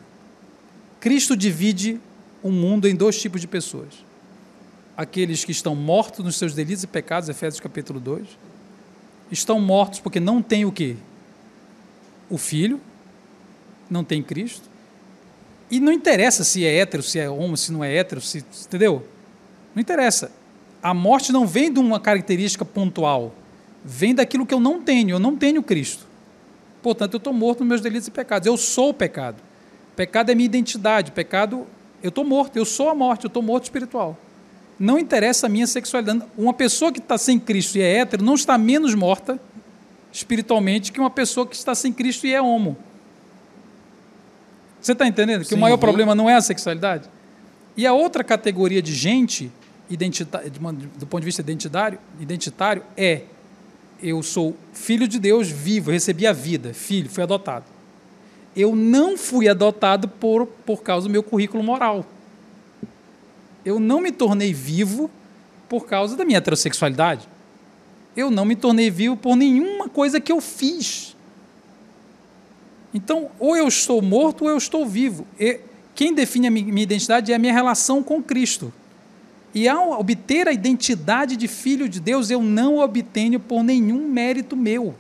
[0.99, 1.99] Cristo divide
[2.41, 4.05] o mundo em dois tipos de pessoas.
[4.95, 8.27] Aqueles que estão mortos nos seus delitos e pecados, Efésios capítulo 2,
[9.31, 10.95] estão mortos porque não têm o quê?
[12.29, 12.79] O Filho,
[13.89, 14.69] não tem Cristo.
[15.69, 19.05] E não interessa se é hétero, se é homo, se não é hétero, se, entendeu?
[19.75, 20.31] Não interessa.
[20.81, 23.33] A morte não vem de uma característica pontual,
[23.83, 25.11] vem daquilo que eu não tenho.
[25.11, 26.05] Eu não tenho Cristo.
[26.81, 28.45] Portanto, eu estou morto nos meus delitos e pecados.
[28.47, 29.37] Eu sou o pecado.
[29.95, 31.11] Pecado é minha identidade.
[31.11, 31.65] Pecado,
[32.07, 32.57] eu estou morto.
[32.57, 33.25] Eu sou a morte.
[33.25, 34.17] Eu estou morto espiritual.
[34.79, 36.23] Não interessa a minha sexualidade.
[36.37, 39.39] Uma pessoa que está sem Cristo e é hétero não está menos morta
[40.11, 42.77] espiritualmente que uma pessoa que está sem Cristo e é homo.
[44.81, 45.41] Você está entendendo?
[45.41, 45.79] Que Sim, o maior uhum.
[45.79, 47.09] problema não é a sexualidade?
[47.75, 49.51] E a outra categoria de gente,
[50.97, 53.23] do ponto de vista identitário, identitário, é
[54.01, 57.65] eu sou filho de Deus vivo, recebi a vida, filho, fui adotado.
[58.57, 62.03] Eu não fui adotado por, por causa do meu currículo moral.
[63.63, 65.11] Eu não me tornei vivo
[65.69, 67.29] por causa da minha heterossexualidade.
[68.15, 71.15] Eu não me tornei vivo por nenhuma coisa que eu fiz.
[72.91, 75.27] Então, ou eu estou morto ou eu estou vivo.
[75.39, 75.59] E
[75.93, 78.73] quem define a mi- minha identidade é a minha relação com Cristo.
[79.53, 84.55] E ao obter a identidade de filho de Deus, eu não obtenho por nenhum mérito
[84.55, 84.95] meu.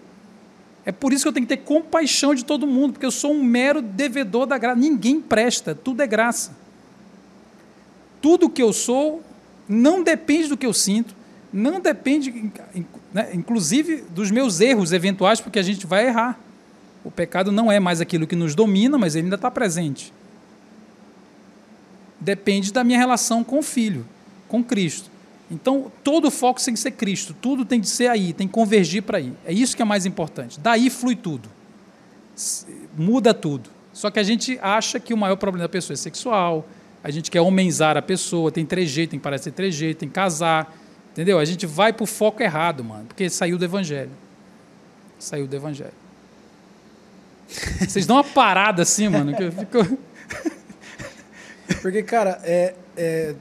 [0.87, 3.33] É por isso que eu tenho que ter compaixão de todo mundo, porque eu sou
[3.33, 4.79] um mero devedor da graça.
[4.79, 6.55] Ninguém presta, tudo é graça.
[8.21, 9.21] Tudo que eu sou
[9.67, 11.13] não depende do que eu sinto,
[11.51, 12.53] não depende,
[13.13, 16.39] né, inclusive, dos meus erros eventuais, porque a gente vai errar.
[17.03, 20.13] O pecado não é mais aquilo que nos domina, mas ele ainda está presente.
[22.17, 24.05] Depende da minha relação com o Filho,
[24.47, 25.11] com Cristo.
[25.49, 28.53] Então, todo o foco tem que ser Cristo, tudo tem que ser aí, tem que
[28.53, 29.31] convergir para aí.
[29.45, 30.59] É isso que é mais importante.
[30.59, 31.49] Daí flui tudo.
[32.97, 33.69] Muda tudo.
[33.93, 36.67] Só que a gente acha que o maior problema da pessoa é sexual,
[37.03, 40.75] a gente quer homenzar a pessoa, tem trejeito, tem que parecer trejeito, tem que casar.
[41.13, 41.39] Entendeu?
[41.39, 44.11] A gente vai para o foco errado, mano, porque saiu do Evangelho.
[45.17, 45.93] Saiu do Evangelho.
[47.79, 49.97] Vocês dão uma parada assim, mano, que eu fico.
[51.81, 53.35] Porque, cara, é, é,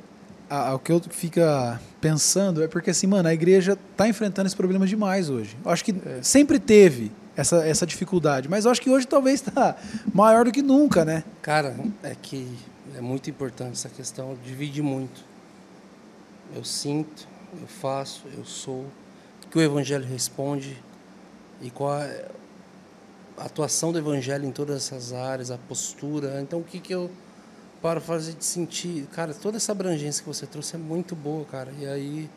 [0.49, 4.47] a- a- o que eu fica pensando é porque, assim, mano, a igreja tá enfrentando
[4.47, 5.57] esse problema demais hoje.
[5.65, 5.93] Eu acho que
[6.23, 9.77] sempre teve essa, essa dificuldade, mas eu acho que hoje talvez tá
[10.15, 11.25] maior do que nunca, né?
[11.43, 12.57] Cara, é que
[12.97, 15.25] é muito importante essa questão, divide muito.
[16.55, 17.27] Eu sinto,
[17.61, 18.87] eu faço, eu sou,
[19.45, 20.81] o que o Evangelho responde
[21.61, 22.27] e qual é
[23.37, 26.41] a atuação do Evangelho em todas essas áreas, a postura.
[26.41, 27.11] Então, o que, que eu
[27.87, 29.07] para fazer de sentir?
[29.13, 31.73] Cara, toda essa abrangência que você trouxe é muito boa, cara.
[31.79, 32.29] E aí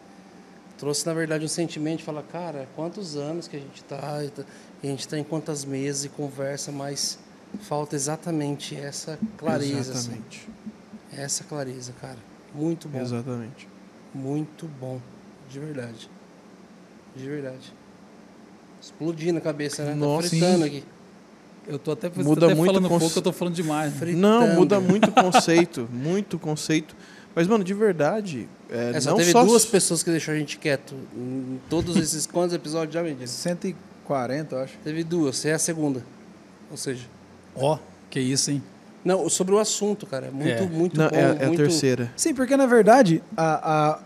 [0.78, 4.86] trouxe, na verdade, um sentimento de falar, cara, quantos anos que a gente está, a
[4.86, 7.18] gente está em quantas mesas e conversa, mas
[7.62, 10.12] falta exatamente essa clareza, assim.
[10.12, 10.50] Exatamente.
[11.12, 12.20] Essa clareza, cara.
[12.54, 13.02] Muito bom.
[13.02, 13.68] Exatamente.
[14.14, 15.02] Muito bom.
[15.50, 16.12] De verdade.
[17.16, 17.74] De verdade.
[18.80, 19.96] Explodindo a cabeça, né?
[19.96, 20.84] Nossa, tá fritando aqui.
[21.70, 23.94] Eu tô até, Muda até muito falando cons- pouco, eu tô falando demais.
[23.94, 24.00] né?
[24.00, 24.22] Fritando.
[24.22, 25.88] Não, muda muito o conceito.
[25.94, 26.96] Muito conceito.
[27.36, 28.50] Mas, mano, de verdade.
[28.70, 30.96] É, É, só não teve só duas pessoas que deixou a gente quieto.
[31.16, 33.30] Em todos esses quantos episódios já vendidos?
[33.32, 34.74] 140, eu acho.
[34.84, 36.04] Teve duas, você é a segunda.
[36.72, 37.06] Ou seja.
[37.56, 37.78] Ó,
[38.10, 38.64] que isso, hein?
[39.06, 40.26] Não, sobre o assunto, cara.
[40.28, 40.62] É muito, É.
[40.66, 41.16] muito Não, bom.
[41.16, 41.58] é, é a muito...
[41.58, 42.12] terceira.
[42.18, 44.00] Sim, porque na verdade, a, a-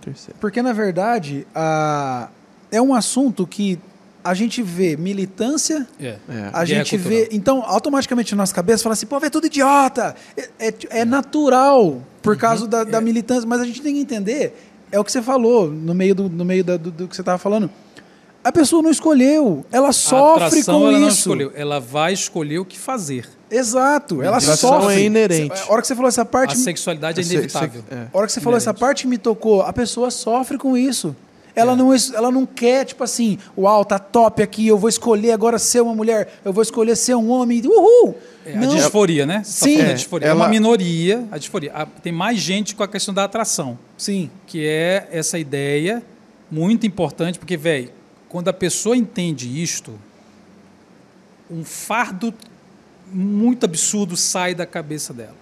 [0.00, 0.34] Terceira.
[0.40, 2.28] porque na verdade, a,
[2.72, 3.78] é um assunto que
[4.22, 6.06] a gente vê militância É.
[6.06, 6.16] É.
[6.52, 7.18] A Guerra gente cultural.
[7.20, 7.28] vê.
[7.32, 10.14] Então, automaticamente na nossa cabeça fala assim, pô, é tudo idiota.
[10.36, 13.48] É, é- é natural por causa da, da militância.
[13.48, 14.54] Mas a gente tem que entender,
[14.92, 17.22] é o que você falou no meio do, no meio da- do, do que você
[17.22, 17.70] estava falando.
[18.42, 19.66] A pessoa não escolheu.
[19.70, 21.18] Ela a sofre atração com ela não isso.
[21.18, 23.28] escolheu, ela vai escolher o que fazer.
[23.50, 24.22] Exato.
[24.22, 24.94] Ela Atração sofre.
[24.94, 25.60] é inerente.
[25.68, 26.54] A hora que você falou essa parte.
[26.54, 27.82] A sexualidade é Se- inevitável.
[27.90, 28.06] é.
[28.12, 28.80] A hora que você falou essa Inerente.
[28.80, 31.14] parte me tocou, a pessoa sofre com isso.
[31.60, 31.62] É.
[31.62, 35.32] Ela, não, es- ela não quer, tipo assim, uau, tá top aqui, eu vou escolher
[35.32, 38.16] agora ser uma mulher, eu vou escolher ser um homem, uhul!
[38.44, 39.42] É, a não, disforia, né?
[39.44, 39.70] Você Sim.
[39.74, 40.26] falando da É, disforia.
[40.26, 41.72] É ela- uma minoria, a disforia.
[41.74, 46.02] A- tem mais gente com a questão da atração, sim, que é essa ideia
[46.50, 47.90] muito importante, porque, velho,
[48.28, 49.92] quando a pessoa entende isto,
[51.50, 52.32] um fardo
[53.12, 55.34] muito absurdo sai da cabeça dela.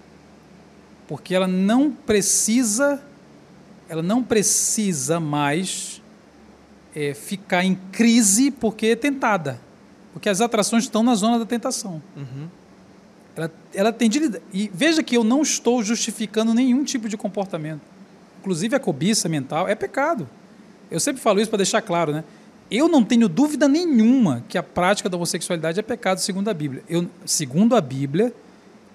[1.07, 3.01] Porque ela não precisa,
[3.87, 6.01] ela não precisa mais
[6.95, 9.59] é, ficar em crise porque é tentada.
[10.13, 12.01] Porque as atrações estão na zona da tentação.
[13.35, 14.41] Ela, ela tem de lidar.
[14.51, 17.81] E veja que eu não estou justificando nenhum tipo de comportamento.
[18.39, 20.27] Inclusive a cobiça mental é pecado.
[20.89, 22.23] Eu sempre falo isso para deixar claro, né?
[22.71, 26.83] eu não tenho dúvida nenhuma que a prática da homossexualidade é pecado segundo a Bíblia.
[26.87, 28.33] Eu, segundo a Bíblia,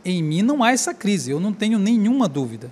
[0.05, 1.31] em mim não há essa crise.
[1.31, 2.71] Eu não tenho nenhuma dúvida.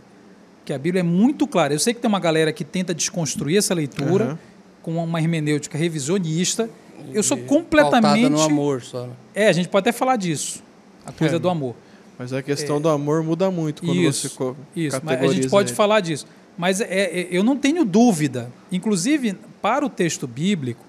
[0.64, 1.74] Que a Bíblia é muito clara.
[1.74, 4.38] Eu sei que tem uma galera que tenta desconstruir essa leitura Uhum.
[4.82, 6.68] Com uma hermenêutica revisionista.
[7.12, 8.28] Eu sou E completamente.
[8.28, 9.06] no amor só.
[9.06, 9.12] né?
[9.34, 10.62] É, a gente pode até falar disso.
[11.04, 11.74] A coisa É, do amor.
[12.18, 15.42] Mas a questão do amor muda muito quando Isso, você co- Isso, mas a categoriza
[15.42, 15.76] gente pode ele.
[15.76, 16.26] falar disso.
[16.56, 18.52] Mas é, é- eu não tenho dúvida.
[18.70, 20.84] Inclusive, para o texto bíblico,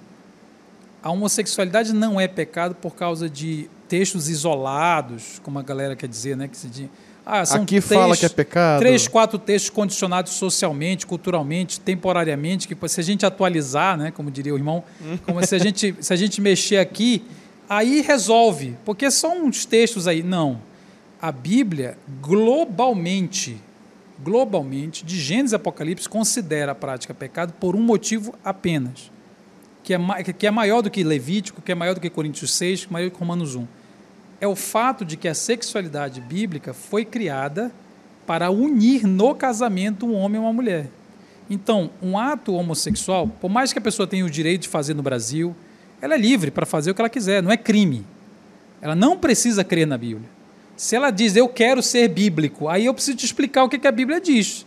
[1.01, 6.35] a homossexualidade não é pecado por causa de textos isolados, como a galera quer dizer,
[6.37, 6.47] né?
[6.47, 6.89] Que se diz,
[7.25, 8.79] ah, são Aqui três, fala que é pecado.
[8.79, 14.53] três, quatro textos condicionados socialmente, culturalmente, temporariamente, que se a gente atualizar, né, como diria
[14.53, 14.83] o irmão,
[15.25, 17.23] como se a gente, se a gente mexer aqui,
[17.69, 20.21] aí resolve, porque são uns textos aí.
[20.21, 20.61] Não.
[21.21, 23.55] A Bíblia, globalmente,
[24.21, 29.09] globalmente, de Gênesis e Apocalipse, considera a prática pecado por um motivo apenas,
[29.81, 29.97] que é,
[30.37, 32.91] que é maior do que Levítico, que é maior do que Coríntios 6, que é
[32.91, 33.65] maior do que Romanos 1
[34.43, 37.71] é o fato de que a sexualidade bíblica foi criada
[38.27, 40.89] para unir no casamento um homem e uma mulher.
[41.49, 45.01] Então, um ato homossexual, por mais que a pessoa tenha o direito de fazer no
[45.01, 45.55] Brasil,
[46.01, 48.05] ela é livre para fazer o que ela quiser, não é crime.
[48.81, 50.29] Ela não precisa crer na Bíblia.
[50.75, 53.91] Se ela diz, eu quero ser bíblico, aí eu preciso te explicar o que a
[53.93, 54.65] Bíblia diz.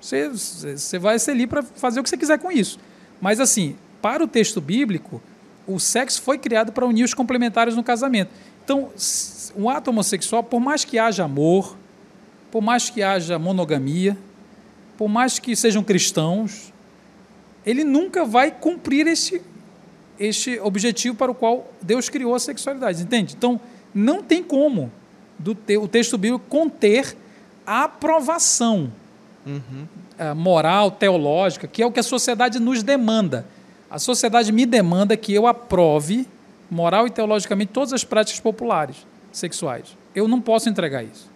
[0.00, 2.78] Você, você vai ser livre para fazer o que você quiser com isso.
[3.20, 5.20] Mas, assim, para o texto bíblico,
[5.66, 8.30] o sexo foi criado para unir os complementares no casamento.
[8.70, 8.88] Então,
[9.56, 11.76] um ato homossexual, por mais que haja amor,
[12.52, 14.16] por mais que haja monogamia,
[14.96, 16.72] por mais que sejam cristãos,
[17.66, 19.42] ele nunca vai cumprir este,
[20.20, 23.34] este objetivo para o qual Deus criou a sexualidade, entende?
[23.36, 23.60] Então,
[23.92, 24.92] não tem como
[25.36, 27.16] do te, o texto bíblico conter
[27.66, 28.92] a aprovação
[30.16, 33.44] eh, moral, teológica, que é o que a sociedade nos demanda.
[33.90, 36.28] A sociedade me demanda que eu aprove,
[36.70, 39.96] moral e teologicamente, todas as práticas populares sexuais.
[40.14, 41.30] Eu não posso entregar isso.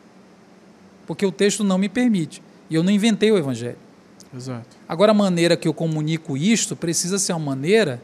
[1.07, 2.43] Porque o texto não me permite.
[2.71, 3.77] E eu não inventei o evangelho.
[4.35, 4.67] Exato.
[4.89, 8.01] Agora, a maneira que eu comunico isto precisa ser uma maneira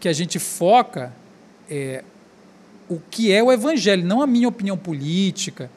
[0.00, 1.12] que a gente foca
[1.68, 2.02] é,
[2.88, 5.70] o que é o evangelho, não a minha opinião política.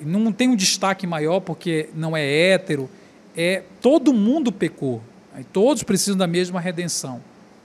[0.00, 2.90] Não tem um destaque maior porque não é hétero.
[3.36, 5.02] É todo mundo pecou.
[5.52, 7.22] Todos precisam da mesma redenção.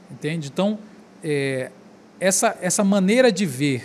[0.10, 0.50] Entende?
[0.50, 0.78] Então,
[1.24, 1.72] é,
[2.22, 3.84] essa, essa maneira de ver,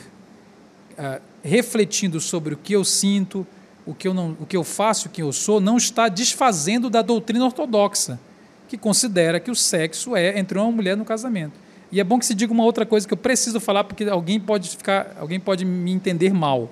[0.99, 3.47] ah, refletindo sobre o que eu sinto,
[3.87, 6.91] o que eu, não, o que eu faço, o que eu sou, não está desfazendo
[6.91, 8.21] da doutrina ortodoxa,
[8.69, 11.55] que considera que o sexo é entre uma mulher no casamento.
[11.91, 14.39] E é bom que se diga uma outra coisa que eu preciso falar, porque alguém
[14.39, 16.71] pode ficar, alguém pode me entender mal.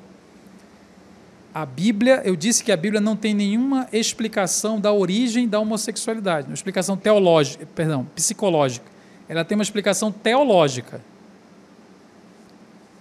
[1.55, 6.49] A Bíblia, eu disse que a Bíblia não tem nenhuma explicação da origem da homossexualidade,
[6.49, 8.85] uma explicação teológica, perdão, psicológica.
[9.27, 11.01] Ela tem uma explicação teológica.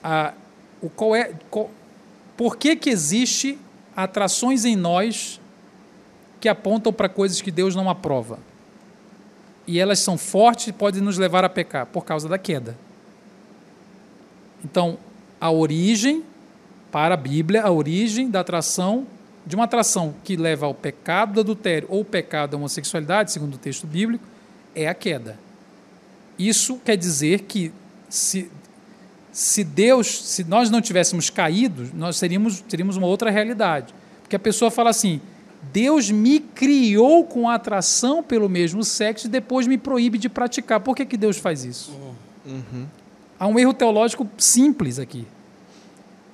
[0.03, 0.33] A,
[0.81, 1.69] o qual é, qual,
[2.35, 3.57] por que que existe
[3.95, 5.39] atrações em nós
[6.41, 8.39] que apontam para coisas que Deus não aprova?
[9.65, 12.77] E elas são fortes e podem nos levar a pecar por causa da queda.
[14.63, 14.97] Então,
[15.39, 16.23] a origem
[16.91, 19.07] para a Bíblia, a origem da atração,
[19.45, 23.57] de uma atração que leva ao pecado do adultério ou pecado da homossexualidade, segundo o
[23.57, 24.23] texto bíblico,
[24.75, 25.37] é a queda.
[26.37, 27.73] Isso quer dizer que
[28.09, 28.49] se,
[29.33, 33.93] se Deus, se nós não tivéssemos caído, nós seríamos, teríamos uma outra realidade.
[34.21, 35.19] Porque a pessoa fala assim:
[35.73, 40.79] Deus me criou com atração pelo mesmo sexo e depois me proíbe de praticar.
[40.81, 41.91] Por que, que Deus faz isso?
[43.39, 45.25] Há um erro teológico simples aqui.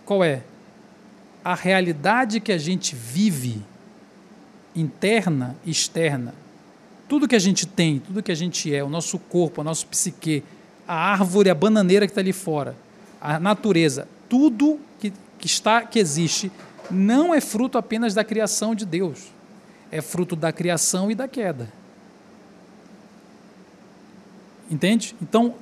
[0.05, 0.43] Qual é?
[1.41, 3.61] A realidade que a gente vive,
[4.75, 6.33] interna e externa,
[7.07, 9.87] tudo que a gente tem, tudo que a gente é, o nosso corpo, o nosso
[9.87, 10.43] psique,
[10.85, 12.75] a árvore, a bananeira que está ali fora,
[13.21, 16.51] a natureza, tudo que, que está, que existe,
[16.89, 19.31] não é fruto apenas da criação de Deus,
[19.91, 21.71] é fruto da criação e da queda.
[24.69, 25.15] Entende?
[25.21, 25.55] Então,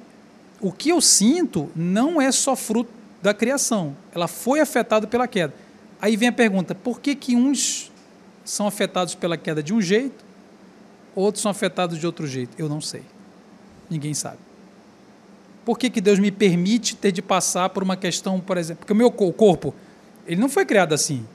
[0.59, 5.53] o que eu sinto não é só fruto da criação, ela foi afetada pela queda.
[6.01, 7.91] Aí vem a pergunta: por que, que uns
[8.43, 10.23] são afetados pela queda de um jeito,
[11.15, 12.51] outros são afetados de outro jeito?
[12.57, 13.03] Eu não sei.
[13.89, 14.46] Ninguém sabe.
[15.67, 18.93] Por que, que Deus me permite ter de passar por uma questão, por exemplo, porque
[18.93, 19.75] o meu co- corpo,
[20.25, 21.25] ele não foi criado assim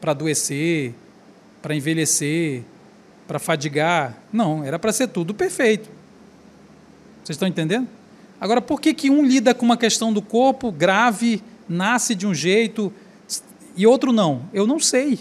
[0.00, 0.92] para adoecer,
[1.62, 2.64] para envelhecer,
[3.28, 4.18] para fadigar.
[4.32, 5.88] Não, era para ser tudo perfeito.
[7.22, 7.86] Vocês estão entendendo?
[8.40, 12.34] Agora, por que, que um lida com uma questão do corpo grave, nasce de um
[12.34, 12.92] jeito
[13.76, 14.48] e outro não?
[14.52, 15.20] Eu não sei.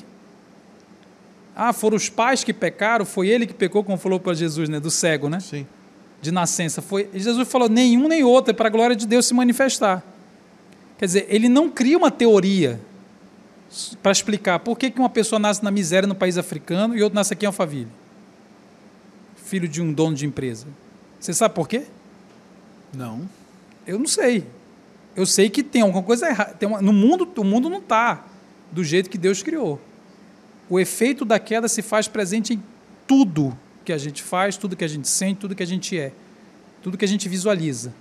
[1.56, 4.80] Ah, foram os pais que pecaram, foi ele que pecou, como falou para Jesus, né?
[4.80, 5.40] Do cego, né?
[5.40, 5.68] Sim.
[6.24, 7.10] De nascença foi.
[7.14, 10.02] Jesus falou: nenhum nem outro, é para a glória de Deus se manifestar.
[10.98, 12.80] Quer dizer, ele não cria uma teoria
[14.02, 17.16] para explicar por que, que uma pessoa nasce na miséria no país africano e outro
[17.16, 17.90] nasce aqui em Alphaville.
[19.36, 20.66] Filho de um dono de empresa.
[21.20, 21.84] Você sabe por quê?
[22.96, 23.28] Não.
[23.86, 24.46] Eu não sei.
[25.16, 26.54] Eu sei que tem alguma coisa errada.
[26.54, 28.24] Tem uma, no mundo, o mundo não está
[28.72, 29.80] do jeito que Deus criou.
[30.70, 32.64] O efeito da queda se faz presente em
[33.06, 36.12] tudo que a gente faz, tudo que a gente sente, tudo que a gente é,
[36.82, 37.94] tudo que a gente visualiza.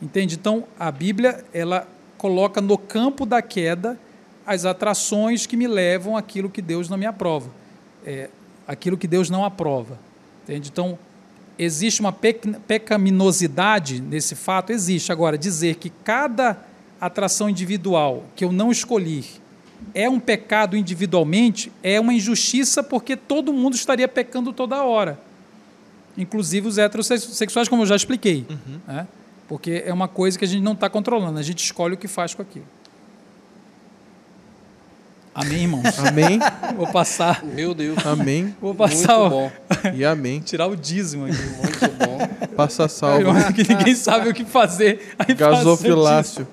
[0.00, 0.36] Entende?
[0.36, 3.98] Então, a Bíblia, ela coloca no campo da queda
[4.46, 7.50] as atrações que me levam àquilo que Deus não me aprova.
[8.06, 8.30] É,
[8.66, 9.98] aquilo que Deus não aprova.
[10.44, 10.70] Entende?
[10.72, 10.98] Então,
[11.58, 14.72] existe uma pecaminosidade nesse fato?
[14.72, 15.10] Existe.
[15.10, 16.56] Agora, dizer que cada
[17.00, 19.24] atração individual que eu não escolhi
[19.94, 25.27] é um pecado individualmente é uma injustiça porque todo mundo estaria pecando toda hora.
[26.18, 28.44] Inclusive os heterossexuais, como eu já expliquei.
[28.50, 28.80] Uhum.
[28.86, 29.06] Né?
[29.48, 32.08] Porque é uma coisa que a gente não está controlando, a gente escolhe o que
[32.08, 32.66] faz com aquilo.
[35.34, 35.98] Amém, irmãos?
[36.00, 36.40] Amém.
[36.76, 37.44] Vou passar.
[37.44, 38.04] Meu Deus.
[38.04, 38.54] Amém.
[38.60, 39.16] Vou passar.
[39.18, 39.52] Muito bom.
[39.94, 40.40] E amém.
[40.40, 41.36] Tirar o dízimo aqui.
[41.36, 42.48] Muito bom.
[42.56, 43.30] Passa salvo.
[43.54, 45.14] que ninguém sabe o que fazer.
[45.16, 46.46] Aí Gasofilácio.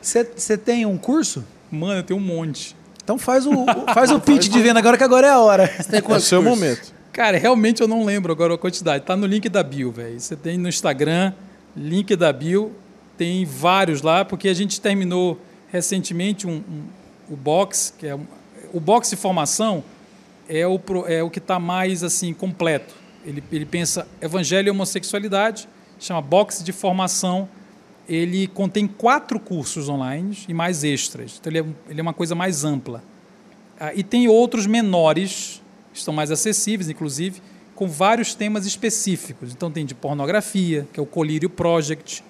[0.00, 1.44] Você tem um curso?
[1.70, 2.74] Mano, eu tenho um monte.
[3.04, 3.52] Então faz o,
[3.92, 5.66] faz o pitch de venda agora que agora é a hora.
[5.76, 6.58] Você tem É o quantos seu cursos?
[6.58, 6.95] momento.
[7.16, 9.02] Cara, realmente eu não lembro agora a quantidade.
[9.06, 10.20] Tá no link da bio, velho.
[10.20, 11.32] Você tem no Instagram,
[11.74, 12.72] link da bio,
[13.16, 15.40] tem vários lá, porque a gente terminou
[15.72, 16.82] recentemente um, um-
[17.30, 18.26] o box, que é um-
[18.70, 19.82] o box de formação
[20.46, 20.78] é o,
[21.08, 22.94] é o que está mais assim completo.
[23.24, 25.66] Ele, ele pensa evangelho e homossexualidade,
[25.98, 27.48] chama box de formação.
[28.06, 31.38] Ele contém quatro cursos online e mais extras.
[31.40, 33.02] Então ele é, ele é uma coisa mais ampla.
[33.80, 35.62] Ah, e tem outros menores,
[35.98, 37.40] estão mais acessíveis, inclusive,
[37.74, 39.52] com vários temas específicos.
[39.52, 42.24] Então tem de pornografia, que é o Colírio Project,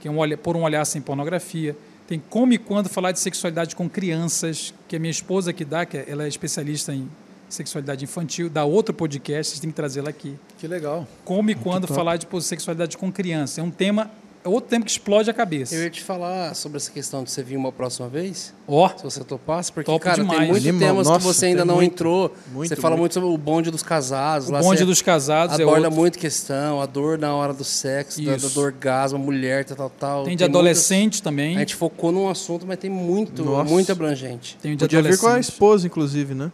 [0.00, 1.76] que é um olha, por um olhar sem pornografia.
[2.06, 5.86] Tem como e quando falar de sexualidade com crianças, que é minha esposa que dá,
[5.86, 7.08] que é- ela é especialista em
[7.48, 10.34] sexualidade infantil, dá outro podcast, vocês têm que trazê-la aqui.
[10.58, 11.06] Que legal.
[11.24, 13.60] Como e quando falar de sexualidade com criança.
[13.60, 14.10] É um tema,
[14.44, 15.74] é outro tema que explode a cabeça.
[15.74, 19.04] Eu ia te falar sobre essa questão de você vir uma próxima vez, Ó, se
[19.04, 20.38] você topasse, porque, Topo cara, demais.
[20.40, 20.88] tem muitos Animal.
[20.88, 22.34] temas Nossa, que você ainda tem não muito, entrou.
[22.52, 23.00] muito, você fala muito.
[23.00, 24.48] muito sobre o bonde dos casados.
[24.48, 26.00] o lá bonde dos casados é aborda outro.
[26.00, 28.48] muito questão, a dor na hora do sexo, da, Isso.
[28.50, 30.24] do orgasmo, mulher, tal, tal, tal.
[30.24, 31.56] Tem de muitas- adolescente também.
[31.56, 33.70] A gente focou num assunto, mas tem muito, Nossa.
[33.70, 34.58] muito abrangente.
[34.60, 35.52] Tem de Podia vir com a adolescente.
[35.52, 36.50] esposa, inclusive, né?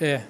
[0.00, 0.22] É.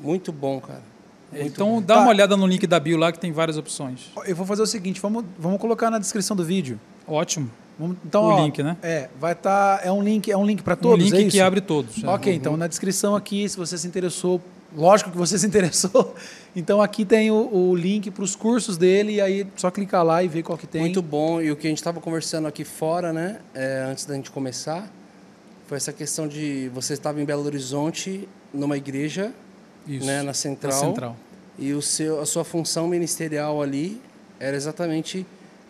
[0.00, 0.91] Muito bom, cara.
[1.32, 1.82] Muito então bom.
[1.82, 2.00] dá Tá.
[2.00, 4.10] uma olhada no link da bio lá que tem várias opções.
[4.26, 6.78] Eu vou fazer o seguinte, vamos, vamos colocar na descrição do vídeo.
[7.06, 7.50] Ótimo.
[7.78, 8.76] Vamos- então, O ó, link, né?
[8.82, 9.80] É, vai estar.
[9.84, 11.30] é um link, é um link para Um todos, link é isso?
[11.30, 12.04] que abre todos.
[12.04, 12.06] é.
[12.06, 14.40] Ok, então na descrição aqui, se você se interessou,
[14.76, 16.14] lógico que você se interessou.
[16.54, 20.22] Então aqui tem o, o link para os cursos dele e aí só clicar lá
[20.22, 20.82] e ver qual que tem.
[20.82, 21.40] Muito bom.
[21.40, 24.88] E o que a gente estava conversando aqui fora, né, é, antes da gente começar,
[25.66, 29.32] foi essa questão de você estava em Belo Horizonte, numa igreja,
[29.86, 30.06] Isso.
[30.06, 31.16] né, na central, Na central.
[31.58, 34.00] e o seu, a sua função ministerial ali
[34.38, 35.26] era exatamente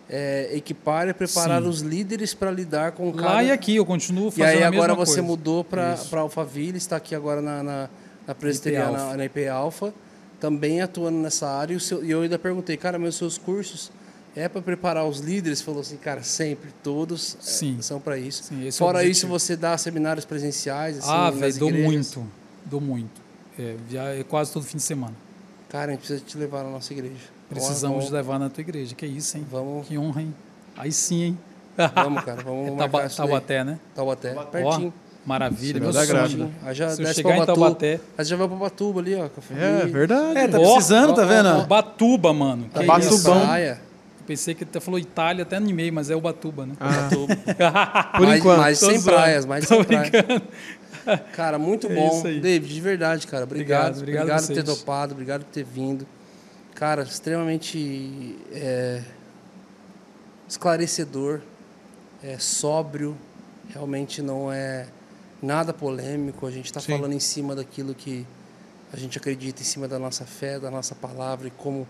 [0.08, 1.68] é, equipar e preparar Sim.
[1.68, 3.26] os líderes para lidar com cada...
[3.34, 5.22] Lá e aqui, eu continuo E fazendo aí a agora mesma você coisa.
[5.22, 6.14] mudou para Isso.
[6.16, 7.88] Alphaville, está aqui agora na, na,
[8.26, 9.16] na presbiteriana, Alpha.
[9.16, 9.94] na IP Alpha,
[10.38, 11.74] também atuando nessa área.
[11.74, 13.90] E, seu- e eu ainda perguntei, cara, meus seus cursos
[14.36, 15.62] é para preparar os líderes?
[15.62, 17.78] Falou assim, cara, sempre, todos é, Sim.
[17.80, 18.42] são para isso.
[18.44, 19.38] Sim, é Fora isso, objetivo.
[19.38, 20.98] você dá seminários presenciais?
[20.98, 22.26] Assim, Ah, velho, dou muito.
[22.66, 23.21] Dou muito.
[23.58, 25.14] É, via- é quase todo fim de semana.
[25.68, 27.14] Cara, a gente precisa te levar na nossa igreja.
[27.48, 28.94] Precisamos vamos, levar na tua igreja.
[28.94, 29.46] Que isso, hein?
[29.50, 30.34] Vamos, Que honra, hein?
[30.76, 31.38] Aí sim, hein?
[31.94, 33.16] vamos, cara, vamos É Tauba- isso.
[33.16, 33.78] Taubaté, né?
[33.94, 34.94] Taubaté, Ó, pertinho.
[35.26, 36.08] maravilha, Senhor meu sonho.
[36.20, 36.54] Pertinho.
[36.64, 37.46] Aí já Se eu desce chegar pra em.
[37.46, 39.28] Taubaté, Aí já vai pra Batuba ali, ó.
[39.28, 40.38] Com a É, verdade.
[40.38, 41.48] É, tá Ó, precisando, tá ó, vendo?
[41.48, 42.64] ó, Batuba, mano.
[42.64, 43.10] Que Tá isso?
[43.22, 43.46] Batubão.
[43.46, 43.80] Praia.
[44.20, 46.74] Eu pensei que até falou Itália, até animei, mas é Ubatuba, né?
[46.80, 47.36] Ah, Batuba.
[48.16, 48.58] Por mais, enquanto.
[48.60, 50.10] Mais sem praias, mais sem praias.
[51.34, 52.22] Cara, muito É bom.
[52.22, 53.44] David, de verdade, cara.
[53.44, 53.98] Obrigado.
[53.98, 56.06] Obrigado, Obrigado, obrigado por ter topado, obrigado por ter vindo.
[56.74, 59.02] Cara, extremamente é,
[60.48, 61.40] esclarecedor,
[62.22, 63.16] é, sóbrio,
[63.68, 64.86] realmente não é
[65.42, 66.46] nada polêmico.
[66.46, 68.26] A gente está falando em cima daquilo que
[68.92, 71.86] a gente acredita, em cima da nossa fé, da nossa palavra e como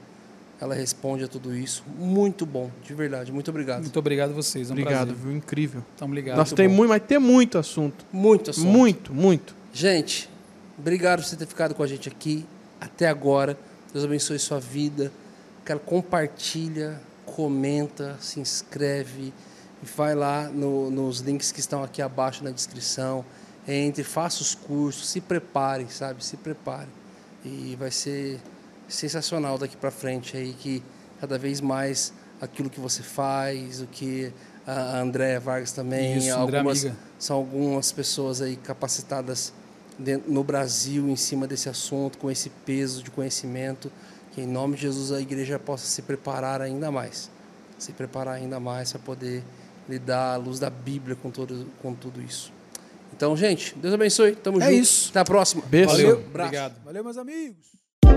[0.62, 1.82] ela responde a tudo isso.
[1.98, 3.32] Muito bom, de verdade.
[3.32, 3.80] Muito obrigado.
[3.82, 4.68] Muito obrigado a vocês.
[4.68, 5.14] É um obrigado, prazer.
[5.16, 5.32] viu?
[5.36, 5.84] Incrível.
[5.96, 6.36] Tamo ligado.
[6.36, 6.74] Nossa, tem bom.
[6.76, 8.06] muito, mas tem muito assunto.
[8.12, 8.66] Muito assunto.
[8.68, 9.56] Muito, muito.
[9.72, 10.30] Gente,
[10.78, 12.46] obrigado por você ter ficado com a gente aqui
[12.80, 13.58] até agora.
[13.92, 15.10] Deus abençoe sua vida.
[15.64, 19.32] Cara, compartilha, comenta, se inscreve,
[19.96, 23.24] vai lá no- nos links que estão aqui abaixo na descrição.
[23.66, 26.24] Entre, faça os cursos, se prepare, sabe?
[26.24, 26.88] Se prepare.
[27.44, 28.38] E vai ser
[28.94, 30.82] sensacional daqui para frente aí que
[31.20, 34.32] cada vez mais aquilo que você faz, o que
[34.66, 36.96] a Andréa Vargas também, Isso, Andréa algumas, amiga.
[37.18, 39.52] são algumas pessoas aí capacitadas
[40.26, 43.90] no Brasil em cima desse assunto, com esse peso de conhecimento,
[44.32, 47.30] que em nome de Jesus a igreja possa se preparar ainda mais,
[47.78, 49.44] se preparar ainda mais para poder
[49.88, 52.52] lidar à luz da Bíblia com, todo, com tudo isso.
[53.14, 55.10] Então, gente, Deus abençoe, tamo É junto, isso.
[55.10, 55.62] até a próxima.
[55.66, 55.90] Beijo.
[55.90, 56.82] Valeu, Obrigado.
[56.84, 57.81] Valeu, meus amigos.